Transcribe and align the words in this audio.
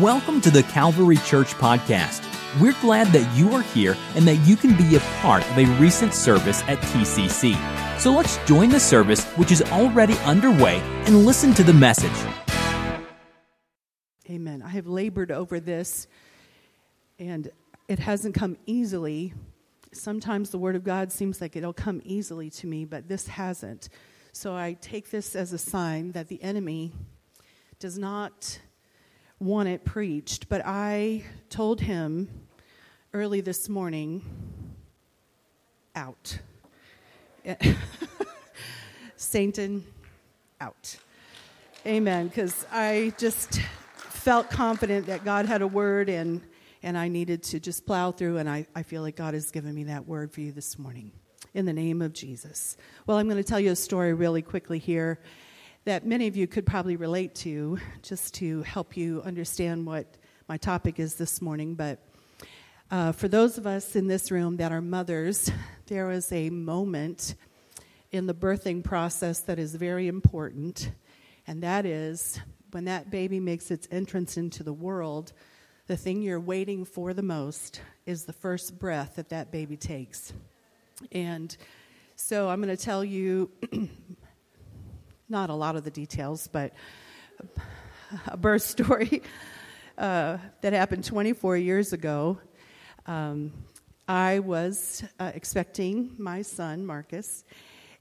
Welcome 0.00 0.40
to 0.40 0.50
the 0.50 0.62
Calvary 0.62 1.18
Church 1.18 1.48
Podcast. 1.48 2.24
We're 2.58 2.74
glad 2.80 3.08
that 3.08 3.36
you 3.36 3.52
are 3.52 3.60
here 3.60 3.94
and 4.14 4.26
that 4.26 4.36
you 4.36 4.56
can 4.56 4.74
be 4.74 4.96
a 4.96 5.00
part 5.20 5.46
of 5.50 5.58
a 5.58 5.66
recent 5.78 6.14
service 6.14 6.62
at 6.62 6.78
TCC. 6.78 7.54
So 8.00 8.10
let's 8.10 8.38
join 8.46 8.70
the 8.70 8.80
service, 8.80 9.22
which 9.32 9.52
is 9.52 9.60
already 9.60 10.14
underway, 10.20 10.78
and 11.04 11.26
listen 11.26 11.52
to 11.52 11.62
the 11.62 11.74
message. 11.74 12.10
Amen. 14.30 14.62
I 14.62 14.70
have 14.70 14.86
labored 14.86 15.30
over 15.30 15.60
this, 15.60 16.06
and 17.18 17.50
it 17.86 17.98
hasn't 17.98 18.34
come 18.34 18.56
easily. 18.64 19.34
Sometimes 19.92 20.48
the 20.48 20.58
Word 20.58 20.74
of 20.74 20.84
God 20.84 21.12
seems 21.12 21.38
like 21.42 21.54
it'll 21.54 21.74
come 21.74 22.00
easily 22.02 22.48
to 22.48 22.66
me, 22.66 22.86
but 22.86 23.08
this 23.08 23.26
hasn't. 23.26 23.90
So 24.32 24.56
I 24.56 24.72
take 24.80 25.10
this 25.10 25.36
as 25.36 25.52
a 25.52 25.58
sign 25.58 26.12
that 26.12 26.28
the 26.28 26.42
enemy 26.42 26.94
does 27.78 27.98
not 27.98 28.58
want 29.42 29.68
it 29.68 29.84
preached, 29.84 30.48
but 30.48 30.62
I 30.64 31.24
told 31.50 31.80
him 31.80 32.28
early 33.12 33.40
this 33.40 33.68
morning 33.68 34.22
out. 35.96 36.38
Satan, 39.16 39.84
out. 40.60 40.96
Amen. 41.84 42.28
Because 42.28 42.64
I 42.70 43.12
just 43.18 43.60
felt 43.96 44.48
confident 44.48 45.06
that 45.06 45.24
God 45.24 45.46
had 45.46 45.60
a 45.60 45.66
word 45.66 46.08
and, 46.08 46.40
and 46.84 46.96
I 46.96 47.08
needed 47.08 47.42
to 47.44 47.58
just 47.58 47.84
plow 47.84 48.12
through, 48.12 48.36
and 48.38 48.48
I, 48.48 48.66
I 48.76 48.84
feel 48.84 49.02
like 49.02 49.16
God 49.16 49.34
has 49.34 49.50
given 49.50 49.74
me 49.74 49.84
that 49.84 50.06
word 50.06 50.30
for 50.30 50.40
you 50.40 50.52
this 50.52 50.78
morning. 50.78 51.10
In 51.52 51.66
the 51.66 51.72
name 51.72 52.00
of 52.00 52.12
Jesus. 52.12 52.76
Well, 53.06 53.18
I'm 53.18 53.28
going 53.28 53.42
to 53.42 53.48
tell 53.48 53.60
you 53.60 53.72
a 53.72 53.76
story 53.76 54.14
really 54.14 54.40
quickly 54.40 54.78
here 54.78 55.18
that 55.84 56.06
many 56.06 56.28
of 56.28 56.36
you 56.36 56.46
could 56.46 56.64
probably 56.64 56.94
relate 56.94 57.34
to, 57.34 57.78
just 58.02 58.34
to 58.34 58.62
help 58.62 58.96
you 58.96 59.20
understand 59.24 59.84
what 59.84 60.06
my 60.48 60.56
topic 60.56 61.00
is 61.00 61.14
this 61.14 61.42
morning. 61.42 61.74
But 61.74 61.98
uh, 62.90 63.10
for 63.10 63.26
those 63.26 63.58
of 63.58 63.66
us 63.66 63.96
in 63.96 64.06
this 64.06 64.30
room 64.30 64.58
that 64.58 64.70
are 64.70 64.80
mothers, 64.80 65.50
there 65.86 66.10
is 66.12 66.30
a 66.30 66.50
moment 66.50 67.34
in 68.12 68.26
the 68.26 68.34
birthing 68.34 68.84
process 68.84 69.40
that 69.40 69.58
is 69.58 69.74
very 69.74 70.06
important, 70.06 70.92
and 71.48 71.62
that 71.64 71.84
is 71.84 72.38
when 72.70 72.84
that 72.84 73.10
baby 73.10 73.40
makes 73.40 73.70
its 73.70 73.88
entrance 73.90 74.36
into 74.36 74.62
the 74.62 74.72
world, 74.72 75.32
the 75.88 75.96
thing 75.96 76.22
you're 76.22 76.38
waiting 76.38 76.84
for 76.84 77.12
the 77.12 77.22
most 77.22 77.80
is 78.06 78.24
the 78.24 78.32
first 78.32 78.78
breath 78.78 79.16
that 79.16 79.30
that 79.30 79.50
baby 79.50 79.76
takes. 79.76 80.32
And 81.10 81.54
so 82.14 82.48
I'm 82.48 82.62
going 82.62 82.74
to 82.74 82.82
tell 82.82 83.04
you 83.04 83.50
not 85.28 85.50
a 85.50 85.54
lot 85.54 85.76
of 85.76 85.84
the 85.84 85.90
details, 85.90 86.48
but 86.48 86.72
a 88.26 88.36
birth 88.36 88.62
story 88.62 89.22
uh, 89.98 90.38
that 90.60 90.72
happened 90.72 91.04
24 91.04 91.56
years 91.56 91.92
ago. 91.92 92.38
Um, 93.06 93.52
I 94.08 94.40
was 94.40 95.04
uh, 95.18 95.32
expecting 95.34 96.14
my 96.18 96.42
son, 96.42 96.84
Marcus, 96.84 97.44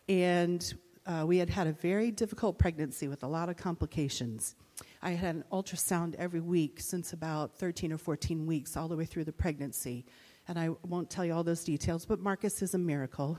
and 0.09 0.73
uh, 1.05 1.23
we 1.25 1.37
had 1.37 1.49
had 1.49 1.67
a 1.67 1.73
very 1.73 2.11
difficult 2.11 2.57
pregnancy 2.57 3.07
with 3.07 3.23
a 3.23 3.27
lot 3.27 3.49
of 3.49 3.57
complications. 3.57 4.55
I 5.01 5.11
had 5.11 5.35
an 5.35 5.43
ultrasound 5.51 6.15
every 6.15 6.41
week 6.41 6.79
since 6.79 7.13
about 7.13 7.55
13 7.57 7.91
or 7.93 7.97
14 7.97 8.45
weeks, 8.45 8.77
all 8.77 8.87
the 8.87 8.95
way 8.95 9.05
through 9.05 9.25
the 9.25 9.31
pregnancy. 9.31 10.05
And 10.47 10.59
I 10.59 10.69
won't 10.87 11.09
tell 11.09 11.25
you 11.25 11.33
all 11.33 11.43
those 11.43 11.63
details, 11.63 12.05
but 12.05 12.19
Marcus 12.19 12.61
is 12.61 12.73
a 12.73 12.77
miracle. 12.77 13.37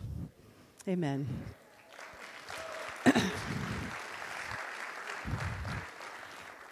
Amen. 0.89 1.27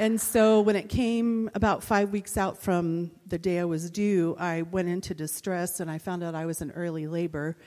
And 0.00 0.18
so 0.18 0.62
when 0.62 0.76
it 0.76 0.88
came 0.88 1.50
about 1.54 1.84
five 1.84 2.08
weeks 2.08 2.38
out 2.38 2.56
from 2.56 3.10
the 3.26 3.38
day 3.38 3.58
I 3.58 3.66
was 3.66 3.90
due, 3.90 4.34
I 4.40 4.62
went 4.62 4.88
into 4.88 5.12
distress 5.12 5.78
and 5.80 5.90
I 5.90 5.98
found 5.98 6.24
out 6.24 6.34
I 6.34 6.46
was 6.46 6.62
in 6.62 6.70
early 6.70 7.06
labor. 7.06 7.58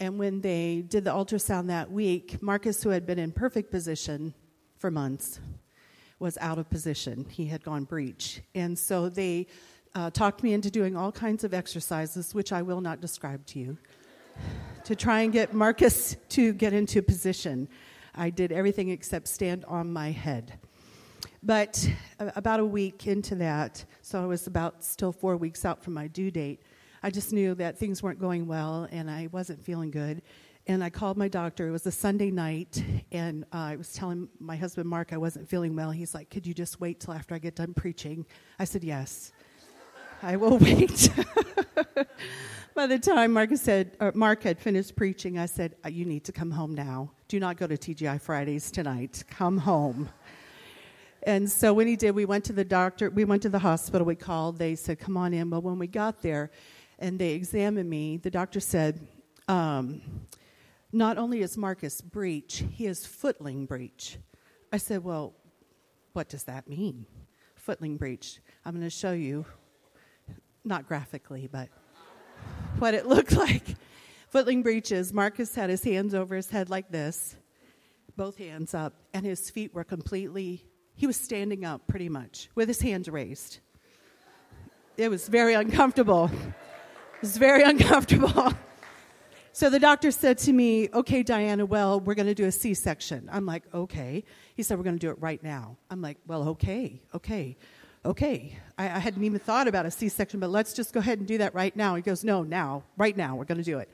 And 0.00 0.18
when 0.18 0.40
they 0.40 0.86
did 0.88 1.04
the 1.04 1.10
ultrasound 1.10 1.66
that 1.66 1.92
week, 1.92 2.42
Marcus, 2.42 2.82
who 2.82 2.88
had 2.88 3.04
been 3.04 3.18
in 3.18 3.30
perfect 3.30 3.70
position 3.70 4.32
for 4.78 4.90
months, 4.90 5.38
was 6.18 6.38
out 6.40 6.56
of 6.56 6.70
position. 6.70 7.26
He 7.28 7.44
had 7.44 7.62
gone 7.62 7.84
breech. 7.84 8.40
And 8.54 8.78
so 8.78 9.10
they 9.10 9.46
uh, 9.94 10.08
talked 10.08 10.42
me 10.42 10.54
into 10.54 10.70
doing 10.70 10.96
all 10.96 11.12
kinds 11.12 11.44
of 11.44 11.52
exercises, 11.52 12.34
which 12.34 12.52
I 12.54 12.62
will 12.62 12.80
not 12.80 13.02
describe 13.02 13.44
to 13.48 13.58
you, 13.58 13.76
to 14.84 14.96
try 14.96 15.20
and 15.20 15.30
get 15.30 15.52
Marcus 15.52 16.16
to 16.30 16.54
get 16.54 16.72
into 16.72 17.02
position. 17.02 17.68
I 18.14 18.30
did 18.30 18.50
everything 18.50 18.88
except 18.88 19.28
stand 19.28 19.66
on 19.66 19.92
my 19.92 20.10
head. 20.10 20.58
But 21.42 21.88
about 22.18 22.60
a 22.60 22.64
week 22.64 23.06
into 23.06 23.34
that, 23.36 23.84
so 24.02 24.22
I 24.22 24.26
was 24.26 24.46
about 24.46 24.82
still 24.82 25.12
four 25.12 25.36
weeks 25.36 25.64
out 25.64 25.82
from 25.82 25.94
my 25.94 26.06
due 26.06 26.30
date, 26.30 26.62
I 27.02 27.10
just 27.10 27.32
knew 27.32 27.54
that 27.54 27.78
things 27.78 28.02
weren't 28.02 28.18
going 28.18 28.46
well 28.46 28.88
and 28.90 29.10
I 29.10 29.28
wasn't 29.30 29.62
feeling 29.62 29.90
good. 29.90 30.22
And 30.66 30.82
I 30.82 30.90
called 30.90 31.16
my 31.16 31.28
doctor. 31.28 31.68
It 31.68 31.70
was 31.70 31.86
a 31.86 31.92
Sunday 31.92 32.32
night, 32.32 32.82
and 33.12 33.44
uh, 33.52 33.58
I 33.58 33.76
was 33.76 33.92
telling 33.92 34.28
my 34.40 34.56
husband 34.56 34.88
Mark 34.88 35.12
I 35.12 35.16
wasn't 35.16 35.48
feeling 35.48 35.76
well. 35.76 35.92
He's 35.92 36.12
like, 36.12 36.28
Could 36.28 36.44
you 36.44 36.52
just 36.52 36.80
wait 36.80 36.98
till 36.98 37.14
after 37.14 37.36
I 37.36 37.38
get 37.38 37.54
done 37.54 37.72
preaching? 37.72 38.26
I 38.58 38.64
said, 38.64 38.82
Yes, 38.82 39.30
I 40.24 40.34
will 40.34 40.58
wait. 40.58 41.08
By 42.74 42.88
the 42.88 42.98
time 42.98 43.32
Mark 43.32 43.56
said, 43.56 43.96
Mark 44.16 44.42
had 44.42 44.58
finished 44.58 44.96
preaching, 44.96 45.38
I 45.38 45.46
said, 45.46 45.76
uh, 45.84 45.88
You 45.88 46.04
need 46.04 46.24
to 46.24 46.32
come 46.32 46.50
home 46.50 46.74
now. 46.74 47.12
Do 47.28 47.38
not 47.38 47.56
go 47.56 47.68
to 47.68 47.76
TGI 47.76 48.20
Fridays 48.20 48.72
tonight. 48.72 49.22
Come 49.30 49.58
home. 49.58 50.08
And 51.26 51.50
so 51.50 51.74
when 51.74 51.88
he 51.88 51.96
did, 51.96 52.14
we 52.14 52.24
went 52.24 52.44
to 52.44 52.52
the 52.52 52.64
doctor, 52.64 53.10
we 53.10 53.24
went 53.24 53.42
to 53.42 53.48
the 53.48 53.58
hospital, 53.58 54.06
we 54.06 54.14
called, 54.14 54.58
they 54.58 54.76
said, 54.76 55.00
come 55.00 55.16
on 55.16 55.34
in. 55.34 55.50
But 55.50 55.64
when 55.64 55.76
we 55.76 55.88
got 55.88 56.22
there 56.22 56.52
and 57.00 57.18
they 57.18 57.32
examined 57.32 57.90
me, 57.90 58.16
the 58.16 58.30
doctor 58.30 58.60
said, 58.60 59.04
um, 59.48 60.00
not 60.92 61.18
only 61.18 61.42
is 61.42 61.56
Marcus 61.56 62.00
breech, 62.00 62.62
he 62.70 62.86
is 62.86 63.04
footling 63.04 63.66
breech. 63.66 64.18
I 64.72 64.76
said, 64.76 65.02
well, 65.02 65.34
what 66.12 66.28
does 66.28 66.44
that 66.44 66.68
mean? 66.68 67.06
Footling 67.56 67.96
breech. 67.96 68.40
I'm 68.64 68.72
going 68.74 68.84
to 68.84 68.90
show 68.90 69.12
you, 69.12 69.44
not 70.64 70.86
graphically, 70.86 71.48
but 71.50 71.70
what 72.78 72.94
it 72.94 73.04
looked 73.08 73.32
like. 73.32 73.74
Footling 74.28 74.62
breeches, 74.62 75.12
Marcus 75.12 75.56
had 75.56 75.70
his 75.70 75.82
hands 75.82 76.14
over 76.14 76.36
his 76.36 76.50
head 76.50 76.70
like 76.70 76.88
this, 76.92 77.34
both 78.16 78.38
hands 78.38 78.74
up, 78.74 78.94
and 79.12 79.26
his 79.26 79.50
feet 79.50 79.74
were 79.74 79.84
completely 79.84 80.64
he 80.96 81.06
was 81.06 81.16
standing 81.16 81.64
up 81.64 81.86
pretty 81.86 82.08
much 82.08 82.48
with 82.54 82.68
his 82.68 82.80
hands 82.80 83.08
raised. 83.08 83.60
It 84.96 85.10
was 85.10 85.28
very 85.28 85.54
uncomfortable. 85.54 86.30
It 86.32 87.20
was 87.20 87.36
very 87.36 87.62
uncomfortable. 87.70 88.52
So 89.52 89.70
the 89.70 89.78
doctor 89.78 90.10
said 90.10 90.38
to 90.38 90.52
me, 90.52 90.88
Okay, 90.92 91.22
Diana, 91.22 91.66
well, 91.66 92.00
we're 92.00 92.14
going 92.14 92.26
to 92.26 92.34
do 92.34 92.46
a 92.46 92.52
C 92.52 92.72
section. 92.74 93.28
I'm 93.30 93.46
like, 93.46 93.62
Okay. 93.74 94.24
He 94.54 94.62
said, 94.62 94.78
We're 94.78 94.84
going 94.84 94.98
to 94.98 95.06
do 95.06 95.10
it 95.10 95.20
right 95.20 95.42
now. 95.42 95.76
I'm 95.90 96.00
like, 96.00 96.16
Well, 96.26 96.48
okay, 96.50 97.02
okay, 97.14 97.58
okay. 98.04 98.58
I, 98.78 98.84
I 98.84 98.98
hadn't 98.98 99.22
even 99.22 99.38
thought 99.38 99.68
about 99.68 99.84
a 99.84 99.90
C 99.90 100.08
section, 100.08 100.40
but 100.40 100.48
let's 100.50 100.72
just 100.72 100.94
go 100.94 101.00
ahead 101.00 101.18
and 101.18 101.28
do 101.28 101.38
that 101.38 101.54
right 101.54 101.76
now. 101.76 101.94
He 101.94 102.02
goes, 102.02 102.24
No, 102.24 102.42
now, 102.42 102.84
right 102.96 103.16
now, 103.16 103.36
we're 103.36 103.44
going 103.44 103.58
to 103.58 103.64
do 103.64 103.78
it 103.78 103.90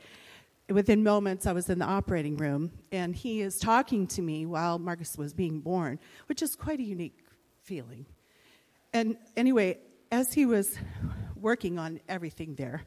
within 0.69 1.03
moments, 1.03 1.47
I 1.47 1.53
was 1.53 1.69
in 1.69 1.79
the 1.79 1.85
operating 1.85 2.37
room, 2.37 2.73
and 2.91 3.15
he 3.15 3.41
is 3.41 3.59
talking 3.59 4.07
to 4.09 4.23
me 4.23 4.47
while 4.47 4.79
Marcus 4.79 5.17
was 5.17 5.33
being 5.33 5.61
born, 5.61 5.99
which 6.27 6.43
is 6.43 6.55
quite 6.55 6.81
a 6.81 6.85
unique 6.85 7.19
feeling. 7.63 8.07
And 8.93 9.17
anyway, 9.37 9.79
as 10.11 10.33
he 10.33 10.47
was 10.47 10.79
working 11.37 11.79
on 11.79 12.01
everything 12.09 12.55
there, 12.55 12.83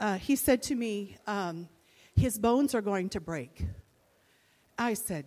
uh, 0.00 0.18
he 0.18 0.36
said 0.36 0.62
to 0.62 0.74
me, 0.74 1.16
um, 1.26 1.68
His 2.14 2.38
bones 2.38 2.74
are 2.74 2.82
going 2.82 3.08
to 3.10 3.20
break. 3.20 3.64
I 4.78 4.94
said, 4.94 5.26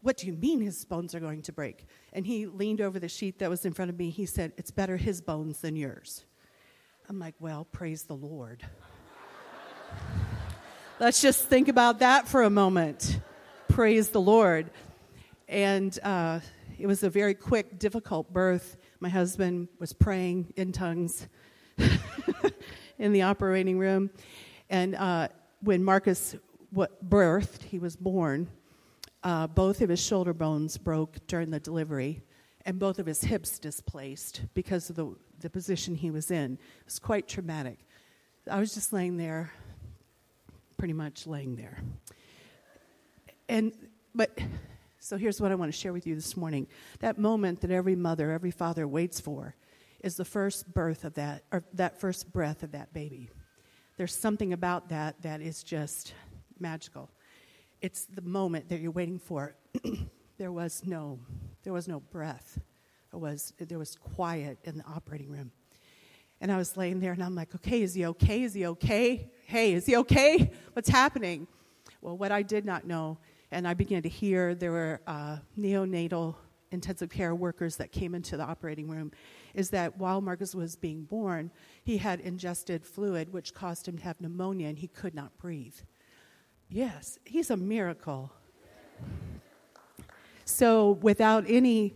What 0.00 0.16
do 0.16 0.26
you 0.26 0.32
mean 0.32 0.60
his 0.60 0.84
bones 0.84 1.14
are 1.14 1.20
going 1.20 1.42
to 1.42 1.52
break? 1.52 1.86
And 2.12 2.26
he 2.26 2.46
leaned 2.46 2.80
over 2.80 2.98
the 2.98 3.08
sheet 3.08 3.38
that 3.38 3.50
was 3.50 3.64
in 3.64 3.72
front 3.72 3.90
of 3.90 3.98
me. 3.98 4.10
He 4.10 4.26
said, 4.26 4.52
It's 4.56 4.70
better 4.70 4.96
his 4.96 5.20
bones 5.20 5.60
than 5.60 5.76
yours. 5.76 6.24
I'm 7.08 7.18
like, 7.18 7.34
Well, 7.38 7.64
praise 7.64 8.04
the 8.04 8.16
Lord. 8.16 8.64
Let's 11.00 11.22
just 11.22 11.44
think 11.44 11.68
about 11.68 12.00
that 12.00 12.26
for 12.26 12.42
a 12.42 12.50
moment. 12.50 13.20
Praise 13.68 14.08
the 14.08 14.20
Lord. 14.20 14.68
And 15.46 15.96
uh, 16.02 16.40
it 16.76 16.88
was 16.88 17.04
a 17.04 17.08
very 17.08 17.34
quick, 17.34 17.78
difficult 17.78 18.32
birth. 18.32 18.76
My 18.98 19.08
husband 19.08 19.68
was 19.78 19.92
praying 19.92 20.52
in 20.56 20.72
tongues 20.72 21.28
in 22.98 23.12
the 23.12 23.22
operating 23.22 23.78
room. 23.78 24.10
And 24.70 24.96
uh, 24.96 25.28
when 25.60 25.84
Marcus 25.84 26.34
birthed, 26.74 27.62
he 27.62 27.78
was 27.78 27.94
born, 27.94 28.48
uh, 29.22 29.46
both 29.46 29.80
of 29.82 29.90
his 29.90 30.04
shoulder 30.04 30.34
bones 30.34 30.76
broke 30.76 31.24
during 31.28 31.50
the 31.50 31.60
delivery, 31.60 32.22
and 32.66 32.80
both 32.80 32.98
of 32.98 33.06
his 33.06 33.20
hips 33.20 33.60
displaced 33.60 34.42
because 34.52 34.90
of 34.90 34.96
the, 34.96 35.14
the 35.38 35.48
position 35.48 35.94
he 35.94 36.10
was 36.10 36.32
in. 36.32 36.54
It 36.54 36.86
was 36.86 36.98
quite 36.98 37.28
traumatic. 37.28 37.78
I 38.50 38.58
was 38.58 38.74
just 38.74 38.92
laying 38.92 39.16
there 39.16 39.52
pretty 40.78 40.94
much 40.94 41.26
laying 41.26 41.56
there. 41.56 41.78
And, 43.48 43.72
but, 44.14 44.38
so 45.00 45.16
here's 45.16 45.40
what 45.40 45.52
I 45.52 45.56
want 45.56 45.72
to 45.72 45.78
share 45.78 45.92
with 45.92 46.06
you 46.06 46.14
this 46.14 46.36
morning. 46.36 46.66
That 47.00 47.18
moment 47.18 47.60
that 47.60 47.70
every 47.70 47.96
mother, 47.96 48.30
every 48.30 48.50
father 48.50 48.86
waits 48.86 49.20
for 49.20 49.56
is 50.00 50.16
the 50.16 50.24
first 50.24 50.72
birth 50.72 51.04
of 51.04 51.14
that, 51.14 51.44
or 51.52 51.64
that 51.74 52.00
first 52.00 52.32
breath 52.32 52.62
of 52.62 52.72
that 52.72 52.92
baby. 52.92 53.28
There's 53.96 54.14
something 54.14 54.52
about 54.52 54.88
that 54.90 55.20
that 55.22 55.40
is 55.40 55.64
just 55.64 56.14
magical. 56.60 57.10
It's 57.80 58.04
the 58.04 58.22
moment 58.22 58.68
that 58.68 58.80
you're 58.80 58.92
waiting 58.92 59.18
for. 59.18 59.56
there 60.38 60.52
was 60.52 60.82
no, 60.84 61.18
there 61.64 61.72
was 61.72 61.88
no 61.88 62.00
breath. 62.00 62.58
It 63.12 63.16
was, 63.16 63.52
there 63.58 63.78
was 63.78 63.96
quiet 63.96 64.58
in 64.64 64.78
the 64.78 64.84
operating 64.84 65.30
room. 65.30 65.50
And 66.40 66.52
I 66.52 66.56
was 66.56 66.76
laying 66.76 67.00
there 67.00 67.12
and 67.12 67.22
I'm 67.22 67.34
like, 67.34 67.54
okay, 67.56 67.82
is 67.82 67.94
he 67.94 68.06
okay? 68.06 68.42
Is 68.42 68.54
he 68.54 68.66
okay? 68.66 69.30
Hey, 69.46 69.72
is 69.72 69.86
he 69.86 69.96
okay? 69.96 70.52
What's 70.72 70.88
happening? 70.88 71.46
Well, 72.00 72.16
what 72.16 72.30
I 72.30 72.42
did 72.42 72.64
not 72.64 72.86
know, 72.86 73.18
and 73.50 73.66
I 73.66 73.74
began 73.74 74.02
to 74.02 74.08
hear 74.08 74.54
there 74.54 74.70
were 74.70 75.00
uh, 75.06 75.38
neonatal 75.58 76.36
intensive 76.70 77.10
care 77.10 77.34
workers 77.34 77.76
that 77.76 77.92
came 77.92 78.14
into 78.14 78.36
the 78.36 78.44
operating 78.44 78.88
room, 78.88 79.10
is 79.54 79.70
that 79.70 79.96
while 79.96 80.20
Marcus 80.20 80.54
was 80.54 80.76
being 80.76 81.04
born, 81.04 81.50
he 81.82 81.96
had 81.96 82.20
ingested 82.20 82.84
fluid 82.84 83.32
which 83.32 83.54
caused 83.54 83.88
him 83.88 83.96
to 83.98 84.04
have 84.04 84.20
pneumonia 84.20 84.68
and 84.68 84.78
he 84.78 84.86
could 84.88 85.14
not 85.14 85.36
breathe. 85.38 85.74
Yes, 86.68 87.18
he's 87.24 87.50
a 87.50 87.56
miracle. 87.56 88.30
So, 90.44 90.92
without 91.02 91.44
any, 91.48 91.94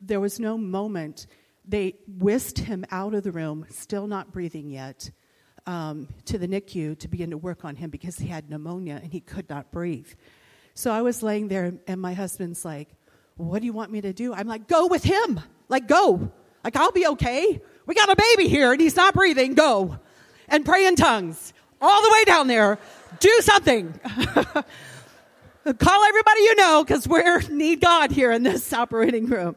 there 0.00 0.20
was 0.20 0.40
no 0.40 0.58
moment. 0.58 1.26
They 1.66 1.94
whisked 2.06 2.58
him 2.58 2.84
out 2.90 3.14
of 3.14 3.22
the 3.22 3.32
room, 3.32 3.66
still 3.70 4.06
not 4.06 4.32
breathing 4.32 4.70
yet, 4.70 5.10
um, 5.66 6.08
to 6.26 6.38
the 6.38 6.46
NICU 6.46 6.98
to 6.98 7.08
begin 7.08 7.30
to 7.30 7.38
work 7.38 7.64
on 7.64 7.76
him 7.76 7.90
because 7.90 8.18
he 8.18 8.28
had 8.28 8.48
pneumonia 8.48 9.00
and 9.02 9.12
he 9.12 9.20
could 9.20 9.48
not 9.48 9.72
breathe. 9.72 10.08
So 10.74 10.92
I 10.92 11.02
was 11.02 11.22
laying 11.22 11.48
there, 11.48 11.72
and 11.86 12.00
my 12.00 12.14
husband's 12.14 12.64
like, 12.64 12.88
What 13.36 13.60
do 13.60 13.66
you 13.66 13.72
want 13.72 13.90
me 13.90 14.00
to 14.02 14.12
do? 14.12 14.32
I'm 14.32 14.46
like, 14.46 14.68
Go 14.68 14.86
with 14.86 15.02
him. 15.02 15.40
Like, 15.68 15.88
go. 15.88 16.30
Like, 16.62 16.76
I'll 16.76 16.92
be 16.92 17.06
okay. 17.06 17.60
We 17.86 17.94
got 17.94 18.10
a 18.10 18.16
baby 18.16 18.48
here 18.48 18.72
and 18.72 18.80
he's 18.80 18.96
not 18.96 19.14
breathing. 19.14 19.54
Go. 19.54 19.98
And 20.48 20.64
pray 20.64 20.86
in 20.86 20.96
tongues 20.96 21.52
all 21.80 22.02
the 22.02 22.10
way 22.12 22.24
down 22.24 22.48
there. 22.48 22.78
Do 23.20 23.38
something. 23.40 23.98
Call 25.78 26.04
everybody 26.04 26.40
you 26.42 26.56
know 26.56 26.84
because 26.84 27.08
we 27.08 27.22
need 27.50 27.80
God 27.80 28.12
here 28.12 28.30
in 28.30 28.42
this 28.42 28.72
operating 28.72 29.26
room. 29.26 29.56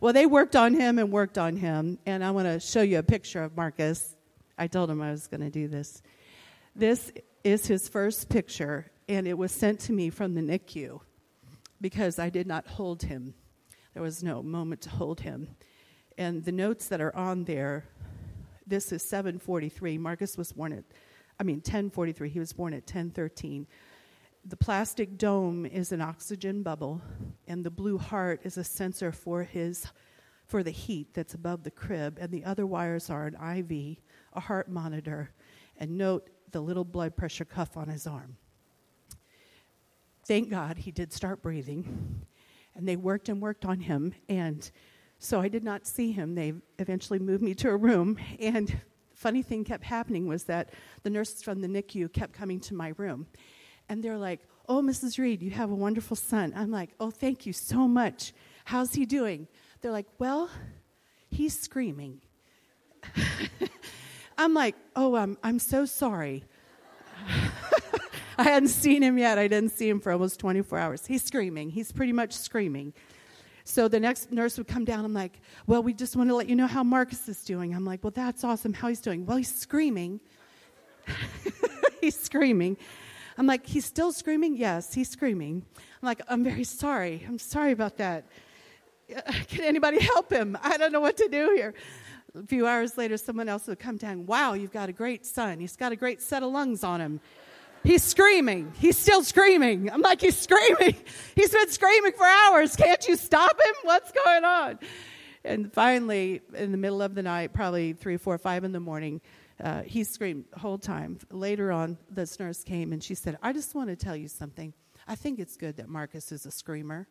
Well, 0.00 0.14
they 0.14 0.24
worked 0.24 0.56
on 0.56 0.72
him 0.72 0.98
and 0.98 1.12
worked 1.12 1.36
on 1.36 1.56
him. 1.56 1.98
And 2.06 2.24
I 2.24 2.30
want 2.30 2.46
to 2.46 2.58
show 2.58 2.80
you 2.80 2.98
a 2.98 3.02
picture 3.02 3.42
of 3.42 3.54
Marcus. 3.54 4.16
I 4.56 4.66
told 4.66 4.90
him 4.90 5.02
I 5.02 5.10
was 5.10 5.26
going 5.26 5.42
to 5.42 5.50
do 5.50 5.68
this. 5.68 6.02
This 6.74 7.12
is 7.44 7.66
his 7.66 7.88
first 7.88 8.30
picture, 8.30 8.90
and 9.08 9.26
it 9.26 9.36
was 9.36 9.52
sent 9.52 9.80
to 9.80 9.92
me 9.92 10.08
from 10.08 10.34
the 10.34 10.40
NICU 10.40 11.00
because 11.80 12.18
I 12.18 12.30
did 12.30 12.46
not 12.46 12.66
hold 12.66 13.02
him. 13.02 13.34
There 13.92 14.02
was 14.02 14.22
no 14.22 14.42
moment 14.42 14.82
to 14.82 14.90
hold 14.90 15.20
him. 15.20 15.48
And 16.16 16.44
the 16.44 16.52
notes 16.52 16.88
that 16.88 17.00
are 17.00 17.14
on 17.14 17.44
there, 17.44 17.84
this 18.66 18.92
is 18.92 19.02
743. 19.02 19.98
Marcus 19.98 20.38
was 20.38 20.52
born 20.52 20.72
at 20.72 20.84
I 21.38 21.42
mean 21.42 21.56
1043. 21.56 22.28
He 22.28 22.38
was 22.38 22.52
born 22.52 22.72
at 22.72 22.82
1013. 22.82 23.66
The 24.44 24.56
plastic 24.56 25.18
dome 25.18 25.66
is 25.66 25.92
an 25.92 26.00
oxygen 26.00 26.62
bubble, 26.62 27.02
and 27.46 27.62
the 27.62 27.70
blue 27.70 27.98
heart 27.98 28.40
is 28.42 28.56
a 28.56 28.64
sensor 28.64 29.12
for 29.12 29.44
his 29.44 29.86
for 30.46 30.62
the 30.62 30.70
heat 30.70 31.14
that's 31.14 31.34
above 31.34 31.62
the 31.62 31.70
crib, 31.70 32.18
and 32.20 32.32
the 32.32 32.44
other 32.44 32.66
wires 32.66 33.10
are 33.10 33.26
an 33.26 33.34
IV, 33.34 33.98
a 34.32 34.40
heart 34.40 34.68
monitor, 34.68 35.30
and 35.76 35.96
note 35.96 36.30
the 36.50 36.60
little 36.60 36.84
blood 36.84 37.16
pressure 37.16 37.44
cuff 37.44 37.76
on 37.76 37.88
his 37.88 38.06
arm. 38.06 38.36
Thank 40.26 40.48
God 40.48 40.78
he 40.78 40.90
did 40.90 41.12
start 41.12 41.42
breathing, 41.42 42.24
and 42.74 42.88
they 42.88 42.96
worked 42.96 43.28
and 43.28 43.42
worked 43.42 43.64
on 43.66 43.80
him, 43.80 44.14
and 44.28 44.68
so 45.18 45.40
I 45.40 45.48
did 45.48 45.62
not 45.62 45.86
see 45.86 46.12
him. 46.12 46.34
They 46.34 46.54
eventually 46.78 47.18
moved 47.18 47.42
me 47.42 47.54
to 47.56 47.68
a 47.68 47.76
room, 47.76 48.18
and 48.40 48.80
funny 49.14 49.42
thing 49.42 49.64
kept 49.64 49.84
happening 49.84 50.26
was 50.26 50.44
that 50.44 50.70
the 51.02 51.10
nurses 51.10 51.42
from 51.42 51.60
the 51.60 51.68
NICU 51.68 52.10
kept 52.12 52.32
coming 52.32 52.58
to 52.60 52.74
my 52.74 52.94
room. 52.96 53.26
And 53.90 54.02
they're 54.04 54.16
like, 54.16 54.40
Oh, 54.68 54.80
Mrs. 54.80 55.18
Reed, 55.18 55.42
you 55.42 55.50
have 55.50 55.70
a 55.70 55.74
wonderful 55.74 56.16
son. 56.16 56.54
I'm 56.56 56.70
like, 56.70 56.90
Oh, 57.00 57.10
thank 57.10 57.44
you 57.44 57.52
so 57.52 57.88
much. 57.88 58.32
How's 58.64 58.94
he 58.94 59.04
doing? 59.04 59.48
They're 59.82 59.90
like, 59.90 60.06
Well, 60.18 60.48
he's 61.28 61.58
screaming. 61.58 62.20
I'm 64.38 64.54
like, 64.54 64.76
Oh, 64.94 65.16
I'm, 65.16 65.36
I'm 65.42 65.58
so 65.58 65.84
sorry. 65.84 66.44
I 68.38 68.44
hadn't 68.44 68.68
seen 68.68 69.02
him 69.02 69.18
yet. 69.18 69.38
I 69.38 69.48
didn't 69.48 69.72
see 69.72 69.88
him 69.88 70.00
for 70.00 70.12
almost 70.12 70.38
24 70.38 70.78
hours. 70.78 71.04
He's 71.04 71.24
screaming. 71.24 71.68
He's 71.68 71.92
pretty 71.92 72.12
much 72.12 72.32
screaming. 72.32 72.94
So 73.64 73.88
the 73.88 74.00
next 74.00 74.32
nurse 74.32 74.56
would 74.56 74.68
come 74.68 74.84
down. 74.84 75.04
I'm 75.04 75.12
like, 75.12 75.40
well, 75.66 75.82
we 75.82 75.92
just 75.92 76.16
want 76.16 76.30
to 76.30 76.36
let 76.36 76.48
you 76.48 76.56
know 76.56 76.66
how 76.66 76.82
Marcus 76.82 77.28
is 77.28 77.44
doing. 77.44 77.74
I'm 77.74 77.84
like, 77.84 78.02
well, 78.02 78.12
that's 78.12 78.44
awesome. 78.44 78.72
How 78.72 78.88
he's 78.88 79.00
doing? 79.00 79.26
Well, 79.26 79.36
he's 79.36 79.52
screaming. 79.52 80.20
he's 82.00 82.18
screaming. 82.18 82.78
I'm 83.38 83.46
like, 83.46 83.66
he's 83.66 83.84
still 83.84 84.12
screaming? 84.12 84.56
Yes, 84.56 84.94
he's 84.94 85.08
screaming. 85.08 85.64
I'm 85.76 86.06
like, 86.06 86.20
I'm 86.28 86.44
very 86.44 86.64
sorry. 86.64 87.24
I'm 87.26 87.38
sorry 87.38 87.72
about 87.72 87.96
that. 87.98 88.24
Can 89.48 89.64
anybody 89.64 90.00
help 90.00 90.32
him? 90.32 90.56
I 90.62 90.76
don't 90.76 90.92
know 90.92 91.00
what 91.00 91.16
to 91.18 91.28
do 91.28 91.52
here. 91.54 91.74
A 92.34 92.46
few 92.46 92.66
hours 92.66 92.96
later, 92.96 93.16
someone 93.16 93.48
else 93.48 93.66
would 93.66 93.78
come 93.78 93.96
down. 93.96 94.26
Wow, 94.26 94.52
you've 94.52 94.72
got 94.72 94.88
a 94.88 94.92
great 94.92 95.26
son. 95.26 95.58
He's 95.58 95.76
got 95.76 95.90
a 95.90 95.96
great 95.96 96.22
set 96.22 96.42
of 96.42 96.52
lungs 96.52 96.84
on 96.84 97.00
him. 97.00 97.20
He's 97.82 98.04
screaming. 98.04 98.72
He's 98.78 98.98
still 98.98 99.24
screaming. 99.24 99.90
I'm 99.90 100.02
like, 100.02 100.20
he's 100.20 100.38
screaming. 100.38 100.96
He's 101.34 101.50
been 101.50 101.70
screaming 101.70 102.12
for 102.12 102.26
hours. 102.26 102.76
Can't 102.76 103.06
you 103.08 103.16
stop 103.16 103.52
him? 103.52 103.74
What's 103.82 104.12
going 104.12 104.44
on? 104.44 104.78
And 105.44 105.72
finally, 105.72 106.42
in 106.54 106.72
the 106.72 106.78
middle 106.78 107.00
of 107.00 107.14
the 107.14 107.22
night, 107.22 107.54
probably 107.54 107.94
three, 107.94 108.18
four, 108.18 108.36
five 108.36 108.64
in 108.64 108.72
the 108.72 108.80
morning, 108.80 109.22
uh, 109.60 109.82
he 109.82 110.04
screamed 110.04 110.44
the 110.52 110.60
whole 110.60 110.78
time. 110.78 111.18
Later 111.30 111.72
on, 111.72 111.98
this 112.10 112.38
nurse 112.38 112.64
came 112.64 112.92
and 112.92 113.02
she 113.02 113.14
said, 113.14 113.38
I 113.42 113.52
just 113.52 113.74
want 113.74 113.88
to 113.88 113.96
tell 113.96 114.16
you 114.16 114.28
something. 114.28 114.72
I 115.06 115.14
think 115.14 115.38
it's 115.38 115.56
good 115.56 115.76
that 115.76 115.88
Marcus 115.88 116.32
is 116.32 116.46
a 116.46 116.50
screamer. 116.50 117.08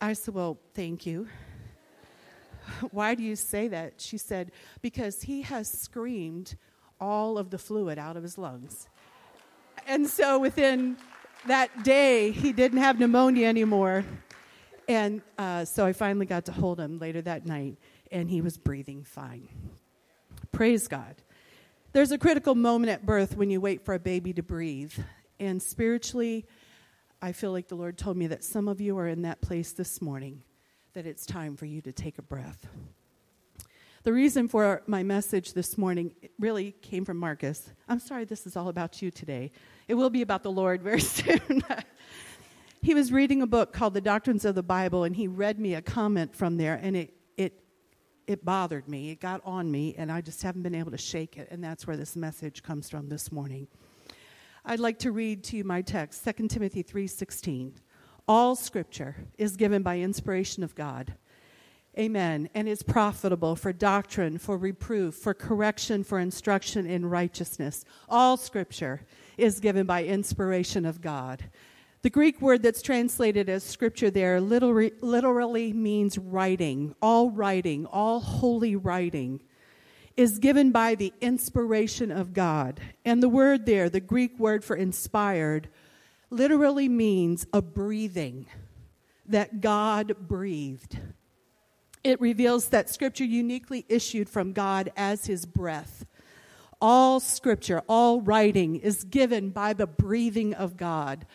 I 0.00 0.12
said, 0.12 0.34
Well, 0.34 0.58
thank 0.74 1.06
you. 1.06 1.28
Why 2.90 3.14
do 3.14 3.22
you 3.22 3.36
say 3.36 3.68
that? 3.68 4.00
She 4.00 4.18
said, 4.18 4.52
Because 4.82 5.22
he 5.22 5.42
has 5.42 5.70
screamed 5.70 6.56
all 7.00 7.38
of 7.38 7.50
the 7.50 7.58
fluid 7.58 7.98
out 7.98 8.16
of 8.16 8.22
his 8.22 8.38
lungs 8.38 8.88
and 9.88 10.06
so 10.06 10.38
within 10.38 10.98
that 11.46 11.82
day, 11.82 12.30
he 12.30 12.52
didn't 12.52 12.78
have 12.78 13.00
pneumonia 13.00 13.48
anymore. 13.48 14.04
And 14.86 15.22
uh, 15.38 15.64
so 15.64 15.86
I 15.86 15.92
finally 15.92 16.26
got 16.26 16.44
to 16.46 16.52
hold 16.52 16.78
him 16.78 16.98
later 16.98 17.22
that 17.22 17.46
night, 17.46 17.78
and 18.12 18.30
he 18.30 18.40
was 18.40 18.56
breathing 18.58 19.02
fine. 19.02 19.48
Praise 20.52 20.88
God. 20.88 21.14
There's 21.92 22.12
a 22.12 22.18
critical 22.18 22.54
moment 22.54 22.90
at 22.90 23.06
birth 23.06 23.34
when 23.36 23.48
you 23.48 23.62
wait 23.62 23.84
for 23.84 23.94
a 23.94 23.98
baby 23.98 24.34
to 24.34 24.42
breathe. 24.42 24.92
And 25.40 25.62
spiritually, 25.62 26.44
I 27.22 27.32
feel 27.32 27.50
like 27.50 27.68
the 27.68 27.76
Lord 27.76 27.96
told 27.96 28.18
me 28.18 28.26
that 28.26 28.44
some 28.44 28.68
of 28.68 28.78
you 28.78 28.98
are 28.98 29.08
in 29.08 29.22
that 29.22 29.40
place 29.40 29.72
this 29.72 30.02
morning, 30.02 30.42
that 30.92 31.06
it's 31.06 31.24
time 31.24 31.56
for 31.56 31.64
you 31.64 31.80
to 31.80 31.92
take 31.92 32.18
a 32.18 32.22
breath. 32.22 32.66
The 34.02 34.12
reason 34.12 34.48
for 34.48 34.82
my 34.86 35.02
message 35.02 35.54
this 35.54 35.78
morning 35.78 36.14
really 36.38 36.72
came 36.82 37.06
from 37.06 37.16
Marcus. 37.16 37.70
I'm 37.88 38.00
sorry 38.00 38.26
this 38.26 38.46
is 38.46 38.54
all 38.54 38.68
about 38.68 39.00
you 39.00 39.10
today. 39.10 39.50
It 39.88 39.94
will 39.94 40.10
be 40.10 40.20
about 40.20 40.42
the 40.42 40.52
Lord 40.52 40.82
very 40.82 41.00
soon. 41.02 41.62
he 42.82 42.92
was 42.92 43.10
reading 43.12 43.40
a 43.40 43.46
book 43.46 43.72
called 43.72 43.94
The 43.94 44.02
Doctrines 44.02 44.44
of 44.44 44.54
the 44.54 44.62
Bible, 44.62 45.04
and 45.04 45.16
he 45.16 45.26
read 45.26 45.58
me 45.58 45.74
a 45.74 45.82
comment 45.82 46.36
from 46.36 46.58
there, 46.58 46.78
and 46.82 46.96
it, 46.96 47.14
it, 47.38 47.64
it 48.28 48.44
bothered 48.44 48.88
me. 48.88 49.10
It 49.10 49.20
got 49.20 49.40
on 49.44 49.70
me, 49.70 49.94
and 49.98 50.12
I 50.12 50.20
just 50.20 50.42
haven't 50.42 50.62
been 50.62 50.74
able 50.74 50.92
to 50.92 50.98
shake 50.98 51.36
it, 51.36 51.48
and 51.50 51.62
that's 51.62 51.86
where 51.86 51.96
this 51.96 52.14
message 52.14 52.62
comes 52.62 52.88
from 52.88 53.08
this 53.08 53.32
morning. 53.32 53.66
I'd 54.64 54.80
like 54.80 54.98
to 55.00 55.10
read 55.12 55.42
to 55.44 55.56
you 55.56 55.64
my 55.64 55.82
text, 55.82 56.22
2 56.22 56.48
Timothy 56.48 56.82
3:16. 56.82 57.80
All 58.28 58.54
scripture 58.54 59.16
is 59.38 59.56
given 59.56 59.82
by 59.82 59.98
inspiration 59.98 60.62
of 60.62 60.74
God 60.74 61.14
Amen. 61.98 62.48
And 62.54 62.68
is 62.68 62.84
profitable 62.84 63.56
for 63.56 63.72
doctrine, 63.72 64.38
for 64.38 64.56
reproof, 64.56 65.16
for 65.16 65.34
correction, 65.34 66.04
for 66.04 66.20
instruction 66.20 66.86
in 66.86 67.06
righteousness. 67.06 67.84
All 68.08 68.36
scripture 68.36 69.02
is 69.36 69.58
given 69.58 69.84
by 69.84 70.04
inspiration 70.04 70.84
of 70.84 71.00
God. 71.00 71.50
The 72.02 72.10
Greek 72.10 72.40
word 72.40 72.62
that's 72.62 72.80
translated 72.80 73.48
as 73.48 73.64
scripture 73.64 74.10
there 74.10 74.40
literally, 74.40 75.72
means 75.72 76.16
writing. 76.16 76.94
All 77.02 77.30
writing, 77.30 77.86
all 77.86 78.20
holy 78.20 78.76
writing 78.76 79.42
is 80.16 80.38
given 80.38 80.70
by 80.70 80.94
the 80.94 81.12
inspiration 81.20 82.10
of 82.10 82.32
God. 82.32 82.80
And 83.04 83.22
the 83.22 83.28
word 83.28 83.66
there, 83.66 83.90
the 83.90 84.00
Greek 84.00 84.38
word 84.38 84.64
for 84.64 84.76
inspired, 84.76 85.68
literally 86.30 86.88
means 86.88 87.46
a 87.52 87.62
breathing 87.62 88.46
that 89.26 89.60
God 89.60 90.14
breathed. 90.28 90.98
It 92.04 92.20
reveals 92.20 92.68
that 92.68 92.90
Scripture 92.90 93.24
uniquely 93.24 93.84
issued 93.88 94.28
from 94.28 94.52
God 94.52 94.92
as 94.96 95.26
His 95.26 95.46
breath. 95.46 96.06
All 96.80 97.18
Scripture, 97.18 97.82
all 97.88 98.20
writing 98.20 98.76
is 98.76 99.02
given 99.02 99.50
by 99.50 99.72
the 99.72 99.86
breathing 99.86 100.54
of 100.54 100.76
God. 100.76 101.26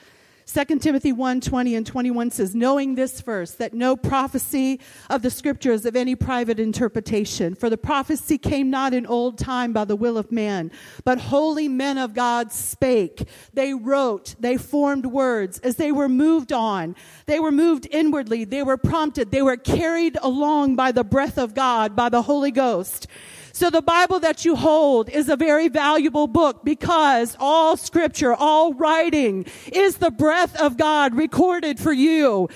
2 0.45 0.79
Timothy 0.79 1.11
1 1.11 1.41
20 1.41 1.75
and 1.75 1.85
21 1.85 2.31
says, 2.31 2.53
Knowing 2.53 2.95
this 2.95 3.21
first, 3.21 3.57
that 3.59 3.73
no 3.73 3.95
prophecy 3.95 4.79
of 5.09 5.21
the 5.21 5.29
scriptures 5.29 5.85
of 5.85 5.95
any 5.95 6.15
private 6.15 6.59
interpretation, 6.59 7.55
for 7.55 7.69
the 7.69 7.77
prophecy 7.77 8.37
came 8.37 8.69
not 8.69 8.93
in 8.93 9.05
old 9.05 9.37
time 9.37 9.71
by 9.71 9.85
the 9.85 9.95
will 9.95 10.17
of 10.17 10.31
man, 10.31 10.71
but 11.05 11.17
holy 11.17 11.67
men 11.67 11.97
of 11.97 12.13
God 12.13 12.51
spake. 12.51 13.27
They 13.53 13.73
wrote, 13.73 14.35
they 14.39 14.57
formed 14.57 15.05
words 15.05 15.59
as 15.59 15.77
they 15.77 15.91
were 15.91 16.09
moved 16.09 16.51
on. 16.51 16.95
They 17.25 17.39
were 17.39 17.51
moved 17.51 17.87
inwardly, 17.89 18.43
they 18.43 18.63
were 18.63 18.77
prompted, 18.77 19.31
they 19.31 19.41
were 19.41 19.57
carried 19.57 20.17
along 20.21 20.75
by 20.75 20.91
the 20.91 21.03
breath 21.03 21.37
of 21.37 21.53
God, 21.53 21.95
by 21.95 22.09
the 22.09 22.23
Holy 22.23 22.51
Ghost. 22.51 23.07
So 23.55 23.69
the 23.69 23.83
Bible 23.83 24.19
that 24.21 24.45
you 24.45 24.55
hold 24.55 25.09
is 25.09 25.29
a 25.29 25.35
very 25.35 25.67
valuable 25.67 26.25
book 26.25 26.65
because 26.65 27.37
all 27.39 27.77
scripture, 27.77 28.33
all 28.33 28.73
writing 28.73 29.45
is 29.71 29.97
the 29.97 30.09
breath 30.09 30.59
of 30.59 30.75
God 30.75 31.13
recorded 31.13 31.79
for 31.79 31.93
you. 31.93 32.49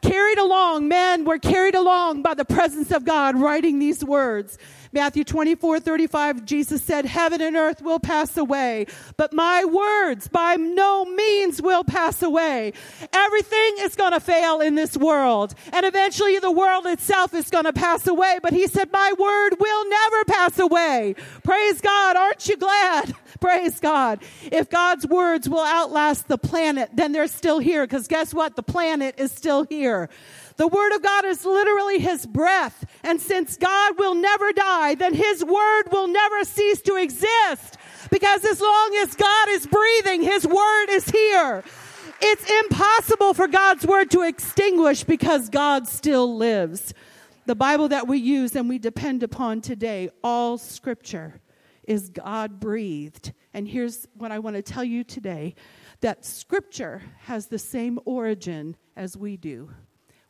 Carried 0.00 0.38
along, 0.38 0.86
men 0.86 1.24
were 1.24 1.40
carried 1.40 1.74
along 1.74 2.22
by 2.22 2.34
the 2.34 2.44
presence 2.44 2.92
of 2.92 3.04
God 3.04 3.36
writing 3.36 3.80
these 3.80 4.04
words. 4.04 4.56
Matthew 4.94 5.24
24, 5.24 5.80
35, 5.80 6.44
Jesus 6.44 6.80
said, 6.84 7.04
heaven 7.04 7.40
and 7.40 7.56
earth 7.56 7.82
will 7.82 7.98
pass 7.98 8.36
away, 8.36 8.86
but 9.16 9.32
my 9.32 9.64
words 9.64 10.28
by 10.28 10.54
no 10.54 11.04
means 11.04 11.60
will 11.60 11.82
pass 11.82 12.22
away. 12.22 12.72
Everything 13.12 13.74
is 13.80 13.96
going 13.96 14.12
to 14.12 14.20
fail 14.20 14.60
in 14.60 14.76
this 14.76 14.96
world. 14.96 15.52
And 15.72 15.84
eventually 15.84 16.38
the 16.38 16.52
world 16.52 16.86
itself 16.86 17.34
is 17.34 17.50
going 17.50 17.64
to 17.64 17.72
pass 17.72 18.06
away. 18.06 18.38
But 18.40 18.52
he 18.52 18.68
said, 18.68 18.92
my 18.92 19.12
word 19.18 19.56
will 19.58 19.88
never 19.88 20.24
pass 20.26 20.60
away. 20.60 21.16
Praise 21.42 21.80
God. 21.80 22.14
Aren't 22.14 22.46
you 22.48 22.56
glad? 22.56 23.16
Praise 23.40 23.80
God. 23.80 24.22
If 24.52 24.70
God's 24.70 25.08
words 25.08 25.48
will 25.48 25.64
outlast 25.64 26.28
the 26.28 26.38
planet, 26.38 26.90
then 26.94 27.10
they're 27.10 27.26
still 27.26 27.58
here. 27.58 27.84
Because 27.84 28.06
guess 28.06 28.32
what? 28.32 28.54
The 28.54 28.62
planet 28.62 29.16
is 29.18 29.32
still 29.32 29.64
here. 29.64 30.08
The 30.56 30.68
word 30.68 30.94
of 30.94 31.02
God 31.02 31.24
is 31.24 31.44
literally 31.44 31.98
his 31.98 32.26
breath. 32.26 32.84
And 33.02 33.20
since 33.20 33.56
God 33.56 33.98
will 33.98 34.14
never 34.14 34.52
die, 34.52 34.94
then 34.94 35.14
his 35.14 35.44
word 35.44 35.84
will 35.90 36.06
never 36.06 36.44
cease 36.44 36.80
to 36.82 36.96
exist. 36.96 37.76
Because 38.10 38.44
as 38.44 38.60
long 38.60 38.96
as 39.02 39.14
God 39.14 39.48
is 39.50 39.66
breathing, 39.66 40.22
his 40.22 40.46
word 40.46 40.86
is 40.90 41.08
here. 41.08 41.64
It's 42.20 42.50
impossible 42.64 43.34
for 43.34 43.48
God's 43.48 43.86
word 43.86 44.10
to 44.12 44.22
extinguish 44.22 45.04
because 45.04 45.48
God 45.48 45.88
still 45.88 46.36
lives. 46.36 46.94
The 47.46 47.56
Bible 47.56 47.88
that 47.88 48.06
we 48.06 48.18
use 48.18 48.54
and 48.56 48.68
we 48.68 48.78
depend 48.78 49.22
upon 49.22 49.60
today, 49.60 50.10
all 50.22 50.56
scripture 50.56 51.40
is 51.82 52.08
God 52.08 52.60
breathed. 52.60 53.32
And 53.52 53.68
here's 53.68 54.06
what 54.14 54.32
I 54.32 54.38
want 54.38 54.56
to 54.56 54.62
tell 54.62 54.84
you 54.84 55.04
today 55.04 55.54
that 56.00 56.24
scripture 56.24 57.02
has 57.20 57.46
the 57.46 57.58
same 57.58 57.98
origin 58.04 58.76
as 58.96 59.16
we 59.16 59.36
do 59.36 59.70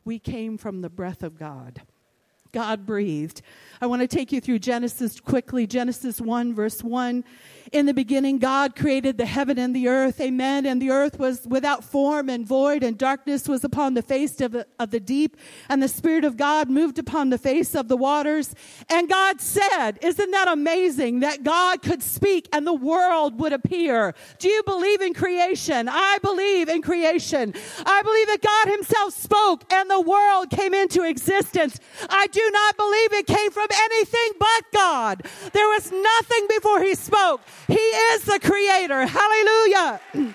we 0.04 0.18
came 0.18 0.58
from 0.58 0.80
the 0.80 0.90
breath 0.90 1.22
of 1.22 1.38
God. 1.38 1.82
God 2.54 2.86
breathed. 2.86 3.42
I 3.80 3.86
want 3.86 4.00
to 4.00 4.08
take 4.08 4.30
you 4.30 4.40
through 4.40 4.60
Genesis 4.60 5.18
quickly. 5.18 5.66
Genesis 5.66 6.20
1, 6.20 6.54
verse 6.54 6.82
1 6.82 7.24
in 7.74 7.86
the 7.86 7.94
beginning, 7.94 8.38
God 8.38 8.76
created 8.76 9.18
the 9.18 9.26
heaven 9.26 9.58
and 9.58 9.74
the 9.74 9.88
earth. 9.88 10.20
Amen. 10.20 10.64
And 10.64 10.80
the 10.80 10.90
earth 10.90 11.18
was 11.18 11.44
without 11.46 11.82
form 11.82 12.28
and 12.28 12.46
void, 12.46 12.84
and 12.84 12.96
darkness 12.96 13.48
was 13.48 13.64
upon 13.64 13.94
the 13.94 14.02
face 14.02 14.40
of 14.40 14.52
the, 14.52 14.66
of 14.78 14.90
the 14.90 15.00
deep. 15.00 15.36
And 15.68 15.82
the 15.82 15.88
Spirit 15.88 16.24
of 16.24 16.36
God 16.36 16.70
moved 16.70 16.98
upon 16.98 17.30
the 17.30 17.38
face 17.38 17.74
of 17.74 17.88
the 17.88 17.96
waters. 17.96 18.54
And 18.88 19.08
God 19.08 19.40
said, 19.40 19.98
Isn't 20.02 20.30
that 20.30 20.48
amazing 20.48 21.20
that 21.20 21.42
God 21.42 21.82
could 21.82 22.02
speak 22.02 22.48
and 22.52 22.66
the 22.66 22.74
world 22.74 23.40
would 23.40 23.52
appear? 23.52 24.14
Do 24.38 24.48
you 24.48 24.62
believe 24.62 25.00
in 25.00 25.14
creation? 25.14 25.88
I 25.90 26.18
believe 26.22 26.68
in 26.68 26.82
creation. 26.82 27.54
I 27.84 28.02
believe 28.02 28.26
that 28.28 28.42
God 28.42 28.72
Himself 28.72 29.14
spoke 29.14 29.72
and 29.72 29.90
the 29.90 30.00
world 30.00 30.50
came 30.50 30.74
into 30.74 31.02
existence. 31.02 31.80
I 32.08 32.28
do 32.28 32.43
not 32.50 32.76
believe 32.76 33.12
it 33.12 33.26
came 33.26 33.50
from 33.50 33.68
anything 33.72 34.32
but 34.38 34.72
God. 34.72 35.22
There 35.52 35.68
was 35.68 35.90
nothing 35.90 36.46
before 36.48 36.82
He 36.82 36.94
spoke. 36.94 37.40
He 37.68 37.74
is 37.74 38.24
the 38.24 38.38
creator. 38.42 39.06
Hallelujah. 39.06 40.00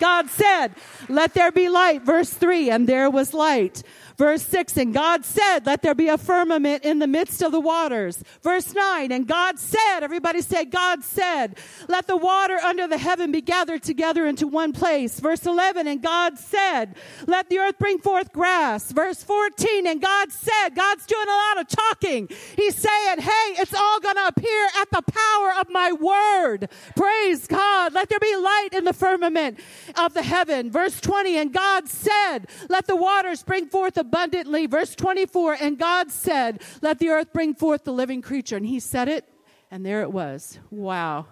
God 0.00 0.30
said, 0.30 0.74
let 1.08 1.34
there 1.34 1.52
be 1.52 1.68
light. 1.68 2.02
Verse 2.02 2.30
three, 2.30 2.70
and 2.70 2.88
there 2.88 3.10
was 3.10 3.34
light. 3.34 3.82
Verse 4.20 4.42
6, 4.42 4.76
and 4.76 4.92
God 4.92 5.24
said, 5.24 5.60
let 5.64 5.80
there 5.80 5.94
be 5.94 6.08
a 6.08 6.18
firmament 6.18 6.84
in 6.84 6.98
the 6.98 7.06
midst 7.06 7.40
of 7.40 7.52
the 7.52 7.58
waters. 7.58 8.22
Verse 8.42 8.74
9, 8.74 9.10
and 9.12 9.26
God 9.26 9.58
said, 9.58 10.00
everybody 10.02 10.42
say, 10.42 10.66
God 10.66 11.02
said, 11.02 11.56
let 11.88 12.06
the 12.06 12.18
water 12.18 12.56
under 12.56 12.86
the 12.86 12.98
heaven 12.98 13.32
be 13.32 13.40
gathered 13.40 13.82
together 13.82 14.26
into 14.26 14.46
one 14.46 14.74
place. 14.74 15.18
Verse 15.20 15.46
11, 15.46 15.86
and 15.86 16.02
God 16.02 16.36
said, 16.36 16.96
let 17.26 17.48
the 17.48 17.60
earth 17.60 17.78
bring 17.78 17.98
forth 17.98 18.30
grass. 18.30 18.92
Verse 18.92 19.24
14, 19.24 19.86
and 19.86 20.02
God 20.02 20.30
said, 20.30 20.74
God's 20.74 21.06
doing 21.06 21.26
a 21.26 21.30
lot 21.30 21.60
of 21.62 21.68
talking. 21.68 22.28
He's 22.56 22.76
saying, 22.76 23.20
hey, 23.20 23.54
it's 23.56 23.72
all 23.72 24.00
going 24.00 24.16
to 24.16 24.26
appear 24.26 24.68
at 24.82 24.90
the 24.90 25.00
power 25.00 25.60
of 25.62 25.70
my 25.70 25.92
word. 25.92 26.68
Praise 26.94 27.46
God. 27.46 27.94
Let 27.94 28.10
there 28.10 28.18
be 28.20 28.36
light 28.36 28.68
in 28.74 28.84
the 28.84 28.92
firmament 28.92 29.60
of 29.96 30.12
the 30.12 30.22
heaven. 30.22 30.70
Verse 30.70 31.00
20, 31.00 31.38
and 31.38 31.54
God 31.54 31.88
said, 31.88 32.40
let 32.68 32.86
the 32.86 32.96
waters 32.96 33.42
bring 33.42 33.64
forth 33.64 33.96
a 33.96 34.09
abundantly. 34.10 34.66
Verse 34.66 34.96
24, 34.96 35.58
and 35.60 35.78
God 35.78 36.10
said, 36.10 36.60
Let 36.82 36.98
the 36.98 37.10
earth 37.10 37.32
bring 37.32 37.54
forth 37.54 37.84
the 37.84 37.92
living 37.92 38.22
creature. 38.22 38.56
And 38.56 38.66
he 38.66 38.80
said 38.80 39.08
it, 39.08 39.24
and 39.70 39.86
there 39.86 40.02
it 40.02 40.10
was. 40.10 40.58
Wow. 40.70 41.26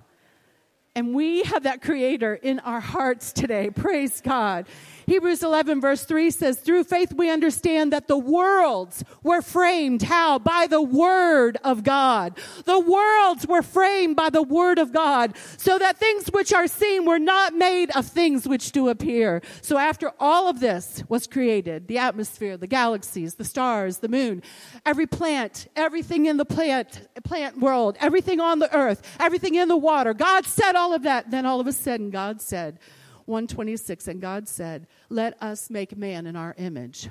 And 0.98 1.14
we 1.14 1.44
have 1.44 1.62
that 1.62 1.80
creator 1.80 2.34
in 2.34 2.58
our 2.58 2.80
hearts 2.80 3.32
today. 3.32 3.70
Praise 3.70 4.20
God. 4.20 4.66
Hebrews 5.06 5.42
11 5.42 5.80
verse 5.80 6.04
3 6.04 6.30
says, 6.30 6.58
through 6.58 6.84
faith 6.84 7.14
we 7.14 7.30
understand 7.30 7.94
that 7.94 8.08
the 8.08 8.18
worlds 8.18 9.02
were 9.22 9.40
framed 9.40 10.02
how? 10.02 10.38
By 10.38 10.66
the 10.66 10.82
word 10.82 11.56
of 11.64 11.82
God. 11.82 12.36
The 12.66 12.78
worlds 12.78 13.46
were 13.46 13.62
framed 13.62 14.16
by 14.16 14.28
the 14.28 14.42
word 14.42 14.78
of 14.78 14.92
God 14.92 15.34
so 15.56 15.78
that 15.78 15.96
things 15.96 16.26
which 16.26 16.52
are 16.52 16.66
seen 16.66 17.06
were 17.06 17.18
not 17.18 17.54
made 17.54 17.90
of 17.96 18.04
things 18.06 18.46
which 18.46 18.72
do 18.72 18.90
appear. 18.90 19.40
So 19.62 19.78
after 19.78 20.12
all 20.20 20.50
of 20.50 20.60
this 20.60 21.02
was 21.08 21.26
created, 21.26 21.88
the 21.88 21.96
atmosphere, 21.96 22.58
the 22.58 22.66
galaxies, 22.66 23.36
the 23.36 23.44
stars, 23.44 23.98
the 23.98 24.08
moon, 24.08 24.42
every 24.84 25.06
plant, 25.06 25.68
everything 25.74 26.26
in 26.26 26.36
the 26.36 26.44
plant, 26.44 27.08
plant 27.24 27.58
world, 27.60 27.96
everything 28.00 28.40
on 28.40 28.58
the 28.58 28.76
earth, 28.76 29.00
everything 29.18 29.54
in 29.54 29.68
the 29.68 29.76
water, 29.76 30.12
God 30.12 30.44
said 30.44 30.76
all 30.88 30.94
of 30.94 31.02
that. 31.02 31.30
Then 31.30 31.44
all 31.44 31.60
of 31.60 31.66
a 31.66 31.72
sudden 31.72 32.08
God 32.08 32.40
said, 32.40 32.78
126 33.26 34.08
and 34.08 34.22
God 34.22 34.48
said, 34.48 34.86
"Let 35.10 35.40
us 35.42 35.68
make 35.68 35.98
man 35.98 36.26
in 36.26 36.34
our 36.34 36.54
image." 36.56 37.10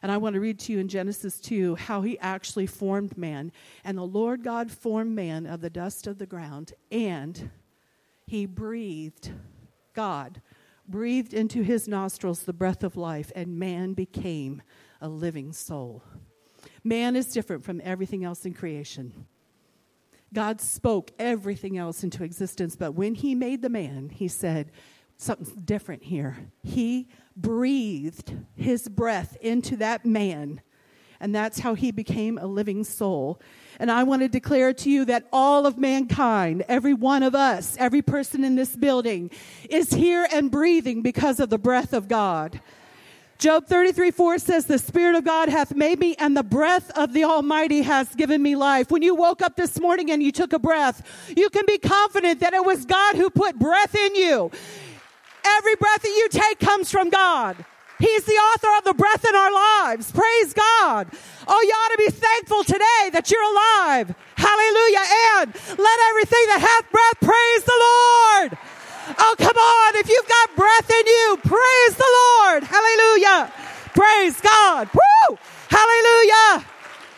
And 0.00 0.10
I 0.10 0.16
want 0.16 0.32
to 0.32 0.40
read 0.40 0.58
to 0.60 0.72
you 0.72 0.78
in 0.78 0.88
Genesis 0.88 1.38
2 1.40 1.74
how 1.74 2.00
he 2.00 2.18
actually 2.20 2.66
formed 2.66 3.18
man. 3.18 3.52
And 3.84 3.98
the 3.98 4.06
Lord 4.06 4.42
God 4.42 4.70
formed 4.70 5.14
man 5.14 5.44
of 5.44 5.60
the 5.60 5.68
dust 5.68 6.06
of 6.06 6.16
the 6.16 6.26
ground, 6.26 6.72
and 6.90 7.50
he 8.26 8.46
breathed, 8.46 9.32
God 9.92 10.40
breathed 10.88 11.34
into 11.34 11.62
his 11.62 11.86
nostrils 11.86 12.44
the 12.44 12.54
breath 12.54 12.82
of 12.82 12.96
life, 12.96 13.30
and 13.36 13.58
man 13.58 13.92
became 13.92 14.62
a 15.02 15.08
living 15.08 15.52
soul. 15.52 16.02
Man 16.82 17.14
is 17.14 17.26
different 17.26 17.62
from 17.62 17.82
everything 17.84 18.24
else 18.24 18.46
in 18.46 18.54
creation. 18.54 19.26
God 20.32 20.60
spoke 20.60 21.10
everything 21.18 21.78
else 21.78 22.04
into 22.04 22.24
existence, 22.24 22.76
but 22.76 22.92
when 22.92 23.14
He 23.14 23.34
made 23.34 23.62
the 23.62 23.68
man, 23.68 24.10
He 24.10 24.28
said, 24.28 24.70
Something's 25.16 25.50
different 25.50 26.04
here. 26.04 26.36
He 26.62 27.08
breathed 27.36 28.36
His 28.54 28.88
breath 28.88 29.36
into 29.40 29.76
that 29.76 30.04
man, 30.04 30.60
and 31.20 31.34
that's 31.34 31.58
how 31.58 31.74
he 31.74 31.90
became 31.90 32.38
a 32.38 32.46
living 32.46 32.84
soul. 32.84 33.40
And 33.80 33.90
I 33.90 34.04
want 34.04 34.22
to 34.22 34.28
declare 34.28 34.72
to 34.72 34.90
you 34.90 35.04
that 35.06 35.26
all 35.32 35.66
of 35.66 35.76
mankind, 35.76 36.64
every 36.68 36.94
one 36.94 37.22
of 37.22 37.34
us, 37.34 37.76
every 37.78 38.02
person 38.02 38.44
in 38.44 38.54
this 38.54 38.76
building, 38.76 39.30
is 39.68 39.90
here 39.92 40.28
and 40.32 40.50
breathing 40.50 41.02
because 41.02 41.40
of 41.40 41.50
the 41.50 41.58
breath 41.58 41.92
of 41.92 42.08
God. 42.08 42.60
Job 43.38 43.66
33 43.66 44.10
4 44.10 44.38
says, 44.40 44.66
The 44.66 44.78
Spirit 44.78 45.14
of 45.14 45.24
God 45.24 45.48
hath 45.48 45.72
made 45.72 46.00
me, 46.00 46.16
and 46.18 46.36
the 46.36 46.42
breath 46.42 46.90
of 46.98 47.12
the 47.12 47.22
Almighty 47.22 47.82
has 47.82 48.12
given 48.16 48.42
me 48.42 48.56
life. 48.56 48.90
When 48.90 49.02
you 49.02 49.14
woke 49.14 49.42
up 49.42 49.54
this 49.54 49.78
morning 49.78 50.10
and 50.10 50.20
you 50.20 50.32
took 50.32 50.52
a 50.52 50.58
breath, 50.58 51.32
you 51.36 51.48
can 51.48 51.62
be 51.64 51.78
confident 51.78 52.40
that 52.40 52.52
it 52.52 52.64
was 52.64 52.84
God 52.84 53.14
who 53.14 53.30
put 53.30 53.56
breath 53.56 53.94
in 53.94 54.16
you. 54.16 54.50
Every 55.44 55.76
breath 55.76 56.02
that 56.02 56.08
you 56.08 56.28
take 56.30 56.58
comes 56.58 56.90
from 56.90 57.10
God. 57.10 57.64
He's 58.00 58.24
the 58.24 58.32
author 58.32 58.68
of 58.78 58.84
the 58.84 58.94
breath 58.94 59.24
in 59.24 59.34
our 59.34 59.52
lives. 59.52 60.10
Praise 60.10 60.52
God. 60.52 61.08
Oh, 61.46 61.62
you 61.62 61.70
ought 61.70 61.92
to 61.92 61.98
be 61.98 62.10
thankful 62.10 62.64
today 62.64 63.10
that 63.12 63.30
you're 63.30 63.42
alive. 63.42 64.14
Hallelujah. 64.36 65.04
And 65.38 65.78
let 65.78 65.98
everything 66.10 66.44
that 66.48 66.60
hath 66.60 66.90
breath 66.90 67.30
praise 67.30 67.64
the 67.64 67.78
Lord. 67.86 68.77
Oh, 69.18 69.34
come 69.38 69.56
on. 69.56 69.96
If 69.96 70.08
you've 70.08 70.28
got 70.28 70.56
breath 70.56 70.90
in 70.90 71.06
you, 71.06 71.38
praise 71.42 71.94
the 71.96 72.10
Lord. 72.18 72.62
Hallelujah. 72.64 73.52
Praise 73.94 74.40
God. 74.40 74.88
Woo! 74.92 75.38
Hallelujah. 75.70 76.66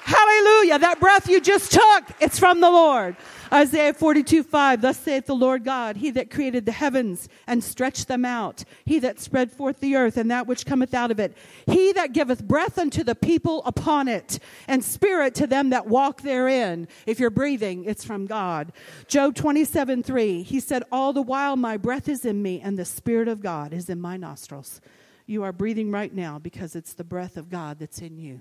Hallelujah. 0.05 0.79
That 0.79 0.99
breath 1.01 1.29
you 1.29 1.41
just 1.41 1.73
took, 1.73 2.05
it's 2.21 2.39
from 2.39 2.61
the 2.61 2.71
Lord. 2.71 3.17
Isaiah 3.53 3.93
42, 3.93 4.45
5, 4.45 4.81
thus 4.81 4.99
saith 4.99 5.27
the 5.27 5.35
Lord 5.35 5.65
God, 5.65 5.97
He 5.97 6.11
that 6.11 6.31
created 6.31 6.67
the 6.67 6.73
heavens 6.73 7.29
and 7.47 7.65
stretched 7.65 8.07
them 8.07 8.25
out, 8.25 8.65
He 8.85 8.99
that 9.01 9.19
spread 9.19 9.51
forth 9.51 9.81
the 9.81 9.97
earth 9.97 10.17
and 10.17 10.31
that 10.31 10.47
which 10.47 10.67
cometh 10.67 10.95
out 10.95 11.11
of 11.11 11.19
it, 11.19 11.37
He 11.67 11.93
that 11.93 12.13
giveth 12.13 12.47
breath 12.47 12.79
unto 12.79 13.03
the 13.03 13.15
people 13.15 13.63
upon 13.65 14.07
it, 14.07 14.39
and 14.69 14.85
spirit 14.85 15.35
to 15.37 15.47
them 15.47 15.71
that 15.71 15.87
walk 15.87 16.23
therein. 16.23 16.87
If 17.07 17.19
you're 17.19 17.31
breathing, 17.31 17.85
it's 17.85 18.05
from 18.05 18.27
God. 18.27 18.73
Job 19.09 19.35
27, 19.35 20.03
3, 20.03 20.43
He 20.43 20.61
said, 20.61 20.85
All 20.93 21.13
the 21.13 21.23
while 21.23 21.57
my 21.57 21.77
breath 21.77 22.09
is 22.09 22.25
in 22.25 22.43
me, 22.43 22.61
and 22.61 22.79
the 22.79 22.85
Spirit 22.85 23.29
of 23.29 23.43
God 23.43 23.73
is 23.73 23.91
in 23.91 24.01
my 24.01 24.17
nostrils. 24.17 24.81
You 25.27 25.43
are 25.45 25.53
breathing 25.53 25.91
right 25.91 26.13
now 26.13 26.39
because 26.39 26.75
it's 26.75 26.95
the 26.95 27.05
breath 27.05 27.37
of 27.37 27.49
God 27.49 27.79
that's 27.79 28.01
in 28.01 28.19
you. 28.19 28.41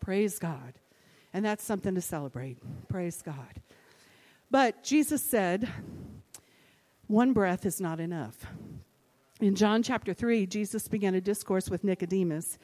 Praise 0.00 0.38
God. 0.38 0.74
And 1.32 1.44
that's 1.44 1.64
something 1.64 1.94
to 1.94 2.00
celebrate. 2.00 2.58
Praise 2.88 3.22
God. 3.22 3.60
But 4.50 4.82
Jesus 4.82 5.22
said, 5.22 5.68
one 7.06 7.32
breath 7.32 7.66
is 7.66 7.80
not 7.80 8.00
enough. 8.00 8.46
In 9.40 9.54
John 9.54 9.82
chapter 9.82 10.14
3, 10.14 10.46
Jesus 10.46 10.88
began 10.88 11.14
a 11.14 11.20
discourse 11.20 11.68
with 11.68 11.84
Nicodemus. 11.84 12.58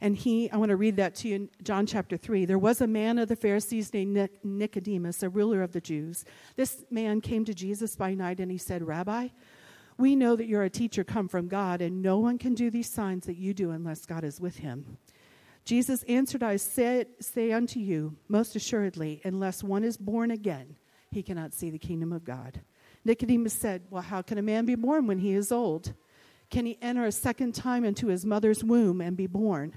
And 0.00 0.16
he, 0.16 0.50
I 0.50 0.56
want 0.56 0.70
to 0.70 0.76
read 0.76 0.96
that 0.96 1.14
to 1.16 1.28
you 1.28 1.34
in 1.36 1.48
John 1.62 1.86
chapter 1.86 2.16
3. 2.16 2.44
There 2.44 2.58
was 2.58 2.80
a 2.80 2.86
man 2.86 3.18
of 3.18 3.28
the 3.28 3.36
Pharisees 3.36 3.94
named 3.94 4.28
Nicodemus, 4.44 5.22
a 5.22 5.28
ruler 5.28 5.62
of 5.62 5.72
the 5.72 5.80
Jews. 5.80 6.24
This 6.56 6.84
man 6.90 7.20
came 7.20 7.44
to 7.46 7.54
Jesus 7.54 7.96
by 7.96 8.12
night 8.12 8.40
and 8.40 8.50
he 8.50 8.58
said, 8.58 8.82
Rabbi, 8.82 9.28
we 9.96 10.14
know 10.14 10.36
that 10.36 10.46
you're 10.46 10.64
a 10.64 10.70
teacher 10.70 11.04
come 11.04 11.26
from 11.26 11.48
God, 11.48 11.80
and 11.80 12.02
no 12.02 12.18
one 12.18 12.36
can 12.36 12.54
do 12.54 12.70
these 12.70 12.90
signs 12.90 13.24
that 13.24 13.38
you 13.38 13.54
do 13.54 13.70
unless 13.70 14.04
God 14.04 14.24
is 14.24 14.38
with 14.38 14.58
him. 14.58 14.98
Jesus 15.64 16.02
answered, 16.02 16.42
I 16.42 16.56
say, 16.56 17.06
say 17.18 17.52
unto 17.52 17.80
you, 17.80 18.14
most 18.28 18.54
assuredly, 18.56 19.22
unless 19.24 19.64
one 19.64 19.84
is 19.84 19.96
born 19.96 20.30
again, 20.30 20.76
he 21.10 21.22
cannot 21.22 21.54
see 21.54 21.70
the 21.70 21.78
kingdom 21.78 22.12
of 22.12 22.24
God. 22.24 22.60
Nicodemus 23.04 23.54
said, 23.54 23.82
Well, 23.90 24.02
how 24.02 24.22
can 24.22 24.38
a 24.38 24.42
man 24.42 24.66
be 24.66 24.74
born 24.74 25.06
when 25.06 25.18
he 25.18 25.32
is 25.32 25.52
old? 25.52 25.94
Can 26.50 26.66
he 26.66 26.78
enter 26.80 27.04
a 27.04 27.12
second 27.12 27.54
time 27.54 27.84
into 27.84 28.08
his 28.08 28.24
mother's 28.24 28.62
womb 28.62 29.00
and 29.00 29.16
be 29.16 29.26
born? 29.26 29.74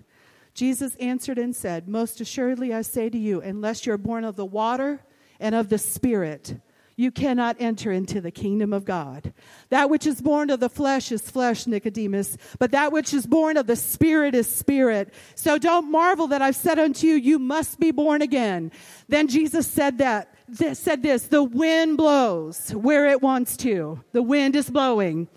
Jesus 0.53 0.95
answered 0.95 1.38
and 1.38 1.55
said, 1.55 1.88
Most 1.88 2.21
assuredly 2.21 2.74
I 2.74 2.81
say 2.81 3.09
to 3.09 3.17
you, 3.17 3.41
unless 3.41 3.86
you're 3.86 3.98
born 3.98 4.24
of 4.24 4.36
the 4.36 4.45
water 4.45 5.01
and 5.39 5.55
of 5.55 5.69
the 5.69 5.77
Spirit, 5.77 6.59
you 7.00 7.12
cannot 7.12 7.55
enter 7.59 7.93
into 7.93 8.19
the 8.19 8.29
kingdom 8.29 8.74
of 8.74 8.83
God. 8.83 9.33
That 9.69 9.89
which 9.89 10.05
is 10.05 10.21
born 10.21 10.50
of 10.50 10.59
the 10.59 10.67
flesh 10.67 11.13
is 11.13 11.21
flesh, 11.21 11.65
Nicodemus, 11.65 12.36
but 12.59 12.71
that 12.71 12.91
which 12.91 13.13
is 13.13 13.25
born 13.25 13.55
of 13.55 13.67
the 13.67 13.77
Spirit 13.77 14.36
is 14.36 14.53
spirit. 14.53 15.13
So 15.33 15.57
don't 15.57 15.89
marvel 15.89 16.27
that 16.27 16.41
I've 16.41 16.57
said 16.57 16.77
unto 16.77 17.07
you, 17.07 17.15
you 17.15 17.39
must 17.39 17.79
be 17.79 17.91
born 17.91 18.21
again. 18.21 18.74
Then 19.07 19.29
Jesus 19.29 19.65
said 19.65 20.00
that 20.00 20.36
this, 20.58 20.79
said 20.79 21.03
this, 21.03 21.27
the 21.27 21.44
wind 21.44 21.98
blows 21.98 22.72
where 22.72 23.08
it 23.08 23.22
wants 23.22 23.58
to. 23.58 24.03
The 24.12 24.22
wind 24.22 24.56
is 24.56 24.70
blowing. 24.70 25.27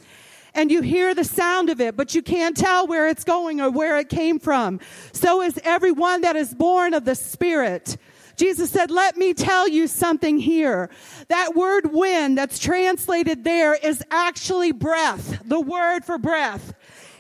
And 0.54 0.71
you 0.71 0.83
hear 0.83 1.14
the 1.14 1.25
sound 1.25 1.71
of 1.71 1.81
it, 1.81 1.97
but 1.97 2.14
you 2.14 2.23
can't 2.23 2.57
tell 2.57 2.87
where 2.87 3.09
it's 3.09 3.25
going 3.25 3.61
or 3.61 3.71
where 3.71 3.99
it 3.99 4.09
came 4.09 4.38
from. 4.38 4.81
So 5.12 5.40
is 5.42 5.59
everyone 5.64 6.21
that 6.23 6.37
is 6.37 6.52
born 6.54 6.92
of 6.92 7.04
the 7.04 7.14
Spirit. 7.14 7.97
Jesus 8.37 8.71
said, 8.71 8.90
let 8.90 9.16
me 9.16 9.35
tell 9.35 9.69
you 9.69 9.87
something 9.87 10.38
here. 10.38 10.90
That 11.28 11.54
word 11.54 11.92
wind 11.92 12.37
that's 12.37 12.59
translated 12.59 13.45
there 13.45 13.75
is 13.75 14.02
actually 14.11 14.73
breath, 14.73 15.42
the 15.45 15.61
word 15.61 16.04
for 16.04 16.19
breath. 16.19 16.75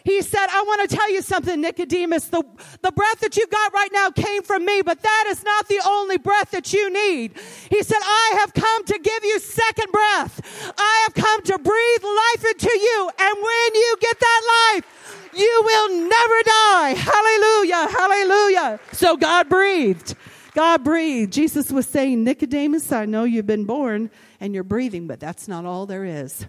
He 0.04 0.22
said, 0.22 0.46
I 0.50 0.62
want 0.66 0.88
to 0.88 0.96
tell 0.96 1.10
you 1.10 1.22
something, 1.22 1.60
Nicodemus. 1.60 2.26
The, 2.26 2.42
the 2.82 2.92
breath 2.92 3.20
that 3.20 3.36
you've 3.36 3.50
got 3.50 3.72
right 3.72 3.90
now 3.92 4.10
came 4.10 4.42
from 4.42 4.64
me, 4.64 4.82
but 4.82 5.00
that 5.02 5.24
is 5.28 5.44
not 5.44 5.68
the 5.68 5.80
only 5.86 6.18
breath 6.18 6.50
that 6.50 6.72
you 6.72 6.92
need. 6.92 7.32
He 7.70 7.82
said, 7.82 7.98
I 8.02 8.36
have 8.40 8.54
come 8.54 8.84
to 8.84 8.98
give 8.98 9.24
you 9.24 9.38
second 9.38 9.92
breath. 9.92 10.74
I 10.76 11.06
have 11.06 11.14
come 11.14 11.42
to 11.42 11.58
breathe 11.58 12.04
life 12.04 12.52
into 12.52 12.70
you. 12.78 13.10
And 13.18 13.36
when 13.36 13.74
you 13.74 13.96
get 14.00 14.18
that 14.18 14.72
life, 14.74 15.30
you 15.34 15.62
will 15.64 15.88
never 16.08 16.42
die. 16.44 16.94
Hallelujah. 16.96 17.88
Hallelujah. 17.98 18.80
So 18.92 19.16
God 19.16 19.48
breathed. 19.48 20.14
God 20.54 20.84
breathed. 20.84 21.32
Jesus 21.32 21.72
was 21.72 21.86
saying, 21.86 22.24
Nicodemus, 22.24 22.92
I 22.92 23.06
know 23.06 23.24
you've 23.24 23.46
been 23.46 23.64
born 23.64 24.10
and 24.40 24.54
you're 24.54 24.64
breathing, 24.64 25.06
but 25.06 25.20
that's 25.20 25.48
not 25.48 25.64
all 25.64 25.86
there 25.86 26.04
is. 26.04 26.46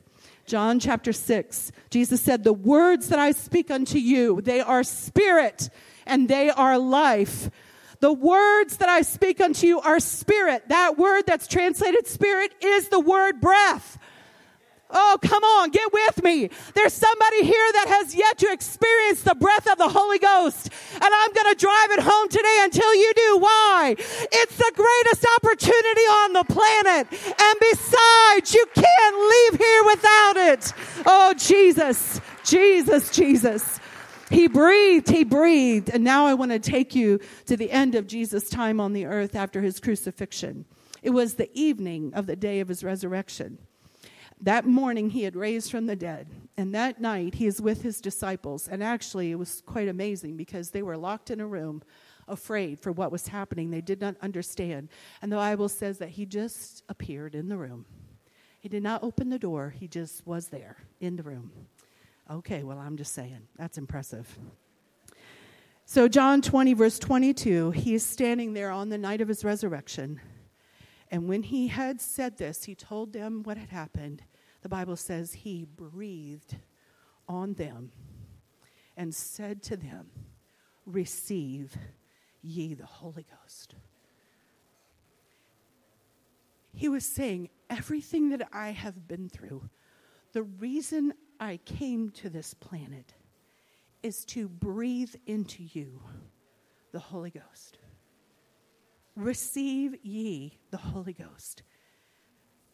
John 0.54 0.80
chapter 0.80 1.12
6, 1.13 1.72
Jesus 1.89 2.22
said, 2.22 2.44
The 2.44 2.54
words 2.54 3.10
that 3.10 3.18
I 3.18 3.32
speak 3.32 3.72
unto 3.72 3.98
you, 3.98 4.39
they 4.39 4.62
are 4.62 4.84
spirit 4.84 5.72
and 6.06 6.30
they 6.30 6.52
are 6.52 6.78
life. 6.78 7.50
The 8.02 8.13
words 8.13 8.78
that 8.78 8.88
I 8.88 9.02
speak 9.02 9.42
unto 9.42 9.66
you 9.66 9.82
are 9.82 10.00
spirit. 10.00 10.70
That 10.70 10.96
word 10.96 11.24
that's 11.26 11.48
translated 11.48 12.06
spirit 12.06 12.54
is 12.62 12.89
the 12.89 13.00
word 13.00 13.42
breath. 13.42 13.98
Oh, 14.93 15.17
come 15.21 15.43
on, 15.43 15.71
get 15.71 15.91
with 15.91 16.23
me. 16.23 16.49
There's 16.75 16.93
somebody 16.93 17.43
here 17.43 17.71
that 17.73 17.88
has 17.88 18.13
yet 18.13 18.38
to 18.38 18.51
experience 18.51 19.21
the 19.21 19.34
breath 19.34 19.67
of 19.69 19.79
the 19.79 19.89
Holy 19.89 20.19
Ghost. 20.19 20.69
And 20.93 21.03
I'm 21.03 21.34
going 21.34 21.53
to 21.53 21.60
drive 21.60 21.91
it 21.91 21.99
home 21.99 22.29
today 22.29 22.60
until 22.62 22.93
you 22.93 23.12
do. 23.15 23.38
Why? 23.39 23.95
It's 23.97 24.58
the 24.58 24.71
greatest 24.75 25.25
opportunity 25.38 26.01
on 26.01 26.34
the 26.34 26.43
planet. 26.43 27.08
And 27.12 27.60
besides, 27.60 28.53
you 28.53 28.65
can't 28.75 29.15
leave 29.17 29.60
here 29.60 29.84
without 29.86 30.38
it. 30.38 30.73
Oh, 31.08 31.34
Jesus, 31.38 32.21
Jesus, 32.43 33.10
Jesus. 33.10 33.79
He 34.29 34.47
breathed, 34.47 35.10
he 35.10 35.23
breathed. 35.23 35.89
And 35.89 36.03
now 36.03 36.27
I 36.27 36.36
want 36.36 36.51
to 36.51 36.60
take 36.60 36.95
you 36.95 37.19
to 37.47 37.58
the 37.58 37.71
end 37.71 37.95
of 37.95 38.08
Jesus' 38.08 38.49
time 38.49 38.79
on 38.79 38.93
the 38.93 39.06
earth 39.06 39.36
after 39.36 39.62
his 39.62 39.79
crucifixion. 39.79 40.65
It 41.01 41.12
was 41.12 41.34
the 41.34 41.49
evening 41.53 42.13
of 42.13 42.27
the 42.27 42.36
day 42.36 42.60
of 42.60 42.67
his 42.67 42.84
resurrection. 42.84 43.58
That 44.43 44.65
morning 44.65 45.12
he 45.12 45.23
had 45.23 45.38
raised 45.38 45.71
from 45.71 45.86
the 45.86 45.95
dead, 45.95 46.27
and 46.58 46.75
that 46.75 46.99
night 46.99 47.36
he 47.36 47.47
is 47.47 47.62
with 47.62 47.82
his 47.82 48.01
disciples. 48.01 48.67
And 48.67 48.84
actually, 48.84 49.32
it 49.32 49.39
was 49.39 49.63
quite 49.65 49.88
amazing 49.88 50.36
because 50.36 50.71
they 50.71 50.82
were 50.82 50.97
locked 50.97 51.32
in 51.32 51.39
a 51.39 51.47
room, 51.47 51.82
afraid 52.27 52.77
for 52.77 52.91
what 52.91 53.10
was 53.10 53.29
happening. 53.29 53.71
They 53.71 53.79
did 53.79 54.01
not 54.01 54.17
understand. 54.21 54.89
And 55.21 55.32
the 55.32 55.38
Bible 55.38 55.69
says 55.69 55.97
that 55.99 56.10
he 56.10 56.25
just 56.25 56.84
appeared 56.89 57.36
in 57.36 57.47
the 57.47 57.56
room. 57.56 57.86
He 58.60 58.67
did 58.67 58.84
not 58.84 59.01
open 59.01 59.29
the 59.29 59.39
door, 59.39 59.73
he 59.79 59.88
just 59.88 60.27
was 60.27 60.49
there 60.49 60.75
in 60.99 61.15
the 61.15 61.23
room. 61.23 61.49
Okay, 62.29 62.63
well, 62.63 62.79
I'm 62.79 62.97
just 62.97 63.13
saying, 63.13 63.47
that's 63.58 63.77
impressive. 63.77 64.38
So, 65.86 66.10
John 66.10 66.41
20, 66.41 66.73
verse 66.73 66.99
22, 66.99 67.71
he 67.71 67.93
is 67.93 68.06
standing 68.06 68.51
there 68.53 68.71
on 68.71 68.89
the 68.89 68.97
night 68.97 69.21
of 69.21 69.29
his 69.29 69.45
resurrection. 69.45 70.19
And 71.10 71.29
when 71.29 71.43
he 71.43 71.67
had 71.67 72.01
said 72.01 72.38
this, 72.38 72.65
he 72.65 72.75
told 72.75 73.13
them 73.13 73.43
what 73.43 73.58
had 73.58 73.69
happened 73.69 74.23
the 74.63 74.69
Bible 74.69 74.95
says 74.95 75.34
he 75.34 75.65
breathed 75.65 76.56
on 77.28 77.54
them 77.54 77.91
and 78.95 79.13
said 79.13 79.62
to 79.63 79.78
them, 79.78 80.10
Receive 80.86 81.78
ye 82.41 82.73
the 82.73 82.86
Holy 82.86 83.26
Ghost. 83.41 83.76
He 86.73 86.88
was 86.89 87.06
saying, 87.06 87.49
Everything 87.69 88.30
that 88.30 88.47
I 88.54 88.69
have 88.69 89.08
been 89.08 89.30
through, 89.30 89.69
the 90.32 90.43
reason 90.43 91.13
I 91.39 91.58
came 91.65 92.10
to 92.12 92.30
this 92.30 92.54
planet 92.54 93.13
is 94.02 94.23
to 94.26 94.47
breathe 94.47 95.13
into 95.26 95.63
you 95.63 96.02
the 96.93 96.99
Holy 96.99 97.32
Ghost. 97.32 97.80
Receive 99.15 99.95
ye 100.04 100.58
the 100.71 100.78
Holy 100.78 101.13
Ghost. 101.13 101.63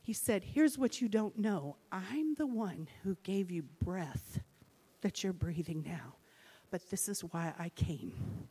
He 0.10 0.13
said, 0.13 0.43
Here's 0.43 0.76
what 0.76 1.02
you 1.02 1.08
don't 1.08 1.38
know 1.38 1.76
I'm 1.91 2.34
the 2.34 2.48
one 2.48 2.88
who 3.04 3.15
gave 3.22 3.52
you 3.52 3.62
breath 3.62 4.39
that 5.02 5.24
you're 5.24 5.34
breathing 5.34 5.84
now. 5.86 6.15
But 6.72 6.89
this 6.89 7.08
is 7.08 7.24
why 7.24 7.54
I 7.60 7.69
came 7.69 8.48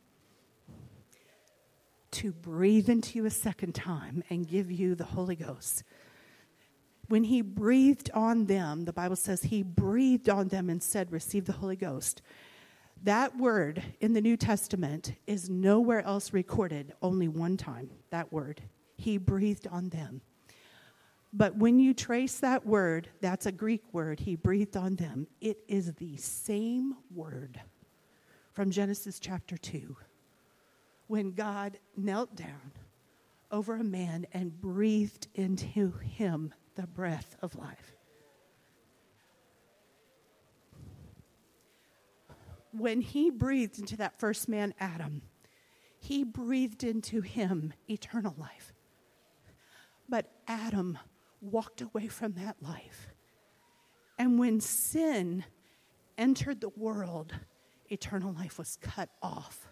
to 2.13 2.31
breathe 2.31 2.89
into 2.89 3.19
you 3.19 3.27
a 3.27 3.31
second 3.31 3.75
time 3.75 4.23
and 4.31 4.49
give 4.49 4.71
you 4.71 4.95
the 4.95 5.03
Holy 5.03 5.35
Ghost. 5.35 5.83
When 7.09 7.25
he 7.25 7.41
breathed 7.41 8.13
on 8.15 8.45
them, 8.45 8.85
the 8.85 8.93
Bible 8.93 9.17
says 9.17 9.43
he 9.43 9.65
breathed 9.65 10.29
on 10.29 10.47
them 10.47 10.71
and 10.71 10.81
said, 10.81 11.11
Receive 11.11 11.47
the 11.47 11.55
Holy 11.55 11.75
Ghost. 11.75 12.23
That 13.03 13.37
word 13.37 13.83
in 13.99 14.13
the 14.13 14.21
New 14.21 14.37
Testament 14.37 15.15
is 15.27 15.51
nowhere 15.51 16.03
else 16.03 16.33
recorded, 16.33 16.93
only 17.03 17.27
one 17.27 17.57
time. 17.57 17.91
That 18.11 18.33
word. 18.33 18.63
He 18.95 19.19
breathed 19.19 19.67
on 19.67 19.89
them. 19.89 20.21
But 21.33 21.57
when 21.57 21.79
you 21.79 21.93
trace 21.93 22.39
that 22.41 22.65
word, 22.65 23.09
that's 23.21 23.47
a 23.47 23.53
Greek 23.53 23.83
word, 23.93 24.21
he 24.21 24.35
breathed 24.35 24.77
on 24.77 24.97
them. 24.97 25.27
It 25.41 25.59
is 25.69 25.93
the 25.95 26.17
same 26.17 26.97
word 27.15 27.61
from 28.53 28.71
Genesis 28.71 29.21
chapter 29.21 29.57
2 29.57 29.97
when 31.07 31.33
God 31.33 31.79
knelt 31.97 32.35
down 32.35 32.73
over 33.51 33.77
a 33.77 33.85
man 33.85 34.27
and 34.33 34.59
breathed 34.61 35.29
into 35.35 35.93
him 35.99 36.53
the 36.77 36.87
breath 36.87 37.37
of 37.43 37.55
life. 37.57 37.95
When 42.73 43.01
he 43.01 43.31
breathed 43.31 43.79
into 43.79 43.97
that 43.97 44.21
first 44.21 44.49
man, 44.49 44.75
Adam, 44.79 45.23
he 45.99 46.25
breathed 46.25 46.85
into 46.85 47.21
him 47.23 47.73
eternal 47.89 48.35
life. 48.39 48.73
But 50.09 50.31
Adam 50.47 50.99
walked 51.41 51.81
away 51.81 52.09
from 52.09 52.33
that 52.33 52.57
life. 52.61 53.09
And 54.19 54.39
when 54.39 54.61
sin 54.61 55.45
entered 56.17 56.61
the 56.61 56.71
world, 56.71 57.33
eternal 57.89 58.33
life 58.33 58.59
was 58.59 58.79
cut 58.81 59.09
off. 59.23 59.69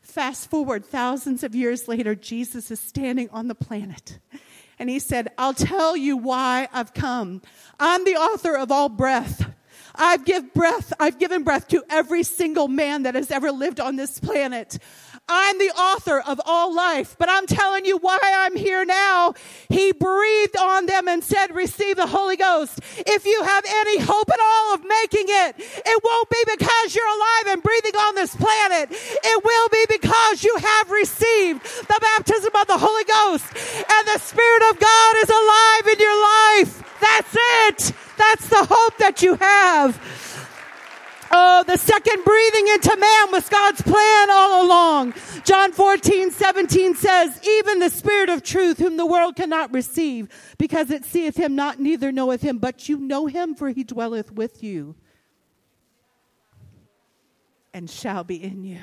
Fast 0.00 0.50
forward 0.50 0.84
thousands 0.84 1.42
of 1.42 1.54
years 1.54 1.88
later, 1.88 2.14
Jesus 2.14 2.70
is 2.70 2.80
standing 2.80 3.28
on 3.30 3.48
the 3.48 3.54
planet. 3.54 4.18
And 4.78 4.90
he 4.90 4.98
said, 4.98 5.28
I'll 5.38 5.54
tell 5.54 5.96
you 5.96 6.16
why 6.16 6.68
I've 6.72 6.94
come. 6.94 7.42
I'm 7.80 8.04
the 8.04 8.16
author 8.16 8.56
of 8.56 8.70
all 8.70 8.88
breath. 8.88 9.52
I've 9.94 10.24
give 10.24 10.52
breath, 10.52 10.92
I've 11.00 11.18
given 11.18 11.42
breath 11.42 11.68
to 11.68 11.82
every 11.88 12.22
single 12.22 12.68
man 12.68 13.04
that 13.04 13.14
has 13.14 13.30
ever 13.30 13.50
lived 13.50 13.80
on 13.80 13.96
this 13.96 14.20
planet. 14.20 14.78
I'm 15.28 15.58
the 15.58 15.70
author 15.70 16.20
of 16.20 16.40
all 16.46 16.72
life, 16.72 17.16
but 17.18 17.28
I'm 17.28 17.46
telling 17.46 17.84
you 17.84 17.98
why 17.98 18.18
I'm 18.22 18.54
here 18.54 18.84
now. 18.84 19.34
He 19.68 19.90
breathed 19.90 20.56
on 20.56 20.86
them 20.86 21.08
and 21.08 21.22
said, 21.24 21.52
receive 21.52 21.96
the 21.96 22.06
Holy 22.06 22.36
Ghost. 22.36 22.78
If 22.98 23.26
you 23.26 23.42
have 23.42 23.64
any 23.68 23.98
hope 23.98 24.30
at 24.30 24.38
all 24.40 24.74
of 24.74 24.84
making 24.84 25.26
it, 25.26 25.56
it 25.58 26.04
won't 26.04 26.30
be 26.30 26.44
because 26.56 26.94
you're 26.94 27.08
alive 27.08 27.54
and 27.54 27.62
breathing 27.62 27.96
on 27.96 28.14
this 28.14 28.36
planet. 28.36 28.88
It 28.90 29.44
will 29.44 29.68
be 29.68 29.84
because 29.90 30.44
you 30.44 30.56
have 30.60 30.90
received 30.90 31.62
the 31.64 31.98
baptism 32.00 32.52
of 32.54 32.66
the 32.68 32.78
Holy 32.78 33.04
Ghost 33.04 33.46
and 33.52 34.06
the 34.06 34.20
Spirit 34.20 34.62
of 34.70 34.78
God 34.78 35.16
is 35.22 35.28
alive 35.28 35.86
in 35.92 35.98
your 35.98 36.22
life. 36.22 37.00
That's 37.00 37.36
it. 37.36 37.96
That's 38.16 38.48
the 38.48 38.64
hope 38.70 38.96
that 38.98 39.22
you 39.22 39.34
have. 39.34 40.00
Oh, 41.30 41.64
the 41.66 41.76
second 41.76 42.24
breathing 42.24 42.68
into 42.68 42.96
man 42.96 43.32
was 43.32 43.48
God's 43.48 43.82
plan 43.82 44.30
all 44.30 44.66
along. 44.66 45.14
John 45.44 45.72
14, 45.72 46.30
17 46.30 46.94
says, 46.94 47.40
even 47.46 47.78
the 47.78 47.90
spirit 47.90 48.28
of 48.28 48.42
truth 48.42 48.78
whom 48.78 48.96
the 48.96 49.06
world 49.06 49.36
cannot 49.36 49.72
receive 49.72 50.28
because 50.58 50.90
it 50.90 51.04
seeth 51.04 51.36
him 51.36 51.56
not, 51.56 51.80
neither 51.80 52.12
knoweth 52.12 52.42
him, 52.42 52.58
but 52.58 52.88
you 52.88 52.98
know 52.98 53.26
him 53.26 53.54
for 53.54 53.70
he 53.70 53.84
dwelleth 53.84 54.32
with 54.32 54.62
you 54.62 54.94
and 57.72 57.90
shall 57.90 58.24
be 58.24 58.42
in 58.42 58.64
you. 58.64 58.80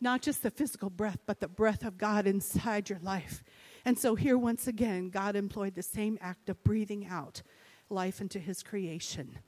Not 0.00 0.22
just 0.22 0.42
the 0.42 0.50
physical 0.50 0.90
breath, 0.90 1.18
but 1.26 1.40
the 1.40 1.48
breath 1.48 1.84
of 1.84 1.98
God 1.98 2.26
inside 2.26 2.88
your 2.88 2.98
life. 3.00 3.42
And 3.84 3.98
so 3.98 4.14
here 4.14 4.38
once 4.38 4.66
again, 4.66 5.10
God 5.10 5.36
employed 5.36 5.74
the 5.74 5.82
same 5.82 6.18
act 6.20 6.48
of 6.48 6.62
breathing 6.64 7.06
out 7.06 7.42
life 7.88 8.20
into 8.20 8.38
his 8.38 8.62
creation. 8.62 9.38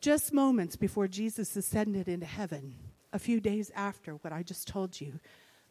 Just 0.00 0.32
moments 0.32 0.76
before 0.76 1.08
Jesus 1.08 1.56
ascended 1.56 2.08
into 2.08 2.26
heaven, 2.26 2.76
a 3.12 3.18
few 3.18 3.40
days 3.40 3.72
after 3.74 4.12
what 4.12 4.32
I 4.32 4.42
just 4.42 4.68
told 4.68 5.00
you, 5.00 5.18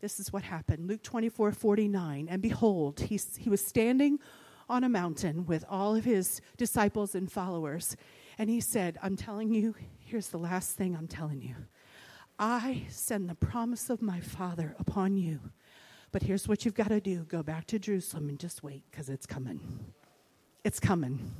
this 0.02 0.20
is 0.20 0.34
what 0.34 0.44
happened. 0.44 0.88
Luke 0.88 1.02
24 1.02 1.52
49. 1.54 2.28
And 2.30 2.42
behold, 2.42 3.00
he, 3.00 3.20
he 3.38 3.50
was 3.50 3.66
standing 3.66 4.20
on 4.70 4.84
a 4.84 4.90
mountain 4.90 5.46
with 5.46 5.63
all 5.70 5.96
of 5.96 6.04
his 6.04 6.42
disciples 6.58 7.16
and 7.16 7.32
followers. 7.32 7.96
And 8.38 8.50
he 8.50 8.60
said, 8.60 8.98
I'm 9.02 9.16
telling 9.16 9.54
you, 9.54 9.76
here's 10.00 10.28
the 10.28 10.38
last 10.38 10.76
thing 10.76 10.96
I'm 10.96 11.08
telling 11.08 11.42
you. 11.42 11.56
I 12.38 12.84
send 12.90 13.30
the 13.30 13.36
promise 13.36 13.90
of 13.90 14.02
my 14.02 14.20
Father 14.20 14.76
upon 14.78 15.18
you. 15.18 15.40
But 16.12 16.24
here's 16.24 16.48
what 16.48 16.66
you've 16.66 16.76
got 16.76 16.90
to 16.90 17.00
do 17.00 17.24
go 17.24 17.44
back 17.44 17.66
to 17.68 17.80
Jerusalem 17.80 18.30
and 18.30 18.40
just 18.40 18.62
wait 18.62 18.84
because 18.92 19.10
it's 19.10 19.26
coming. 19.26 19.94
It's 20.63 20.80
coming. 20.80 21.32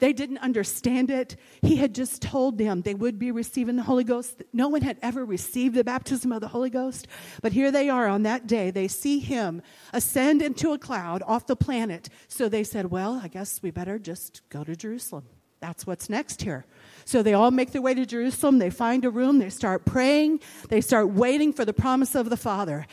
They 0.00 0.12
didn't 0.12 0.38
understand 0.38 1.10
it. 1.10 1.36
He 1.62 1.76
had 1.76 1.94
just 1.94 2.22
told 2.22 2.58
them 2.58 2.82
they 2.82 2.94
would 2.94 3.18
be 3.18 3.30
receiving 3.30 3.76
the 3.76 3.82
Holy 3.82 4.02
Ghost. 4.02 4.42
No 4.52 4.68
one 4.68 4.82
had 4.82 4.98
ever 5.02 5.24
received 5.24 5.74
the 5.74 5.84
baptism 5.84 6.32
of 6.32 6.40
the 6.40 6.48
Holy 6.48 6.70
Ghost. 6.70 7.06
But 7.42 7.52
here 7.52 7.70
they 7.70 7.88
are 7.88 8.08
on 8.08 8.22
that 8.24 8.46
day. 8.46 8.70
They 8.70 8.88
see 8.88 9.20
him 9.20 9.62
ascend 9.92 10.42
into 10.42 10.72
a 10.72 10.78
cloud 10.78 11.22
off 11.26 11.46
the 11.46 11.56
planet. 11.56 12.08
So 12.28 12.48
they 12.48 12.64
said, 12.64 12.90
Well, 12.90 13.20
I 13.22 13.28
guess 13.28 13.62
we 13.62 13.70
better 13.70 13.98
just 13.98 14.42
go 14.48 14.64
to 14.64 14.74
Jerusalem. 14.74 15.24
That's 15.60 15.86
what's 15.86 16.08
next 16.08 16.40
here. 16.40 16.64
So 17.04 17.22
they 17.22 17.34
all 17.34 17.50
make 17.50 17.72
their 17.72 17.82
way 17.82 17.92
to 17.92 18.06
Jerusalem. 18.06 18.58
They 18.58 18.70
find 18.70 19.04
a 19.04 19.10
room. 19.10 19.38
They 19.38 19.50
start 19.50 19.84
praying. 19.84 20.40
They 20.70 20.80
start 20.80 21.10
waiting 21.10 21.52
for 21.52 21.66
the 21.66 21.74
promise 21.74 22.14
of 22.14 22.30
the 22.30 22.36
Father. 22.38 22.86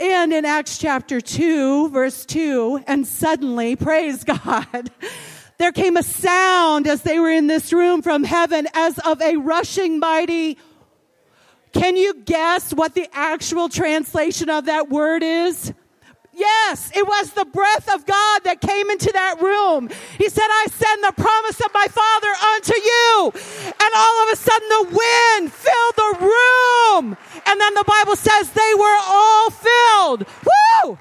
And 0.00 0.32
in 0.32 0.44
Acts 0.44 0.78
chapter 0.78 1.20
2, 1.20 1.90
verse 1.90 2.24
2, 2.24 2.84
and 2.86 3.06
suddenly, 3.06 3.74
praise 3.76 4.24
God, 4.24 4.90
there 5.58 5.72
came 5.72 5.96
a 5.96 6.02
sound 6.02 6.86
as 6.86 7.02
they 7.02 7.18
were 7.18 7.30
in 7.30 7.48
this 7.48 7.72
room 7.72 8.00
from 8.00 8.24
heaven 8.24 8.68
as 8.74 8.98
of 9.00 9.20
a 9.20 9.36
rushing 9.36 9.98
mighty. 9.98 10.56
Can 11.72 11.96
you 11.96 12.14
guess 12.14 12.72
what 12.72 12.94
the 12.94 13.08
actual 13.12 13.68
translation 13.68 14.48
of 14.48 14.66
that 14.66 14.88
word 14.88 15.22
is? 15.22 15.72
Yes, 16.38 16.92
it 16.94 17.04
was 17.04 17.32
the 17.32 17.44
breath 17.44 17.92
of 17.92 18.06
God 18.06 18.44
that 18.44 18.60
came 18.60 18.90
into 18.90 19.10
that 19.10 19.42
room. 19.42 19.90
He 20.16 20.28
said, 20.30 20.46
I 20.46 20.66
send 20.70 21.02
the 21.02 21.12
promise 21.18 21.58
of 21.58 21.74
my 21.74 21.90
Father 21.90 22.32
unto 22.54 22.78
you. 22.78 23.32
And 23.74 23.90
all 23.98 24.16
of 24.22 24.28
a 24.30 24.38
sudden 24.38 24.68
the 24.70 24.86
wind 24.94 25.50
filled 25.50 25.96
the 25.98 26.12
room. 26.30 27.18
And 27.42 27.60
then 27.60 27.74
the 27.74 27.82
Bible 27.82 28.14
says 28.14 28.54
they 28.54 28.74
were 28.78 28.98
all 29.02 29.50
filled. 29.50 30.30
Woo! 30.46 30.98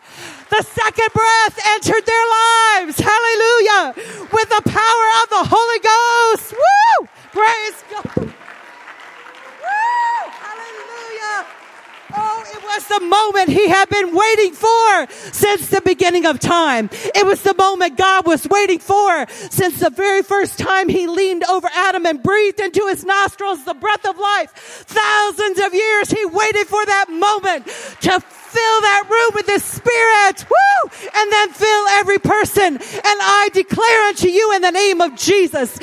The 0.50 0.64
second 0.66 1.14
breath 1.14 1.56
entered 1.78 2.06
their 2.06 2.28
lives. 2.42 2.98
Hallelujah. 2.98 3.94
With 4.34 4.50
the 4.50 4.64
power 4.66 5.08
of 5.22 5.28
the 5.30 5.44
Holy 5.54 5.80
Ghost. 5.86 6.58
Woo! 6.58 7.08
Praise 7.30 7.78
God. 7.94 8.34
Oh, 12.16 12.44
it 12.48 12.64
was 12.64 12.88
the 12.88 13.06
moment 13.06 13.50
he 13.50 13.68
had 13.68 13.90
been 13.90 14.16
waiting 14.16 14.54
for 14.54 15.08
since 15.34 15.70
the 15.70 15.82
beginning 15.82 16.26
of 16.26 16.40
time. 16.40 16.90
It 17.16 17.26
was 17.26 17.42
the 17.42 17.54
moment 17.54 17.98
God 17.98 18.26
was 18.26 18.48
waiting 18.48 18.80
for 18.80 19.26
since 19.30 19.80
the 19.80 19.90
very 19.90 20.24
first 20.24 20.58
time 20.58 20.88
he 20.88 21.08
leaned 21.08 21.44
over 21.46 21.68
Adam 21.74 22.06
and 22.06 22.24
breathed 22.24 22.60
into 22.60 22.88
his 22.88 23.04
nostrils 23.04 23.66
the 23.66 23.74
breath 23.74 24.06
of 24.06 24.18
life. 24.18 24.52
Thousands 24.88 25.60
of 25.60 25.74
years 25.74 26.10
he 26.10 26.26
waited 26.26 26.68
for 26.68 26.86
that 26.86 27.10
moment 27.10 27.66
to 28.02 28.22
fill 28.48 28.82
that 28.82 29.04
room 29.10 29.32
with 29.36 29.46
the 29.46 29.60
Spirit. 29.60 30.46
Woo! 30.50 30.90
And 31.14 31.32
then 31.32 31.50
fill 31.50 31.88
every 32.00 32.20
person. 32.20 32.76
And 32.76 33.18
I 33.22 33.50
declare 33.54 34.08
unto 34.08 34.30
you 34.30 34.54
in 34.56 34.62
the 34.62 34.72
name 34.72 35.02
of 35.02 35.16
Jesus 35.16 35.78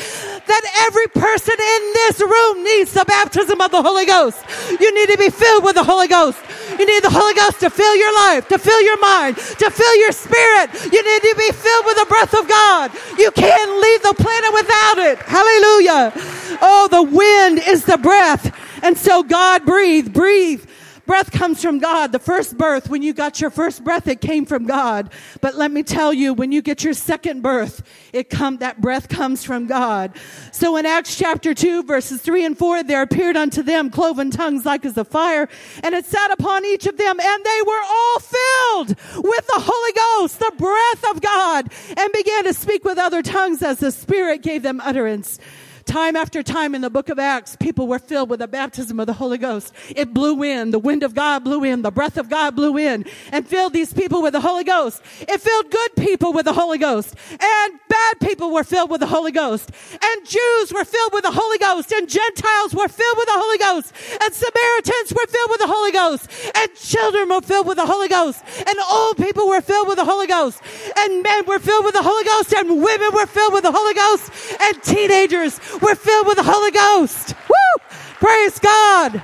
that 0.46 0.64
every 0.86 1.08
person 1.08 1.54
in 1.54 1.82
this 1.94 2.20
room 2.20 2.64
needs 2.64 2.92
the 2.92 3.04
baptism 3.04 3.60
of 3.60 3.70
the 3.70 3.82
Holy 3.82 4.06
Ghost. 4.06 4.38
You 4.68 4.94
need 4.94 5.08
to 5.10 5.18
be 5.18 5.30
filled 5.30 5.64
with 5.64 5.74
the 5.74 5.84
Holy 5.84 6.08
Ghost. 6.08 6.38
You 6.78 6.86
need 6.86 7.02
the 7.02 7.10
Holy 7.10 7.34
Ghost 7.34 7.60
to 7.60 7.70
fill 7.70 7.96
your 7.96 8.14
life, 8.14 8.48
to 8.48 8.58
fill 8.58 8.82
your 8.82 9.00
mind, 9.00 9.36
to 9.36 9.70
fill 9.70 9.96
your 9.96 10.12
spirit. 10.12 10.72
You 10.92 11.02
need 11.02 11.22
to 11.22 11.34
be 11.36 11.50
filled 11.52 11.86
with 11.86 11.96
the 11.96 12.06
breath 12.08 12.34
of 12.34 12.48
God. 12.48 12.92
You 13.18 13.30
can't 13.30 13.72
leave 13.80 14.02
the 14.02 14.14
planet 14.14 14.52
without 14.52 14.98
it. 14.98 15.18
Hallelujah. 15.18 16.12
Oh, 16.60 16.88
the 16.90 17.02
wind 17.02 17.60
is 17.66 17.84
the 17.84 17.98
breath. 17.98 18.52
And 18.82 18.98
so 18.98 19.22
God 19.22 19.64
breathe, 19.64 20.12
breathe 20.12 20.64
Breath 21.06 21.30
comes 21.30 21.60
from 21.60 21.78
God. 21.78 22.12
The 22.12 22.18
first 22.18 22.56
birth, 22.56 22.88
when 22.88 23.02
you 23.02 23.12
got 23.12 23.40
your 23.40 23.50
first 23.50 23.84
breath, 23.84 24.08
it 24.08 24.20
came 24.20 24.46
from 24.46 24.66
God. 24.66 25.12
But 25.40 25.54
let 25.54 25.70
me 25.70 25.82
tell 25.82 26.12
you, 26.12 26.32
when 26.32 26.50
you 26.50 26.62
get 26.62 26.82
your 26.82 26.94
second 26.94 27.42
birth, 27.42 27.82
it 28.12 28.30
come, 28.30 28.58
that 28.58 28.80
breath 28.80 29.08
comes 29.08 29.44
from 29.44 29.66
God. 29.66 30.16
So 30.52 30.76
in 30.76 30.86
Acts 30.86 31.16
chapter 31.16 31.52
2, 31.52 31.82
verses 31.82 32.22
3 32.22 32.44
and 32.44 32.58
4, 32.58 32.84
there 32.84 33.02
appeared 33.02 33.36
unto 33.36 33.62
them 33.62 33.90
cloven 33.90 34.30
tongues 34.30 34.64
like 34.64 34.84
as 34.84 34.96
a 34.96 35.04
fire, 35.04 35.48
and 35.82 35.94
it 35.94 36.06
sat 36.06 36.30
upon 36.30 36.64
each 36.64 36.86
of 36.86 36.96
them, 36.96 37.20
and 37.20 37.44
they 37.44 37.62
were 37.66 37.82
all 37.84 38.20
filled 38.20 38.88
with 39.24 39.46
the 39.46 39.62
Holy 39.62 39.92
Ghost, 39.92 40.38
the 40.38 40.52
breath 40.56 41.14
of 41.14 41.20
God, 41.20 41.70
and 41.96 42.12
began 42.12 42.44
to 42.44 42.54
speak 42.54 42.84
with 42.84 42.98
other 42.98 43.22
tongues 43.22 43.62
as 43.62 43.78
the 43.78 43.92
Spirit 43.92 44.42
gave 44.42 44.62
them 44.62 44.80
utterance. 44.80 45.38
Time 45.84 46.16
after 46.16 46.42
time 46.42 46.74
in 46.74 46.80
the 46.80 46.90
book 46.90 47.08
of 47.08 47.18
Acts, 47.18 47.56
people 47.56 47.86
were 47.86 47.98
filled 47.98 48.30
with 48.30 48.40
the 48.40 48.48
baptism 48.48 48.98
of 48.98 49.06
the 49.06 49.12
Holy 49.12 49.38
Ghost. 49.38 49.72
It 49.94 50.14
blew 50.14 50.42
in. 50.42 50.70
The 50.70 50.78
wind 50.78 51.02
of 51.02 51.14
God 51.14 51.44
blew 51.44 51.62
in. 51.62 51.82
The 51.82 51.90
breath 51.90 52.16
of 52.16 52.28
God 52.30 52.56
blew 52.56 52.78
in 52.78 53.04
and 53.30 53.46
filled 53.46 53.72
these 53.72 53.92
people 53.92 54.22
with 54.22 54.32
the 54.32 54.40
Holy 54.40 54.64
Ghost. 54.64 55.02
It 55.20 55.40
filled 55.40 55.70
good 55.70 55.96
people 55.96 56.32
with 56.32 56.46
the 56.46 56.52
Holy 56.52 56.78
Ghost 56.78 57.14
and 57.30 57.80
bad 57.88 58.20
people 58.20 58.52
were 58.52 58.64
filled 58.64 58.90
with 58.90 59.00
the 59.00 59.06
Holy 59.06 59.32
Ghost 59.32 59.70
and 59.92 60.26
Jews 60.26 60.72
were 60.72 60.84
filled 60.84 61.12
with 61.12 61.22
the 61.22 61.32
Holy 61.32 61.58
Ghost 61.58 61.92
and 61.92 62.08
Gentiles 62.08 62.74
were 62.74 62.88
filled 62.88 63.16
with 63.16 63.26
the 63.26 63.38
Holy 63.38 63.58
Ghost 63.58 63.92
and 64.22 64.34
Samaritans 64.34 65.12
were 65.12 65.26
filled 65.26 65.50
with 65.50 65.60
the 65.60 65.66
Holy 65.66 65.92
Ghost 65.92 66.28
and 66.54 66.74
children 66.74 67.28
were 67.28 67.40
filled 67.40 67.66
with 67.66 67.76
the 67.76 67.86
Holy 67.86 68.08
Ghost 68.08 68.42
and 68.58 68.76
old 68.90 69.16
people 69.16 69.48
were 69.48 69.60
filled 69.60 69.88
with 69.88 69.96
the 69.96 70.04
Holy 70.04 70.26
Ghost 70.26 70.60
and 70.96 71.22
men 71.22 71.44
were 71.46 71.58
filled 71.58 71.84
with 71.84 71.94
the 71.94 72.02
Holy 72.02 72.24
Ghost 72.24 72.52
and 72.54 72.82
women 72.82 73.10
were 73.12 73.26
filled 73.26 73.52
with 73.52 73.62
the 73.62 73.72
Holy 73.72 73.94
Ghost 73.94 74.30
and 74.60 74.82
teenagers 74.82 75.58
we're 75.80 75.94
filled 75.94 76.26
with 76.26 76.36
the 76.36 76.44
Holy 76.44 76.70
Ghost. 76.70 77.34
Woo! 77.48 77.86
Praise 78.20 78.58
God. 78.58 79.22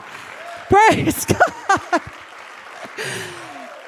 Praise 0.68 1.24
God. 1.26 2.02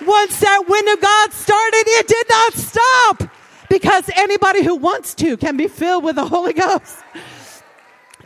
Once 0.05 0.41
that 0.41 0.65
wind 0.67 0.89
of 0.89 1.01
God 1.01 1.33
started, 1.33 1.85
it 1.87 2.09
did 2.09 2.27
not 2.29 2.55
stop 2.55 3.31
because 3.69 4.11
anybody 4.17 4.63
who 4.63 4.75
wants 4.75 5.15
to 5.15 5.37
can 5.37 5.57
be 5.57 5.69
filled 5.69 6.05
with 6.05 6.17
the 6.17 6.27
Holy 6.27 6.53
Ghost. 6.53 6.99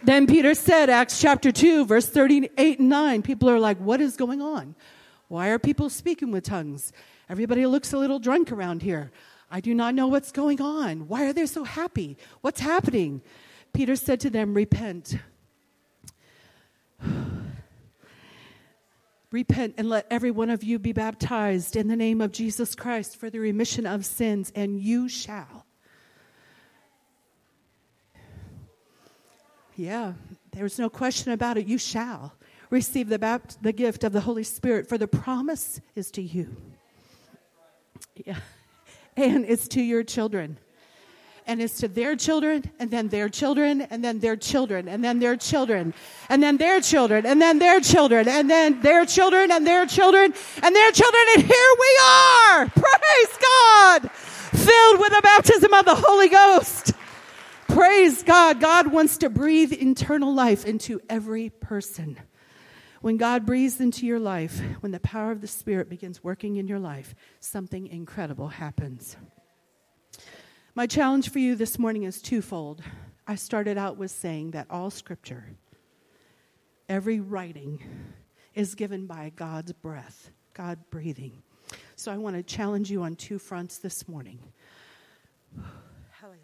Then 0.02 0.26
Peter 0.26 0.54
said, 0.54 0.88
Acts 0.88 1.20
chapter 1.20 1.50
2, 1.50 1.84
verse 1.84 2.08
38 2.08 2.78
and 2.78 2.88
9, 2.88 3.22
people 3.22 3.50
are 3.50 3.58
like, 3.58 3.78
what 3.78 4.00
is 4.00 4.16
going 4.16 4.40
on? 4.40 4.74
Why 5.28 5.48
are 5.48 5.58
people 5.58 5.90
speaking 5.90 6.30
with 6.30 6.44
tongues? 6.44 6.92
Everybody 7.28 7.66
looks 7.66 7.92
a 7.92 7.98
little 7.98 8.20
drunk 8.20 8.52
around 8.52 8.82
here. 8.82 9.10
I 9.50 9.60
do 9.60 9.74
not 9.74 9.94
know 9.94 10.06
what's 10.06 10.32
going 10.32 10.60
on. 10.60 11.08
Why 11.08 11.24
are 11.26 11.32
they 11.32 11.46
so 11.46 11.64
happy? 11.64 12.16
What's 12.40 12.60
happening? 12.60 13.22
Peter 13.76 13.94
said 13.94 14.18
to 14.20 14.30
them, 14.30 14.54
Repent. 14.54 15.16
Repent 19.30 19.74
and 19.76 19.90
let 19.90 20.06
every 20.10 20.30
one 20.30 20.48
of 20.48 20.64
you 20.64 20.78
be 20.78 20.94
baptized 20.94 21.76
in 21.76 21.86
the 21.88 21.94
name 21.94 22.22
of 22.22 22.32
Jesus 22.32 22.74
Christ 22.74 23.18
for 23.18 23.28
the 23.28 23.38
remission 23.38 23.84
of 23.84 24.06
sins, 24.06 24.50
and 24.54 24.80
you 24.80 25.10
shall. 25.10 25.66
Yeah, 29.76 30.14
there's 30.52 30.78
no 30.78 30.88
question 30.88 31.32
about 31.32 31.58
it. 31.58 31.66
You 31.66 31.76
shall 31.76 32.32
receive 32.70 33.10
the, 33.10 33.18
bapt- 33.18 33.58
the 33.60 33.72
gift 33.72 34.04
of 34.04 34.12
the 34.14 34.22
Holy 34.22 34.42
Spirit, 34.42 34.88
for 34.88 34.96
the 34.96 35.06
promise 35.06 35.82
is 35.94 36.10
to 36.12 36.22
you. 36.22 36.56
Yeah. 38.14 38.38
And 39.18 39.46
it's 39.46 39.66
to 39.68 39.80
your 39.80 40.02
children. 40.04 40.58
And 41.46 41.62
it's 41.62 41.78
to 41.78 41.88
their 41.88 42.16
children, 42.16 42.64
and 42.80 42.90
then 42.90 43.08
their 43.08 43.28
children, 43.28 43.82
and 43.82 44.02
then 44.04 44.18
their 44.18 44.36
children, 44.36 44.88
and 44.88 45.04
then 45.04 45.20
their 45.20 45.36
children, 45.36 45.94
and 46.28 46.42
then 46.42 46.56
their 46.56 46.80
children, 46.80 47.24
and 47.24 47.40
then 47.40 47.58
their 47.60 47.80
children, 47.80 48.28
and 48.28 48.50
then 48.50 48.80
their 48.80 49.06
children, 49.06 49.52
and 49.52 49.64
their 49.64 49.86
children, 49.86 50.34
and 50.62 50.74
their 50.74 50.90
children. 50.90 51.22
And 51.36 51.44
here 51.44 51.74
we 51.78 51.98
are! 52.02 52.66
Praise 52.68 53.38
God! 53.40 54.10
Filled 54.10 54.98
with 54.98 55.10
the 55.10 55.20
baptism 55.22 55.72
of 55.72 55.84
the 55.84 55.94
Holy 55.94 56.28
Ghost. 56.28 56.92
Praise 57.68 58.22
God. 58.22 58.60
God 58.60 58.88
wants 58.88 59.18
to 59.18 59.28
breathe 59.28 59.72
eternal 59.72 60.34
life 60.34 60.64
into 60.64 61.00
every 61.08 61.50
person. 61.50 62.18
When 63.02 63.18
God 63.18 63.44
breathes 63.46 63.80
into 63.80 64.06
your 64.06 64.18
life, 64.18 64.60
when 64.80 64.92
the 64.92 65.00
power 65.00 65.30
of 65.30 65.42
the 65.42 65.46
Spirit 65.46 65.88
begins 65.88 66.24
working 66.24 66.56
in 66.56 66.66
your 66.66 66.78
life, 66.78 67.14
something 67.38 67.86
incredible 67.86 68.48
happens. 68.48 69.16
My 70.76 70.86
challenge 70.86 71.30
for 71.30 71.38
you 71.38 71.56
this 71.56 71.78
morning 71.78 72.02
is 72.02 72.20
twofold. 72.20 72.82
I 73.26 73.36
started 73.36 73.78
out 73.78 73.96
with 73.96 74.10
saying 74.10 74.50
that 74.50 74.66
all 74.68 74.90
scripture, 74.90 75.46
every 76.86 77.18
writing, 77.18 77.82
is 78.54 78.74
given 78.74 79.06
by 79.06 79.32
God's 79.36 79.72
breath, 79.72 80.30
God 80.52 80.78
breathing. 80.90 81.42
So 81.94 82.12
I 82.12 82.18
want 82.18 82.36
to 82.36 82.42
challenge 82.42 82.90
you 82.90 83.04
on 83.04 83.16
two 83.16 83.38
fronts 83.38 83.78
this 83.78 84.06
morning. 84.06 84.38
Hallelujah. 86.10 86.42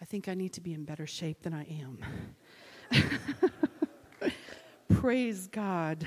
I 0.00 0.06
think 0.06 0.26
I 0.26 0.32
need 0.32 0.54
to 0.54 0.62
be 0.62 0.72
in 0.72 0.84
better 0.84 1.06
shape 1.06 1.42
than 1.42 1.52
I 1.52 1.66
am. 1.82 1.98
Praise 4.94 5.46
God. 5.46 6.06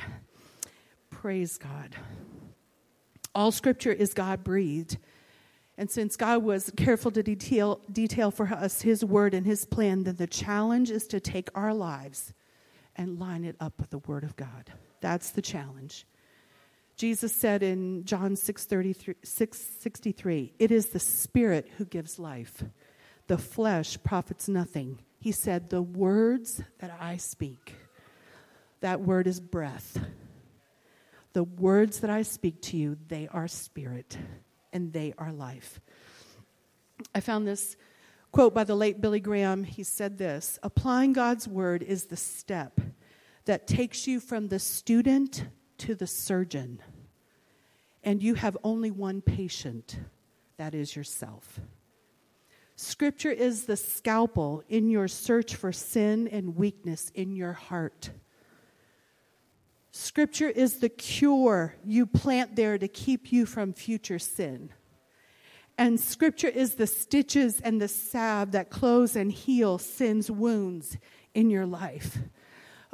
Praise 1.12 1.60
God. 1.60 1.96
All 3.36 3.52
scripture 3.52 3.92
is 3.92 4.16
God 4.16 4.44
breathed. 4.44 4.98
And 5.78 5.90
since 5.90 6.16
God 6.16 6.44
was 6.44 6.72
careful 6.78 7.12
to 7.12 7.24
detail, 7.24 7.82
detail 7.92 8.32
for 8.32 8.48
us 8.48 8.82
his 8.82 9.04
word 9.04 9.34
and 9.34 9.46
his 9.46 9.66
plan, 9.66 10.04
then 10.04 10.16
the 10.16 10.28
challenge 10.28 10.92
is 10.92 11.08
to 11.08 11.20
take 11.20 11.50
our 11.56 11.74
lives 11.74 12.34
and 12.96 13.20
line 13.20 13.44
it 13.44 13.56
up 13.60 13.74
with 13.80 13.90
the 13.90 13.98
word 14.00 14.24
of 14.24 14.36
God. 14.36 14.72
That's 15.02 15.32
the 15.32 15.42
challenge. 15.42 16.06
Jesus 16.96 17.36
said 17.36 17.64
in 17.64 18.06
John 18.06 18.36
6, 18.36 18.68
63, 19.24 20.54
It 20.60 20.72
is 20.72 20.90
the 20.90 21.00
Spirit 21.00 21.72
who 21.78 21.86
gives 21.86 22.20
life. 22.20 22.64
The 23.26 23.40
flesh 23.40 23.98
profits 24.04 24.48
nothing. 24.48 25.00
He 25.20 25.32
said, 25.32 25.70
The 25.70 25.82
words 25.82 26.62
that 26.80 26.96
I 27.00 27.18
speak 27.18 27.76
that 28.84 29.00
word 29.00 29.28
is 29.28 29.40
breath. 29.40 29.98
The 31.32 31.46
words 31.46 32.02
that 32.02 32.10
I 32.10 32.24
speak 32.24 32.62
to 32.64 32.78
you, 32.78 32.98
they 33.08 33.30
are 33.30 33.48
spirit 33.48 34.18
and 34.74 34.92
they 34.92 35.14
are 35.18 35.32
life. 35.32 35.80
I 37.16 37.20
found 37.20 37.48
this 37.48 37.78
quote 38.32 38.54
by 38.54 38.64
the 38.64 38.76
late 38.76 39.00
Billy 39.00 39.20
Graham. 39.20 39.64
He 39.64 39.84
said 39.84 40.18
this 40.18 40.60
Applying 40.64 41.14
God's 41.14 41.48
word 41.48 41.84
is 41.84 42.06
the 42.06 42.18
step 42.18 42.82
that 43.46 43.68
takes 43.68 44.08
you 44.08 44.20
from 44.20 44.48
the 44.48 44.60
student 44.60 45.46
to 45.80 45.96
the 45.96 46.08
surgeon. 46.08 46.82
And 48.04 48.22
you 48.22 48.36
have 48.36 48.58
only 48.64 48.92
one 48.92 49.22
patient, 49.22 49.98
that 50.58 50.76
is 50.76 50.96
yourself. 50.96 51.60
Scripture 52.76 53.32
is 53.32 53.66
the 53.66 53.78
scalpel 53.78 54.64
in 54.68 54.90
your 54.90 55.08
search 55.08 55.56
for 55.56 55.72
sin 55.72 56.28
and 56.28 56.56
weakness 56.56 57.12
in 57.16 57.36
your 57.36 57.54
heart. 57.54 58.10
Scripture 59.96 60.50
is 60.50 60.80
the 60.80 60.90
cure 60.90 61.76
you 61.86 62.08
plant 62.08 62.56
there 62.56 62.80
to 62.80 62.88
keep 62.88 63.32
you 63.32 63.46
from 63.46 63.74
future 63.74 64.18
sin. 64.18 64.72
And 65.78 66.00
Scripture 66.00 66.48
is 66.48 66.76
the 66.76 66.88
stitches 66.88 67.62
and 67.62 67.80
the 67.80 67.88
salve 67.88 68.54
that 68.54 68.72
close 68.72 69.16
and 69.16 69.32
heal 69.32 69.78
sin's 69.78 70.32
wounds 70.32 70.98
in 71.36 71.52
your 71.52 71.68
life. 71.68 72.18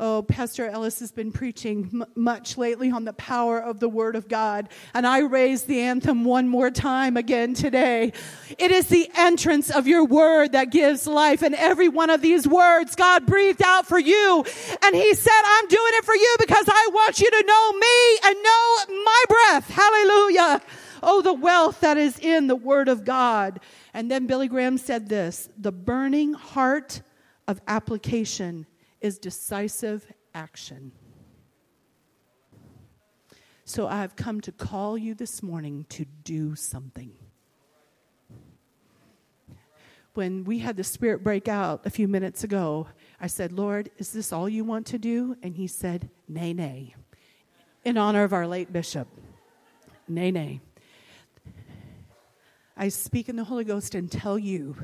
Oh, 0.01 0.21
Pastor 0.21 0.65
Ellis 0.65 1.01
has 1.01 1.11
been 1.11 1.33
preaching 1.33 1.89
m- 1.91 2.05
much 2.15 2.57
lately 2.57 2.89
on 2.89 3.03
the 3.03 3.11
power 3.11 3.59
of 3.59 3.81
the 3.81 3.89
Word 3.89 4.15
of 4.15 4.29
God. 4.29 4.69
And 4.93 5.05
I 5.05 5.19
raise 5.19 5.63
the 5.63 5.81
anthem 5.81 6.23
one 6.23 6.47
more 6.47 6.71
time 6.71 7.17
again 7.17 7.53
today. 7.53 8.13
It 8.57 8.71
is 8.71 8.87
the 8.87 9.11
entrance 9.17 9.69
of 9.69 9.87
your 9.87 10.05
Word 10.05 10.53
that 10.53 10.71
gives 10.71 11.05
life. 11.05 11.41
And 11.41 11.53
every 11.53 11.89
one 11.89 12.09
of 12.09 12.21
these 12.21 12.47
words 12.47 12.95
God 12.95 13.25
breathed 13.25 13.61
out 13.61 13.87
for 13.87 13.99
you. 13.99 14.45
And 14.85 14.95
He 14.95 15.13
said, 15.13 15.41
I'm 15.45 15.67
doing 15.67 15.91
it 15.95 16.05
for 16.05 16.15
you 16.15 16.35
because 16.39 16.65
I 16.69 16.89
want 16.93 17.19
you 17.19 17.29
to 17.29 17.43
know 17.45 17.73
me 17.73 18.19
and 18.23 18.41
know 18.41 19.03
my 19.03 19.23
breath. 19.27 19.69
Hallelujah. 19.69 20.61
Oh, 21.03 21.21
the 21.21 21.33
wealth 21.33 21.81
that 21.81 21.97
is 21.97 22.17
in 22.19 22.47
the 22.47 22.55
Word 22.55 22.87
of 22.87 23.03
God. 23.03 23.59
And 23.93 24.09
then 24.09 24.27
Billy 24.27 24.47
Graham 24.47 24.77
said 24.77 25.09
this 25.09 25.49
the 25.57 25.73
burning 25.73 26.35
heart 26.35 27.01
of 27.49 27.59
application 27.67 28.65
is 29.01 29.17
decisive 29.17 30.05
action. 30.33 30.91
So 33.65 33.87
I've 33.87 34.15
come 34.15 34.41
to 34.41 34.51
call 34.51 34.97
you 34.97 35.13
this 35.13 35.43
morning 35.43 35.85
to 35.89 36.05
do 36.23 36.55
something. 36.55 37.11
When 40.15 40.43
we 40.43 40.59
had 40.59 40.75
the 40.75 40.83
spirit 40.83 41.23
break 41.23 41.47
out 41.47 41.85
a 41.85 41.89
few 41.89 42.07
minutes 42.07 42.43
ago, 42.43 42.87
I 43.21 43.27
said, 43.27 43.51
Lord, 43.51 43.91
is 43.97 44.11
this 44.11 44.33
all 44.33 44.49
you 44.49 44.63
want 44.63 44.87
to 44.87 44.97
do? 44.97 45.37
And 45.43 45.55
he 45.55 45.67
said, 45.67 46.09
Nay, 46.27 46.51
nay, 46.51 46.95
in 47.85 47.97
honor 47.97 48.23
of 48.23 48.33
our 48.33 48.47
late 48.47 48.73
bishop. 48.73 49.07
Nay, 50.07 50.31
nay. 50.31 50.61
I 52.75 52.89
speak 52.89 53.29
in 53.29 53.35
the 53.35 53.43
Holy 53.43 53.65
Ghost 53.65 53.93
and 53.93 54.11
tell 54.11 54.39
you 54.39 54.75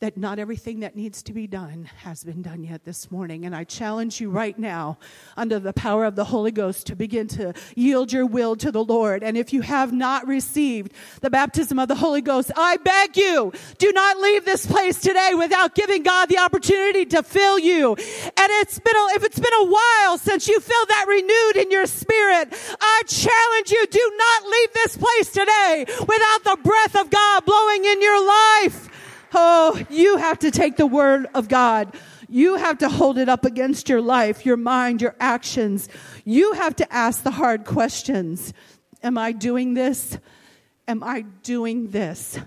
that 0.00 0.16
not 0.16 0.38
everything 0.38 0.80
that 0.80 0.96
needs 0.96 1.22
to 1.22 1.32
be 1.34 1.46
done 1.46 1.84
has 1.98 2.24
been 2.24 2.40
done 2.40 2.64
yet 2.64 2.84
this 2.84 3.10
morning. 3.10 3.44
And 3.44 3.54
I 3.54 3.64
challenge 3.64 4.18
you 4.18 4.30
right 4.30 4.58
now, 4.58 4.98
under 5.36 5.58
the 5.58 5.74
power 5.74 6.06
of 6.06 6.16
the 6.16 6.24
Holy 6.24 6.50
Ghost, 6.50 6.86
to 6.86 6.96
begin 6.96 7.28
to 7.28 7.52
yield 7.76 8.10
your 8.10 8.24
will 8.24 8.56
to 8.56 8.72
the 8.72 8.82
Lord. 8.82 9.22
And 9.22 9.36
if 9.36 9.52
you 9.52 9.60
have 9.60 9.92
not 9.92 10.26
received 10.26 10.92
the 11.20 11.28
baptism 11.28 11.78
of 11.78 11.88
the 11.88 11.94
Holy 11.94 12.22
Ghost, 12.22 12.50
I 12.56 12.78
beg 12.78 13.18
you, 13.18 13.52
do 13.76 13.92
not 13.92 14.18
leave 14.18 14.46
this 14.46 14.64
place 14.64 14.98
today 14.98 15.32
without 15.36 15.74
giving 15.74 16.02
God 16.02 16.30
the 16.30 16.38
opportunity 16.38 17.04
to 17.06 17.22
fill 17.22 17.58
you. 17.58 17.94
And 17.94 18.48
it's 18.60 18.78
been, 18.78 18.96
a, 18.96 19.14
if 19.16 19.24
it's 19.24 19.38
been 19.38 19.52
a 19.52 19.66
while 19.66 20.16
since 20.16 20.48
you 20.48 20.60
feel 20.60 20.86
that 20.88 21.04
renewed 21.08 21.62
in 21.62 21.70
your 21.70 21.84
spirit, 21.84 22.48
I 22.80 23.02
challenge 23.06 23.70
you, 23.70 23.86
do 23.86 24.12
not 24.16 24.50
leave 24.50 24.72
this 24.72 24.96
place 24.96 25.30
today 25.30 25.84
without 25.86 26.44
the 26.44 26.58
breath 26.64 26.96
of 26.96 27.10
God 27.10 27.44
blowing 27.44 27.84
in 27.84 28.00
your 28.00 28.26
life. 28.26 28.89
Oh, 29.32 29.80
you 29.88 30.16
have 30.16 30.38
to 30.40 30.50
take 30.50 30.76
the 30.76 30.86
word 30.86 31.26
of 31.34 31.48
God. 31.48 31.94
You 32.28 32.56
have 32.56 32.78
to 32.78 32.88
hold 32.88 33.18
it 33.18 33.28
up 33.28 33.44
against 33.44 33.88
your 33.88 34.00
life, 34.00 34.46
your 34.46 34.56
mind, 34.56 35.02
your 35.02 35.16
actions. 35.20 35.88
You 36.24 36.52
have 36.54 36.76
to 36.76 36.92
ask 36.92 37.22
the 37.22 37.30
hard 37.32 37.64
questions. 37.64 38.52
Am 39.02 39.18
I 39.18 39.32
doing 39.32 39.74
this? 39.74 40.18
Am 40.86 41.02
I 41.02 41.22
doing 41.42 41.90
this? 41.90 42.38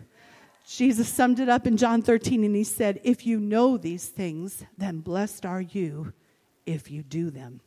Jesus 0.68 1.08
summed 1.08 1.40
it 1.40 1.50
up 1.50 1.68
in 1.68 1.78
John 1.78 2.02
13 2.02 2.44
and 2.44 2.56
he 2.56 2.64
said, 2.64 3.00
If 3.04 3.26
you 3.26 3.40
know 3.40 3.78
these 3.78 4.08
things, 4.08 4.64
then 4.78 5.00
blessed 5.00 5.46
are 5.46 5.62
you 5.62 6.14
if 6.66 6.90
you 6.90 7.04
do 7.04 7.30
them. 7.30 7.62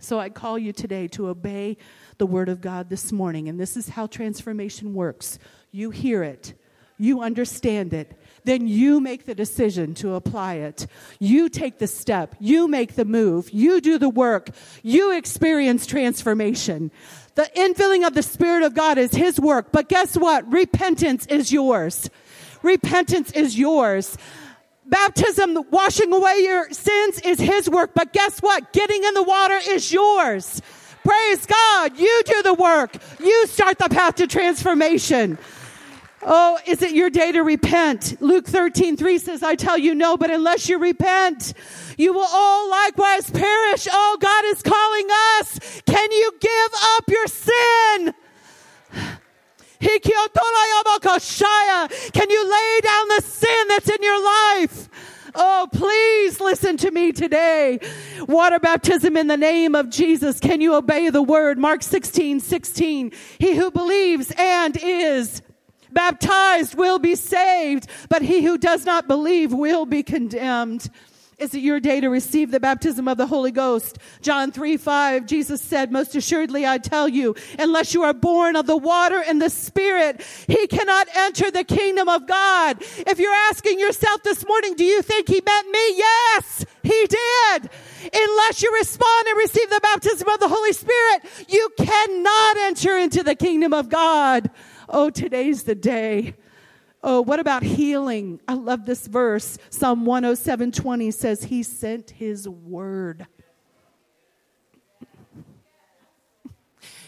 So 0.00 0.18
I 0.18 0.28
call 0.28 0.58
you 0.58 0.72
today 0.72 1.08
to 1.08 1.28
obey 1.28 1.78
the 2.18 2.26
word 2.26 2.48
of 2.48 2.60
God 2.60 2.90
this 2.90 3.12
morning. 3.12 3.48
And 3.48 3.58
this 3.58 3.76
is 3.76 3.90
how 3.90 4.06
transformation 4.06 4.94
works 4.94 5.38
you 5.72 5.90
hear 5.90 6.22
it 6.22 6.54
you 6.98 7.20
understand 7.22 7.92
it, 7.92 8.18
then 8.44 8.68
you 8.68 9.00
make 9.00 9.26
the 9.26 9.34
decision 9.34 9.94
to 9.94 10.14
apply 10.14 10.54
it. 10.54 10.86
You 11.18 11.48
take 11.48 11.78
the 11.78 11.86
step. 11.86 12.34
You 12.38 12.68
make 12.68 12.94
the 12.94 13.04
move. 13.04 13.50
You 13.50 13.80
do 13.80 13.98
the 13.98 14.08
work. 14.08 14.50
You 14.82 15.16
experience 15.16 15.86
transformation. 15.86 16.90
The 17.34 17.50
infilling 17.56 18.06
of 18.06 18.14
the 18.14 18.22
Spirit 18.22 18.62
of 18.62 18.74
God 18.74 18.98
is 18.98 19.12
His 19.12 19.38
work. 19.40 19.72
But 19.72 19.88
guess 19.88 20.16
what? 20.16 20.50
Repentance 20.50 21.26
is 21.26 21.52
yours. 21.52 22.08
Repentance 22.62 23.32
is 23.32 23.58
yours. 23.58 24.16
Baptism, 24.86 25.64
washing 25.70 26.12
away 26.12 26.36
your 26.38 26.70
sins 26.70 27.20
is 27.24 27.40
His 27.40 27.68
work. 27.68 27.90
But 27.94 28.12
guess 28.12 28.38
what? 28.38 28.72
Getting 28.72 29.02
in 29.02 29.14
the 29.14 29.24
water 29.24 29.58
is 29.68 29.92
yours. 29.92 30.62
Praise 31.04 31.46
God. 31.46 31.98
You 31.98 32.22
do 32.24 32.42
the 32.42 32.54
work. 32.54 32.96
You 33.20 33.46
start 33.48 33.78
the 33.78 33.88
path 33.88 34.16
to 34.16 34.26
transformation. 34.26 35.38
Oh, 36.22 36.58
is 36.66 36.82
it 36.82 36.92
your 36.92 37.10
day 37.10 37.32
to 37.32 37.42
repent? 37.42 38.20
Luke 38.20 38.46
13, 38.46 38.96
3 38.96 39.18
says, 39.18 39.42
I 39.42 39.54
tell 39.54 39.78
you 39.78 39.94
no, 39.94 40.16
but 40.16 40.30
unless 40.30 40.68
you 40.68 40.78
repent, 40.78 41.52
you 41.98 42.12
will 42.12 42.26
all 42.28 42.70
likewise 42.70 43.30
perish. 43.30 43.86
Oh, 43.90 44.16
God 44.20 44.44
is 44.46 44.62
calling 44.62 45.06
us. 45.38 45.82
Can 45.86 46.10
you 46.10 46.32
give 46.40 46.70
up 46.96 47.04
your 47.08 47.26
sin? 47.26 48.14
Can 49.78 50.00
you 52.30 52.50
lay 52.50 52.80
down 52.82 53.08
the 53.08 53.22
sin 53.22 53.68
that's 53.68 53.88
in 53.90 54.02
your 54.02 54.24
life? 54.24 54.88
Oh, 55.34 55.68
please 55.70 56.40
listen 56.40 56.78
to 56.78 56.90
me 56.90 57.12
today. 57.12 57.78
Water 58.26 58.58
baptism 58.58 59.18
in 59.18 59.26
the 59.26 59.36
name 59.36 59.74
of 59.74 59.90
Jesus. 59.90 60.40
Can 60.40 60.62
you 60.62 60.74
obey 60.74 61.10
the 61.10 61.22
word? 61.22 61.58
Mark 61.58 61.82
16, 61.82 62.40
16. 62.40 63.12
He 63.38 63.54
who 63.54 63.70
believes 63.70 64.32
and 64.38 64.78
is 64.82 65.42
baptized 65.96 66.76
will 66.76 66.98
be 66.98 67.16
saved, 67.16 67.88
but 68.10 68.20
he 68.20 68.44
who 68.44 68.58
does 68.58 68.84
not 68.84 69.08
believe 69.08 69.52
will 69.52 69.86
be 69.86 70.02
condemned. 70.02 70.90
Is 71.38 71.54
it 71.54 71.60
your 71.60 71.80
day 71.80 72.00
to 72.00 72.08
receive 72.08 72.50
the 72.50 72.60
baptism 72.60 73.08
of 73.08 73.18
the 73.18 73.26
Holy 73.26 73.50
Ghost? 73.50 73.98
John 74.22 74.52
3 74.52 74.76
5, 74.76 75.26
Jesus 75.26 75.60
said, 75.60 75.92
Most 75.92 76.14
assuredly 76.14 76.66
I 76.66 76.78
tell 76.78 77.08
you, 77.08 77.34
unless 77.58 77.92
you 77.92 78.02
are 78.04 78.14
born 78.14 78.56
of 78.56 78.66
the 78.66 78.76
water 78.76 79.22
and 79.26 79.40
the 79.40 79.50
Spirit, 79.50 80.22
he 80.46 80.66
cannot 80.66 81.08
enter 81.14 81.50
the 81.50 81.64
kingdom 81.64 82.08
of 82.08 82.26
God. 82.26 82.78
If 82.80 83.18
you're 83.18 83.34
asking 83.50 83.80
yourself 83.80 84.22
this 84.22 84.46
morning, 84.46 84.76
do 84.76 84.84
you 84.84 85.02
think 85.02 85.28
he 85.28 85.42
meant 85.44 85.70
me? 85.70 85.96
Yes, 85.96 86.64
he 86.82 87.06
did. 87.06 87.70
Unless 88.14 88.62
you 88.62 88.72
respond 88.78 89.26
and 89.28 89.38
receive 89.38 89.68
the 89.68 89.80
baptism 89.82 90.28
of 90.28 90.40
the 90.40 90.48
Holy 90.48 90.72
Spirit, 90.72 91.22
you 91.48 91.68
cannot 91.76 92.56
enter 92.58 92.96
into 92.96 93.22
the 93.22 93.34
kingdom 93.34 93.74
of 93.74 93.90
God. 93.90 94.50
Oh, 94.88 95.10
today's 95.10 95.64
the 95.64 95.74
day. 95.74 96.34
Oh, 97.02 97.20
what 97.20 97.40
about 97.40 97.62
healing? 97.62 98.40
I 98.48 98.54
love 98.54 98.86
this 98.86 99.06
verse. 99.06 99.58
Psalm 99.70 100.04
107:20 100.04 101.12
says 101.12 101.44
he 101.44 101.62
sent 101.62 102.10
his 102.10 102.48
word. 102.48 103.26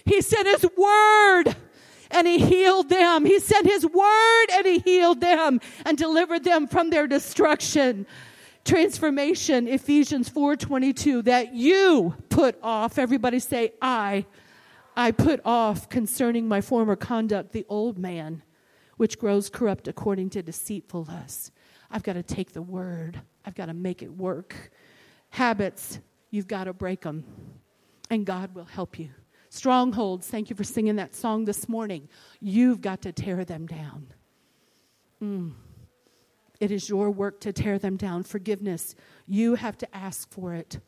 He 0.04 0.22
sent 0.22 0.46
his 0.46 0.66
word 0.76 1.56
and 2.10 2.26
he 2.26 2.38
healed 2.38 2.88
them. 2.88 3.24
He 3.24 3.38
sent 3.38 3.66
his 3.66 3.84
word 3.84 4.46
and 4.52 4.66
he 4.66 4.78
healed 4.78 5.20
them 5.20 5.60
and 5.84 5.98
delivered 5.98 6.44
them 6.44 6.66
from 6.66 6.90
their 6.90 7.06
destruction. 7.06 8.06
Transformation, 8.64 9.68
Ephesians 9.68 10.28
4:22 10.28 11.22
that 11.24 11.54
you 11.54 12.14
put 12.28 12.58
off. 12.62 12.98
Everybody 12.98 13.38
say 13.38 13.72
I. 13.80 14.26
I 14.98 15.12
put 15.12 15.40
off 15.44 15.88
concerning 15.88 16.48
my 16.48 16.61
former 16.61 16.96
conduct 16.96 17.52
the 17.52 17.64
old 17.68 17.98
man 17.98 18.42
which 18.96 19.16
grows 19.16 19.48
corrupt 19.48 19.87
according 19.87 20.28
to 20.30 20.42
deceitful 20.42 21.04
lusts. 21.04 21.52
I've 21.88 22.02
got 22.02 22.14
to 22.14 22.22
take 22.24 22.52
the 22.52 22.62
word, 22.62 23.20
I've 23.46 23.54
got 23.54 23.66
to 23.66 23.74
make 23.74 24.02
it 24.02 24.12
work. 24.12 24.72
Habits, 25.30 26.00
you've 26.32 26.48
got 26.48 26.64
to 26.64 26.72
break 26.72 27.02
them, 27.02 27.22
and 28.11 28.26
God 28.26 28.52
will 28.56 28.64
help 28.64 28.98
you. 28.98 29.11
Strongholds, 29.50 30.26
thank 30.26 30.50
you 30.50 30.56
for 30.56 30.64
singing 30.64 30.96
that 30.96 31.14
song 31.14 31.44
this 31.44 31.68
morning. 31.68 32.08
You've 32.40 32.80
got 32.80 33.00
to 33.02 33.12
tear 33.12 33.44
them 33.44 33.66
down. 33.66 34.08
Mm. 35.22 35.52
It 36.58 36.72
is 36.72 36.88
your 36.88 37.12
work 37.12 37.40
to 37.42 37.52
tear 37.52 37.78
them 37.78 37.96
down. 37.96 38.24
Forgiveness, 38.24 38.96
you 39.28 39.54
have 39.54 39.78
to 39.78 39.96
ask 39.96 40.28
for 40.32 40.54
it. 40.54 40.80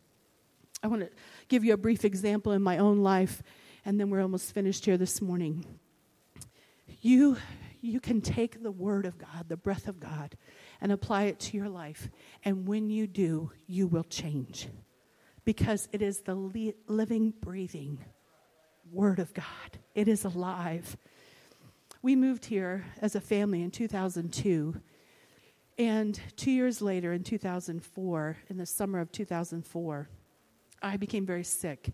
I 0.83 0.89
want 0.89 1.03
to 1.03 1.11
give 1.47 1.65
you 1.65 1.75
a 1.75 1.77
brief 1.77 2.05
example 2.05 2.51
in 2.53 2.63
my 2.63 2.79
own 2.79 2.99
life, 2.99 3.41
and 3.85 3.99
then 3.99 4.11
we're 4.11 4.23
almost 4.23 4.53
finished 4.53 4.85
here 4.85 4.97
this 4.97 5.21
morning. 5.21 5.65
You 7.01 7.37
you 7.83 7.99
can 7.99 8.21
take 8.21 8.63
the 8.63 8.71
Word 8.71 9.07
of 9.07 9.17
God, 9.17 9.49
the 9.49 9.57
breath 9.57 9.89
of 9.89 10.01
God, 10.01 10.37
and 10.81 10.93
apply 10.93 11.25
it 11.25 11.41
to 11.41 11.57
your 11.57 11.69
life. 11.69 12.11
And 12.45 12.69
when 12.69 12.91
you 12.91 13.07
do, 13.07 13.53
you 13.67 13.87
will 13.87 14.05
change 14.05 14.69
because 15.45 15.89
it 15.93 16.03
is 16.03 16.21
the 16.21 16.35
li- 16.35 16.75
living, 16.89 17.33
breathing 17.41 18.05
Word 18.93 19.19
of 19.19 19.33
God. 19.33 19.79
It 19.95 20.09
is 20.09 20.25
alive. 20.25 20.97
We 22.03 22.17
moved 22.17 22.47
here 22.47 22.85
as 23.01 23.15
a 23.15 23.21
family 23.21 23.63
in 23.63 23.71
2002. 23.71 24.81
And 25.79 26.21
two 26.37 26.51
years 26.51 26.83
later, 26.83 27.13
in 27.13 27.23
2004, 27.23 28.37
in 28.49 28.57
the 28.59 28.67
summer 28.67 29.01
of 29.01 29.11
2004, 29.13 30.09
I 30.83 30.97
became 30.97 31.25
very 31.25 31.45
sick. 31.45 31.93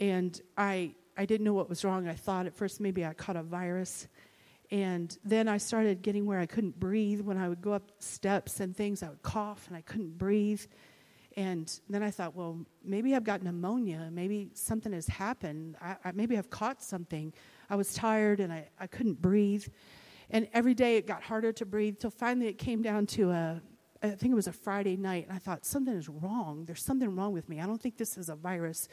And 0.00 0.40
I, 0.56 0.94
I 1.22 1.24
didn't 1.24 1.44
know 1.44 1.54
what 1.54 1.68
was 1.68 1.84
wrong. 1.84 2.08
I 2.08 2.14
thought 2.14 2.46
at 2.46 2.56
first 2.56 2.80
maybe 2.80 3.06
I 3.06 3.12
caught 3.12 3.36
a 3.36 3.44
virus. 3.44 4.08
And 4.72 5.16
then 5.24 5.46
I 5.46 5.56
started 5.56 6.02
getting 6.02 6.26
where 6.26 6.40
I 6.40 6.46
couldn't 6.46 6.80
breathe. 6.80 7.20
When 7.20 7.38
I 7.38 7.48
would 7.48 7.62
go 7.62 7.72
up 7.72 7.92
steps 8.00 8.58
and 8.58 8.76
things, 8.76 9.04
I 9.04 9.08
would 9.08 9.22
cough 9.22 9.68
and 9.68 9.76
I 9.76 9.82
couldn't 9.82 10.18
breathe. 10.18 10.64
And 11.36 11.72
then 11.88 12.02
I 12.02 12.10
thought, 12.10 12.34
well, 12.34 12.58
maybe 12.84 13.14
I've 13.14 13.22
got 13.22 13.40
pneumonia. 13.40 14.10
Maybe 14.10 14.50
something 14.54 14.92
has 14.92 15.06
happened. 15.06 15.76
I, 15.80 15.94
I, 16.04 16.10
maybe 16.10 16.36
I've 16.36 16.50
caught 16.50 16.82
something. 16.82 17.32
I 17.70 17.76
was 17.76 17.94
tired 17.94 18.40
and 18.40 18.52
I, 18.52 18.68
I 18.80 18.88
couldn't 18.88 19.22
breathe. 19.22 19.68
And 20.28 20.48
every 20.52 20.74
day 20.74 20.96
it 20.96 21.06
got 21.06 21.22
harder 21.22 21.52
to 21.52 21.64
breathe 21.64 22.00
till 22.00 22.10
finally 22.10 22.48
it 22.48 22.58
came 22.58 22.82
down 22.82 23.06
to 23.06 23.30
a, 23.30 23.62
I 24.02 24.08
think 24.08 24.32
it 24.32 24.34
was 24.34 24.48
a 24.48 24.52
Friday 24.52 24.96
night. 24.96 25.28
And 25.28 25.36
I 25.36 25.38
thought, 25.38 25.64
something 25.64 25.94
is 25.94 26.08
wrong. 26.08 26.64
There's 26.64 26.82
something 26.82 27.14
wrong 27.14 27.32
with 27.32 27.48
me. 27.48 27.60
I 27.60 27.66
don't 27.66 27.80
think 27.80 27.96
this 27.96 28.18
is 28.18 28.28
a 28.28 28.34
virus. 28.34 28.88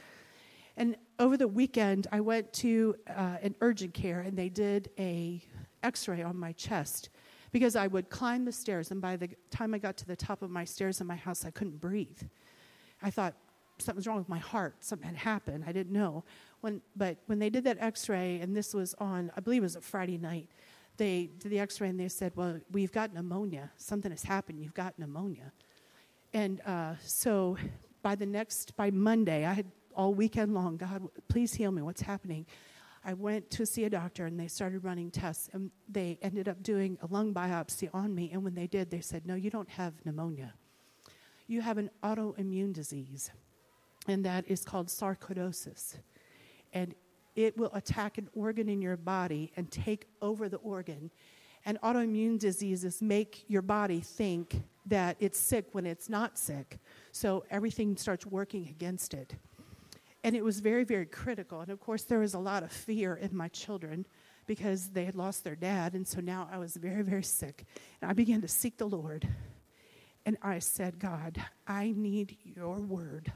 And 0.80 0.96
over 1.20 1.36
the 1.36 1.48
weekend, 1.48 2.08
I 2.10 2.22
went 2.22 2.52
to 2.54 2.96
uh, 3.08 3.38
an 3.42 3.54
urgent 3.60 3.94
care 3.94 4.22
and 4.22 4.38
they 4.38 4.48
did 4.48 4.90
a 4.98 5.44
x 5.84 6.08
ray 6.08 6.24
on 6.24 6.38
my 6.38 6.54
chest 6.54 7.10
because 7.52 7.76
I 7.76 7.88
would 7.88 8.10
climb 8.10 8.46
the 8.46 8.52
stairs, 8.52 8.92
and 8.92 9.02
by 9.02 9.16
the 9.16 9.30
time 9.50 9.74
I 9.74 9.80
got 9.80 9.98
to 9.98 10.06
the 10.06 10.16
top 10.16 10.42
of 10.42 10.52
my 10.52 10.64
stairs 10.64 11.02
in 11.02 11.08
my 11.08 11.16
house, 11.16 11.46
I 11.46 11.52
couldn't 11.52 11.82
breathe. 11.82 12.22
I 13.02 13.10
thought 13.10 13.34
something's 13.80 14.08
wrong 14.08 14.20
with 14.20 14.30
my 14.30 14.38
heart. 14.38 14.76
Something 14.82 15.08
had 15.08 15.18
happened. 15.18 15.64
I 15.66 15.72
didn't 15.72 15.92
know. 15.92 16.24
When, 16.62 16.82
but 16.96 17.18
when 17.26 17.40
they 17.40 17.50
did 17.50 17.64
that 17.64 17.78
x 17.80 18.08
ray, 18.08 18.40
and 18.40 18.56
this 18.56 18.74
was 18.74 18.94
on, 19.00 19.32
I 19.36 19.42
believe 19.42 19.64
it 19.64 19.66
was 19.66 19.76
a 19.76 19.82
Friday 19.82 20.18
night, 20.18 20.50
they 20.98 21.30
did 21.40 21.52
the 21.52 21.60
x 21.60 21.82
ray 21.82 21.90
and 21.90 22.00
they 22.00 22.08
said, 22.08 22.34
Well, 22.36 22.60
we've 22.72 22.92
got 22.92 23.14
pneumonia. 23.14 23.72
Something 23.78 24.12
has 24.12 24.24
happened. 24.24 24.62
You've 24.62 24.74
got 24.74 25.00
pneumonia. 25.00 25.52
And 26.34 26.62
uh, 26.66 26.94
so 27.04 27.58
by 28.02 28.16
the 28.16 28.26
next, 28.26 28.76
by 28.76 28.92
Monday, 28.92 29.46
I 29.46 29.54
had 29.54 29.66
all 29.96 30.14
weekend 30.14 30.54
long, 30.54 30.78
God, 30.78 31.04
please 31.28 31.54
heal 31.54 31.72
me. 31.72 31.82
What's 31.82 32.02
happening? 32.02 32.46
I 33.04 33.14
went 33.14 33.50
to 33.52 33.66
see 33.66 33.86
a 33.86 33.90
doctor 33.90 34.26
and 34.26 34.40
they 34.40 34.48
started 34.48 34.84
running 34.84 35.10
tests 35.10 35.50
and 35.54 35.72
they 35.88 36.20
ended 36.22 36.50
up 36.50 36.62
doing 36.62 36.98
a 37.02 37.08
lung 37.08 37.34
biopsy 37.34 37.90
on 37.94 38.14
me. 38.14 38.30
And 38.34 38.44
when 38.44 38.56
they 38.56 38.68
did, 38.68 38.92
they 38.92 39.02
said, 39.02 39.26
No, 39.26 39.36
you 39.36 39.50
don't 39.50 39.70
have 39.70 39.94
pneumonia. 40.06 40.54
You 41.48 41.62
have 41.62 41.78
an 41.78 41.90
autoimmune 42.04 42.74
disease, 42.74 43.32
and 44.08 44.24
that 44.26 44.46
is 44.48 44.64
called 44.64 44.88
sarcoidosis. 44.88 45.96
And 46.74 46.94
it 47.36 47.58
will 47.58 47.72
attack 47.74 48.18
an 48.18 48.30
organ 48.36 48.70
in 48.70 48.82
your 48.82 48.98
body 48.98 49.52
and 49.56 49.72
take 49.72 50.06
over 50.22 50.50
the 50.50 50.58
organ. 50.58 51.10
And 51.66 51.80
autoimmune 51.82 52.38
diseases 52.38 53.02
make 53.02 53.46
your 53.48 53.62
body 53.62 54.00
think 54.00 54.62
that 54.86 55.18
it's 55.20 55.40
sick 55.40 55.70
when 55.72 55.86
it's 55.86 56.10
not 56.10 56.38
sick. 56.38 56.80
So 57.12 57.46
everything 57.50 57.96
starts 57.98 58.26
working 58.26 58.68
against 58.68 59.14
it. 59.14 59.36
And 60.24 60.36
it 60.36 60.44
was 60.44 60.60
very, 60.60 60.84
very 60.84 61.06
critical. 61.06 61.62
And 61.62 61.70
of 61.70 61.80
course, 61.80 62.04
there 62.04 62.20
was 62.20 62.34
a 62.34 62.40
lot 62.40 62.64
of 62.64 62.72
fear 62.72 63.16
in 63.16 63.36
my 63.36 63.48
children 63.48 64.06
because 64.48 64.90
they 64.90 65.06
had 65.06 65.16
lost 65.16 65.44
their 65.44 65.56
dad. 65.56 65.94
And 65.94 66.08
so 66.08 66.20
now 66.20 66.50
I 66.52 66.58
was 66.58 66.76
very, 66.76 67.04
very 67.04 67.24
sick. 67.24 67.66
And 68.02 68.10
I 68.10 68.14
began 68.14 68.42
to 68.42 68.48
seek 68.48 68.78
the 68.78 68.88
Lord. 68.88 69.28
And 70.26 70.38
I 70.42 70.60
said, 70.60 71.00
God, 71.00 71.42
I 71.66 71.94
need 71.96 72.38
your 72.44 72.80
word 72.80 73.32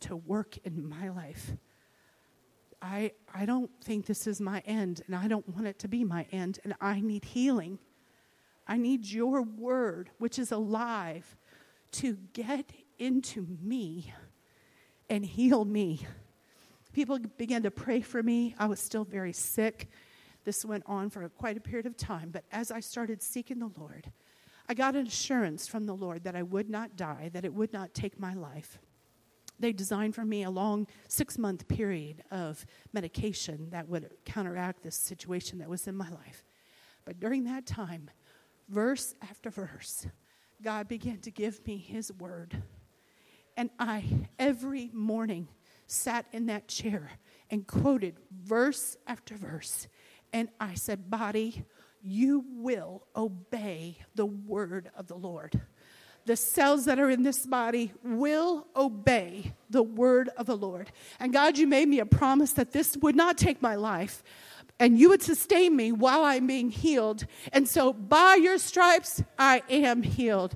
to 0.00 0.16
work 0.16 0.58
in 0.64 0.88
my 0.88 1.08
life. 1.08 1.52
I, 2.82 3.12
I 3.34 3.46
don't 3.46 3.70
think 3.82 4.04
this 4.04 4.26
is 4.26 4.40
my 4.40 4.62
end, 4.66 5.00
and 5.06 5.16
I 5.16 5.26
don't 5.26 5.48
want 5.48 5.66
it 5.66 5.78
to 5.78 5.88
be 5.88 6.04
my 6.04 6.26
end, 6.30 6.58
and 6.64 6.74
I 6.80 7.00
need 7.00 7.24
healing. 7.24 7.78
I 8.66 8.76
need 8.76 9.06
your 9.06 9.40
word, 9.40 10.10
which 10.18 10.38
is 10.38 10.52
alive, 10.52 11.36
to 11.92 12.18
get 12.34 12.72
into 12.98 13.46
me 13.62 14.12
and 15.14 15.24
heal 15.24 15.64
me. 15.64 16.04
People 16.92 17.18
began 17.38 17.62
to 17.62 17.70
pray 17.70 18.00
for 18.00 18.20
me. 18.20 18.54
I 18.58 18.66
was 18.66 18.80
still 18.80 19.04
very 19.04 19.32
sick. 19.32 19.88
This 20.44 20.64
went 20.64 20.82
on 20.86 21.08
for 21.08 21.28
quite 21.28 21.56
a 21.56 21.60
period 21.60 21.86
of 21.86 21.96
time. 21.96 22.30
But 22.30 22.44
as 22.50 22.72
I 22.72 22.80
started 22.80 23.22
seeking 23.22 23.60
the 23.60 23.70
Lord, 23.78 24.10
I 24.68 24.74
got 24.74 24.96
an 24.96 25.06
assurance 25.06 25.68
from 25.68 25.86
the 25.86 25.94
Lord 25.94 26.24
that 26.24 26.34
I 26.34 26.42
would 26.42 26.68
not 26.68 26.96
die, 26.96 27.30
that 27.32 27.44
it 27.44 27.54
would 27.54 27.72
not 27.72 27.94
take 27.94 28.18
my 28.18 28.34
life. 28.34 28.80
They 29.60 29.72
designed 29.72 30.16
for 30.16 30.24
me 30.24 30.42
a 30.42 30.50
long 30.50 30.88
six 31.06 31.38
month 31.38 31.68
period 31.68 32.24
of 32.32 32.66
medication 32.92 33.70
that 33.70 33.88
would 33.88 34.10
counteract 34.24 34.82
this 34.82 34.96
situation 34.96 35.58
that 35.58 35.68
was 35.68 35.86
in 35.86 35.94
my 35.94 36.08
life. 36.08 36.44
But 37.04 37.20
during 37.20 37.44
that 37.44 37.66
time, 37.66 38.10
verse 38.68 39.14
after 39.22 39.50
verse, 39.50 40.08
God 40.60 40.88
began 40.88 41.18
to 41.18 41.30
give 41.30 41.64
me 41.68 41.76
His 41.76 42.12
word 42.12 42.62
and 43.56 43.70
I, 43.78 44.04
every 44.38 44.90
morning, 44.92 45.48
sat 45.86 46.26
in 46.32 46.46
that 46.46 46.68
chair 46.68 47.10
and 47.50 47.66
quoted 47.66 48.16
verse 48.30 48.96
after 49.06 49.36
verse. 49.36 49.86
And 50.32 50.48
I 50.58 50.74
said, 50.74 51.10
Body, 51.10 51.64
you 52.02 52.44
will 52.48 53.06
obey 53.16 53.98
the 54.14 54.26
word 54.26 54.90
of 54.96 55.06
the 55.06 55.14
Lord. 55.14 55.60
The 56.26 56.36
cells 56.36 56.86
that 56.86 56.98
are 56.98 57.10
in 57.10 57.22
this 57.22 57.46
body 57.46 57.92
will 58.02 58.66
obey 58.74 59.52
the 59.68 59.82
word 59.82 60.30
of 60.36 60.46
the 60.46 60.56
Lord. 60.56 60.90
And 61.20 61.32
God, 61.32 61.58
you 61.58 61.66
made 61.66 61.86
me 61.86 62.00
a 62.00 62.06
promise 62.06 62.52
that 62.52 62.72
this 62.72 62.96
would 62.96 63.14
not 63.14 63.36
take 63.36 63.60
my 63.60 63.74
life, 63.74 64.22
and 64.80 64.98
you 64.98 65.10
would 65.10 65.22
sustain 65.22 65.76
me 65.76 65.92
while 65.92 66.24
I'm 66.24 66.46
being 66.46 66.70
healed. 66.70 67.26
And 67.52 67.68
so, 67.68 67.92
by 67.92 68.36
your 68.36 68.58
stripes, 68.58 69.22
I 69.38 69.62
am 69.68 70.02
healed. 70.02 70.54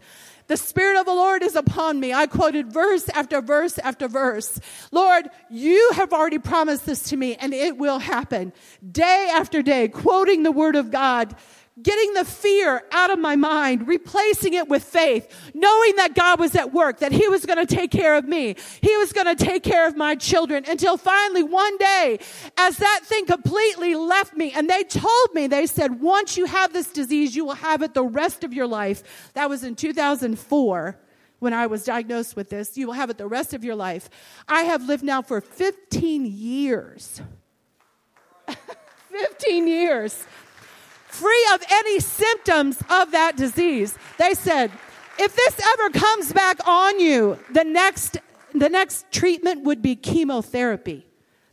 The 0.48 0.56
Spirit 0.56 0.98
of 0.98 1.06
the 1.06 1.14
Lord 1.14 1.42
is 1.42 1.54
upon 1.54 2.00
me. 2.00 2.12
I 2.12 2.26
quoted 2.26 2.72
verse 2.72 3.08
after 3.10 3.40
verse 3.40 3.78
after 3.78 4.08
verse. 4.08 4.58
Lord, 4.90 5.28
you 5.50 5.90
have 5.94 6.12
already 6.12 6.38
promised 6.38 6.86
this 6.86 7.02
to 7.04 7.16
me, 7.16 7.36
and 7.36 7.54
it 7.54 7.76
will 7.76 7.98
happen. 7.98 8.52
Day 8.90 9.30
after 9.32 9.62
day, 9.62 9.88
quoting 9.88 10.42
the 10.42 10.52
Word 10.52 10.74
of 10.74 10.90
God 10.90 11.36
getting 11.82 12.14
the 12.14 12.24
fear 12.24 12.82
out 12.92 13.10
of 13.10 13.18
my 13.18 13.36
mind, 13.36 13.86
replacing 13.86 14.54
it 14.54 14.68
with 14.68 14.82
faith, 14.84 15.50
knowing 15.54 15.96
that 15.96 16.14
God 16.14 16.40
was 16.40 16.54
at 16.54 16.72
work, 16.72 16.98
that 16.98 17.12
He 17.12 17.28
was 17.28 17.46
going 17.46 17.64
to 17.64 17.74
take 17.74 17.90
care 17.90 18.16
of 18.16 18.26
me. 18.26 18.56
He 18.80 18.96
was 18.96 19.12
going 19.12 19.34
to 19.34 19.44
take 19.44 19.62
care 19.62 19.86
of 19.86 19.96
my 19.96 20.14
children 20.14 20.64
until 20.68 20.96
finally 20.96 21.42
one 21.42 21.76
day, 21.78 22.18
as 22.56 22.76
that 22.78 23.00
thing 23.04 23.26
completely 23.26 23.94
left 23.94 24.34
me, 24.34 24.52
and 24.52 24.68
they 24.68 24.84
told 24.84 25.34
me, 25.34 25.46
they 25.46 25.66
said, 25.66 26.00
once 26.00 26.36
you 26.36 26.46
have 26.46 26.72
this 26.72 26.92
disease, 26.92 27.36
you 27.36 27.44
will 27.44 27.54
have 27.54 27.82
it 27.82 27.94
the 27.94 28.04
rest 28.04 28.44
of 28.44 28.52
your 28.52 28.66
life. 28.66 29.30
That 29.34 29.48
was 29.48 29.64
in 29.64 29.74
2004 29.74 30.98
when 31.38 31.52
I 31.52 31.66
was 31.66 31.84
diagnosed 31.84 32.36
with 32.36 32.50
this. 32.50 32.76
You 32.76 32.88
will 32.88 32.94
have 32.94 33.10
it 33.10 33.18
the 33.18 33.28
rest 33.28 33.54
of 33.54 33.64
your 33.64 33.76
life. 33.76 34.10
I 34.48 34.62
have 34.62 34.86
lived 34.86 35.04
now 35.04 35.22
for 35.22 35.40
15 35.40 36.26
years. 36.26 37.20
15 39.10 39.68
years 39.68 40.24
free 41.18 41.48
of 41.54 41.62
any 41.70 42.00
symptoms 42.00 42.78
of 42.90 43.10
that 43.12 43.36
disease. 43.36 43.96
They 44.18 44.34
said, 44.34 44.70
if 45.18 45.34
this 45.34 45.60
ever 45.74 45.90
comes 45.90 46.32
back 46.32 46.66
on 46.66 47.00
you, 47.00 47.38
the 47.52 47.64
next, 47.64 48.18
the 48.54 48.68
next 48.68 49.10
treatment 49.10 49.64
would 49.64 49.82
be 49.82 49.96
chemotherapy. 49.96 51.06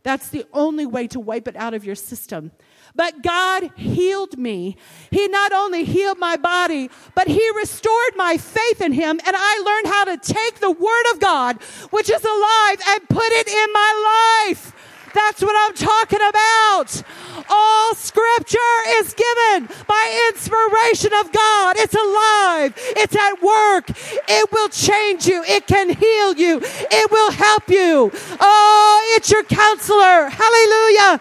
That's 0.04 0.28
the 0.28 0.46
only 0.52 0.86
way 0.86 1.08
to 1.08 1.18
wipe 1.18 1.48
it 1.48 1.56
out 1.56 1.74
of 1.74 1.84
your 1.84 1.96
system. 1.96 2.52
But 2.94 3.22
God 3.22 3.72
healed 3.76 4.38
me. 4.38 4.76
He 5.10 5.26
not 5.26 5.52
only 5.52 5.84
healed 5.84 6.18
my 6.18 6.36
body, 6.36 6.90
but 7.16 7.26
He 7.26 7.42
restored 7.56 8.14
my 8.14 8.36
faith 8.36 8.80
in 8.80 8.92
Him. 8.92 9.20
And 9.26 9.36
I 9.36 9.62
learned 9.66 9.94
how 9.94 10.04
to 10.04 10.32
take 10.32 10.60
the 10.60 10.70
Word 10.70 11.04
of 11.12 11.20
God, 11.20 11.60
which 11.90 12.08
is 12.08 12.24
alive, 12.24 12.80
and 12.88 13.08
put 13.08 13.32
it 13.32 13.48
in 13.48 13.72
my 13.72 14.46
life. 14.48 14.72
That's 15.16 15.40
what 15.40 15.56
I'm 15.56 15.74
talking 15.74 16.20
about. 16.28 17.02
All 17.48 17.94
scripture 17.94 18.76
is 19.00 19.14
given 19.14 19.68
by 19.86 20.30
inspiration 20.32 21.10
of 21.20 21.32
God. 21.32 21.76
It's 21.78 21.94
alive. 21.94 22.74
It's 22.96 23.16
at 23.16 23.42
work. 23.42 23.90
It 24.28 24.52
will 24.52 24.68
change 24.68 25.26
you. 25.26 25.42
It 25.44 25.66
can 25.66 25.88
heal 25.88 26.34
you. 26.34 26.60
It 26.62 27.10
will 27.10 27.30
help 27.32 27.68
you. 27.68 28.12
Oh, 28.40 29.14
it's 29.16 29.30
your 29.30 29.42
counselor. 29.44 30.28
Hallelujah. 30.28 31.20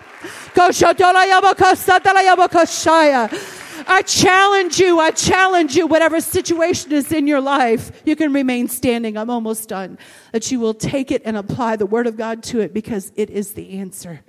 I 3.87 4.01
challenge 4.01 4.79
you. 4.79 4.99
I 4.99 5.11
challenge 5.11 5.75
you, 5.75 5.87
whatever 5.87 6.19
situation 6.19 6.91
is 6.91 7.11
in 7.11 7.27
your 7.27 7.41
life, 7.41 8.01
you 8.05 8.15
can 8.15 8.33
remain 8.33 8.67
standing. 8.67 9.17
I'm 9.17 9.29
almost 9.29 9.69
done. 9.69 9.97
That 10.31 10.51
you 10.51 10.59
will 10.59 10.73
take 10.73 11.11
it 11.11 11.21
and 11.25 11.37
apply 11.37 11.75
the 11.75 11.85
Word 11.85 12.07
of 12.07 12.17
God 12.17 12.43
to 12.43 12.59
it 12.59 12.73
because 12.73 13.11
it 13.15 13.29
is 13.29 13.53
the 13.53 13.77
answer. 13.77 14.21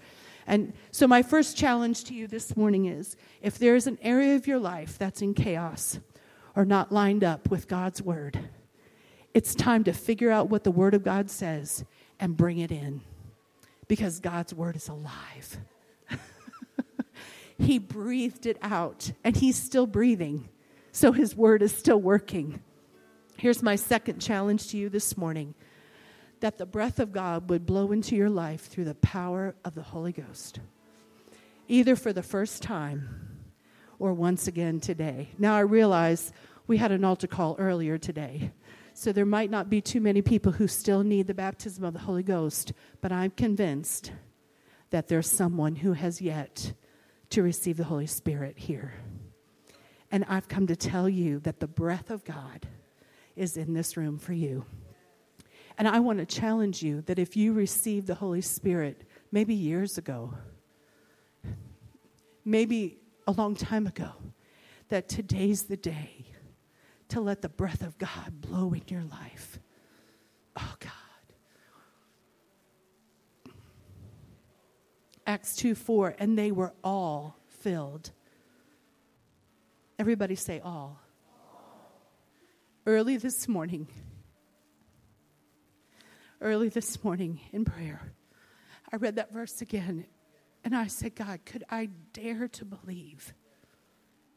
And 0.46 0.72
so, 0.92 1.06
my 1.06 1.22
first 1.22 1.56
challenge 1.56 2.04
to 2.04 2.14
you 2.14 2.26
this 2.26 2.56
morning 2.56 2.86
is 2.86 3.16
if 3.42 3.58
there 3.58 3.74
is 3.74 3.86
an 3.86 3.98
area 4.02 4.36
of 4.36 4.46
your 4.46 4.58
life 4.58 4.96
that's 4.98 5.22
in 5.22 5.34
chaos 5.34 5.98
or 6.54 6.64
not 6.64 6.92
lined 6.92 7.24
up 7.24 7.50
with 7.50 7.66
God's 7.66 8.00
Word, 8.00 8.38
it's 9.34 9.54
time 9.54 9.84
to 9.84 9.92
figure 9.92 10.30
out 10.30 10.48
what 10.48 10.64
the 10.64 10.70
Word 10.70 10.94
of 10.94 11.02
God 11.02 11.30
says 11.30 11.84
and 12.20 12.36
bring 12.36 12.58
it 12.58 12.70
in 12.70 13.00
because 13.88 14.20
God's 14.20 14.54
Word 14.54 14.76
is 14.76 14.88
alive. 14.88 15.58
He 17.58 17.78
breathed 17.78 18.46
it 18.46 18.58
out, 18.62 19.12
and 19.24 19.36
He's 19.36 19.56
still 19.56 19.86
breathing. 19.86 20.48
So 20.92 21.12
His 21.12 21.36
word 21.36 21.62
is 21.62 21.74
still 21.74 22.00
working. 22.00 22.60
Here's 23.38 23.62
my 23.62 23.76
second 23.76 24.20
challenge 24.20 24.68
to 24.68 24.76
you 24.76 24.88
this 24.88 25.16
morning 25.16 25.54
that 26.40 26.58
the 26.58 26.66
breath 26.66 26.98
of 26.98 27.12
God 27.12 27.48
would 27.50 27.66
blow 27.66 27.92
into 27.92 28.14
your 28.14 28.30
life 28.30 28.66
through 28.66 28.84
the 28.84 28.94
power 28.94 29.54
of 29.64 29.74
the 29.74 29.82
Holy 29.82 30.12
Ghost, 30.12 30.60
either 31.68 31.96
for 31.96 32.12
the 32.12 32.22
first 32.22 32.62
time 32.62 33.38
or 33.98 34.12
once 34.12 34.46
again 34.46 34.80
today. 34.80 35.28
Now, 35.38 35.54
I 35.54 35.60
realize 35.60 36.32
we 36.66 36.76
had 36.76 36.92
an 36.92 37.04
altar 37.04 37.26
call 37.26 37.56
earlier 37.58 37.96
today. 37.96 38.52
So 38.92 39.12
there 39.12 39.26
might 39.26 39.50
not 39.50 39.68
be 39.68 39.80
too 39.80 40.00
many 40.00 40.22
people 40.22 40.52
who 40.52 40.66
still 40.66 41.04
need 41.04 41.26
the 41.26 41.34
baptism 41.34 41.84
of 41.84 41.92
the 41.92 42.00
Holy 42.00 42.22
Ghost, 42.22 42.72
but 43.00 43.12
I'm 43.12 43.30
convinced 43.30 44.12
that 44.90 45.08
there's 45.08 45.30
someone 45.30 45.76
who 45.76 45.92
has 45.92 46.22
yet 46.22 46.72
to 47.30 47.42
receive 47.42 47.76
the 47.76 47.84
Holy 47.84 48.06
Spirit 48.06 48.58
here. 48.58 48.94
And 50.10 50.24
I've 50.28 50.48
come 50.48 50.66
to 50.68 50.76
tell 50.76 51.08
you 51.08 51.40
that 51.40 51.60
the 51.60 51.66
breath 51.66 52.10
of 52.10 52.24
God 52.24 52.66
is 53.34 53.56
in 53.56 53.74
this 53.74 53.96
room 53.96 54.18
for 54.18 54.32
you. 54.32 54.64
And 55.78 55.86
I 55.86 56.00
want 56.00 56.18
to 56.20 56.26
challenge 56.26 56.82
you 56.82 57.02
that 57.02 57.18
if 57.18 57.36
you 57.36 57.52
received 57.52 58.06
the 58.06 58.14
Holy 58.14 58.40
Spirit 58.40 59.02
maybe 59.30 59.54
years 59.54 59.98
ago, 59.98 60.32
maybe 62.44 62.98
a 63.26 63.32
long 63.32 63.54
time 63.54 63.86
ago, 63.86 64.12
that 64.88 65.08
today's 65.08 65.64
the 65.64 65.76
day 65.76 66.26
to 67.08 67.20
let 67.20 67.42
the 67.42 67.48
breath 67.48 67.82
of 67.82 67.98
God 67.98 68.40
blow 68.40 68.72
in 68.72 68.82
your 68.88 69.02
life. 69.02 69.58
Oh, 70.56 70.74
God. 70.78 71.05
Acts 75.26 75.56
2 75.56 75.74
4, 75.74 76.14
and 76.18 76.38
they 76.38 76.52
were 76.52 76.72
all 76.84 77.36
filled. 77.48 78.12
Everybody 79.98 80.36
say 80.36 80.60
all. 80.60 81.00
Early 82.86 83.16
this 83.16 83.48
morning, 83.48 83.88
early 86.40 86.68
this 86.68 87.02
morning 87.02 87.40
in 87.52 87.64
prayer, 87.64 88.12
I 88.92 88.96
read 88.96 89.16
that 89.16 89.32
verse 89.32 89.60
again 89.60 90.06
and 90.62 90.76
I 90.76 90.86
said, 90.86 91.14
God, 91.14 91.40
could 91.44 91.64
I 91.70 91.90
dare 92.12 92.48
to 92.48 92.64
believe 92.64 93.34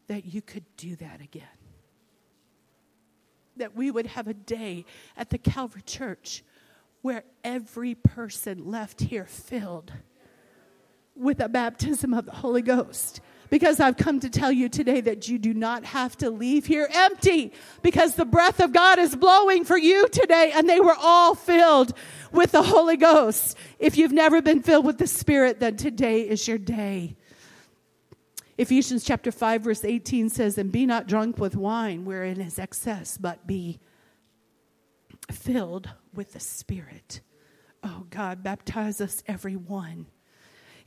that 0.07 0.25
you 0.25 0.41
could 0.41 0.65
do 0.77 0.95
that 0.95 1.21
again? 1.21 1.43
That 3.57 3.75
we 3.75 3.91
would 3.91 4.07
have 4.07 4.27
a 4.27 4.33
day 4.33 4.85
at 5.17 5.29
the 5.29 5.37
Calvary 5.37 5.81
Church 5.83 6.43
where 7.01 7.23
every 7.43 7.95
person 7.95 8.69
left 8.69 9.01
here 9.01 9.25
filled 9.25 9.91
with 11.29 11.39
a 11.41 11.47
baptism 11.47 12.11
of 12.11 12.25
the 12.25 12.31
Holy 12.31 12.63
Ghost. 12.63 13.21
Because 13.51 13.79
I've 13.79 13.97
come 13.97 14.19
to 14.21 14.31
tell 14.31 14.51
you 14.51 14.67
today 14.67 14.99
that 15.01 15.29
you 15.29 15.37
do 15.37 15.53
not 15.53 15.85
have 15.85 16.17
to 16.17 16.31
leave 16.31 16.65
here 16.65 16.89
empty 16.91 17.53
because 17.83 18.15
the 18.15 18.25
breath 18.25 18.59
of 18.59 18.73
God 18.73 18.97
is 18.97 19.15
blowing 19.15 19.63
for 19.63 19.77
you 19.77 20.07
today 20.09 20.51
and 20.55 20.67
they 20.67 20.79
were 20.79 20.95
all 20.99 21.35
filled 21.35 21.93
with 22.31 22.51
the 22.51 22.63
Holy 22.63 22.97
Ghost. 22.97 23.55
If 23.77 23.95
you've 23.95 24.11
never 24.11 24.41
been 24.41 24.63
filled 24.63 24.87
with 24.87 24.97
the 24.97 25.05
Spirit, 25.05 25.59
then 25.59 25.77
today 25.77 26.21
is 26.21 26.47
your 26.47 26.57
day. 26.57 27.15
Ephesians 28.57 29.03
chapter 29.03 29.31
5 29.31 29.61
verse 29.61 29.85
18 29.85 30.29
says, 30.29 30.57
And 30.57 30.71
be 30.71 30.87
not 30.87 31.07
drunk 31.07 31.37
with 31.37 31.55
wine 31.55 32.05
wherein 32.05 32.41
is 32.41 32.57
excess, 32.57 33.19
but 33.19 33.45
be 33.45 33.79
filled 35.31 35.91
with 36.11 36.33
the 36.33 36.39
Spirit. 36.39 37.21
Oh 37.83 38.07
God, 38.09 38.41
baptize 38.41 38.99
us 38.99 39.21
every 39.27 39.55
one 39.55 40.07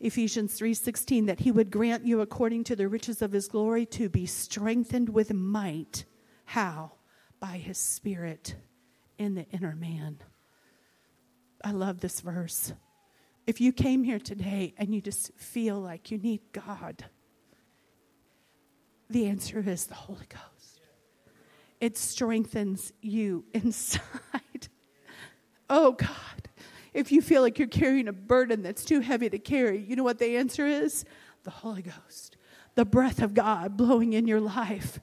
Ephesians 0.03 0.59
3:16 0.59 1.27
that 1.27 1.41
he 1.41 1.53
would 1.53 1.71
grant 1.71 2.05
you 2.05 2.21
according 2.21 2.65
to 2.65 2.75
the 2.75 2.89
riches 2.89 3.23
of 3.23 3.31
his 3.31 3.47
glory 3.47 3.87
to 3.87 4.09
be 4.09 4.27
strengthened 4.27 5.09
with 5.09 5.33
might. 5.33 6.05
How? 6.45 6.93
By 7.39 7.59
his 7.59 7.79
spirit 7.79 8.57
in 9.17 9.35
the 9.35 9.49
inner 9.51 9.77
man. 9.77 10.19
I 11.65 11.71
love 11.71 12.01
this 12.01 12.21
verse. 12.21 12.73
If 13.47 13.61
you 13.61 13.73
came 13.73 14.03
here 14.03 14.19
today 14.19 14.75
and 14.77 14.93
you 14.93 15.01
just 15.01 15.33
feel 15.37 15.81
like 15.81 16.11
you 16.11 16.19
need 16.19 16.41
God, 16.53 17.05
the 19.09 19.27
answer 19.27 19.61
is 19.61 19.87
the 19.87 19.95
Holy 19.95 20.27
Ghost. 20.29 20.81
It 21.81 21.97
strengthens 21.97 22.93
you 23.01 23.45
inside. 23.53 24.69
Oh 25.71 25.93
God. 25.93 26.42
If 26.95 27.11
you 27.11 27.23
feel 27.23 27.43
like 27.43 27.59
you're 27.59 27.69
carrying 27.69 28.09
a 28.09 28.13
burden 28.13 28.63
that's 28.63 28.85
too 28.85 29.01
heavy 29.01 29.31
to 29.31 29.39
carry, 29.39 29.79
you 29.79 29.97
know 29.97 30.05
what 30.05 30.19
the 30.19 30.37
answer 30.37 30.67
is? 30.67 31.05
The 31.45 31.51
Holy 31.51 31.83
Ghost, 31.83 32.37
the 32.75 32.85
breath 32.85 33.23
of 33.23 33.35
God 33.35 33.77
blowing 33.77 34.13
in 34.13 34.27
your 34.27 34.41
life. 34.41 35.01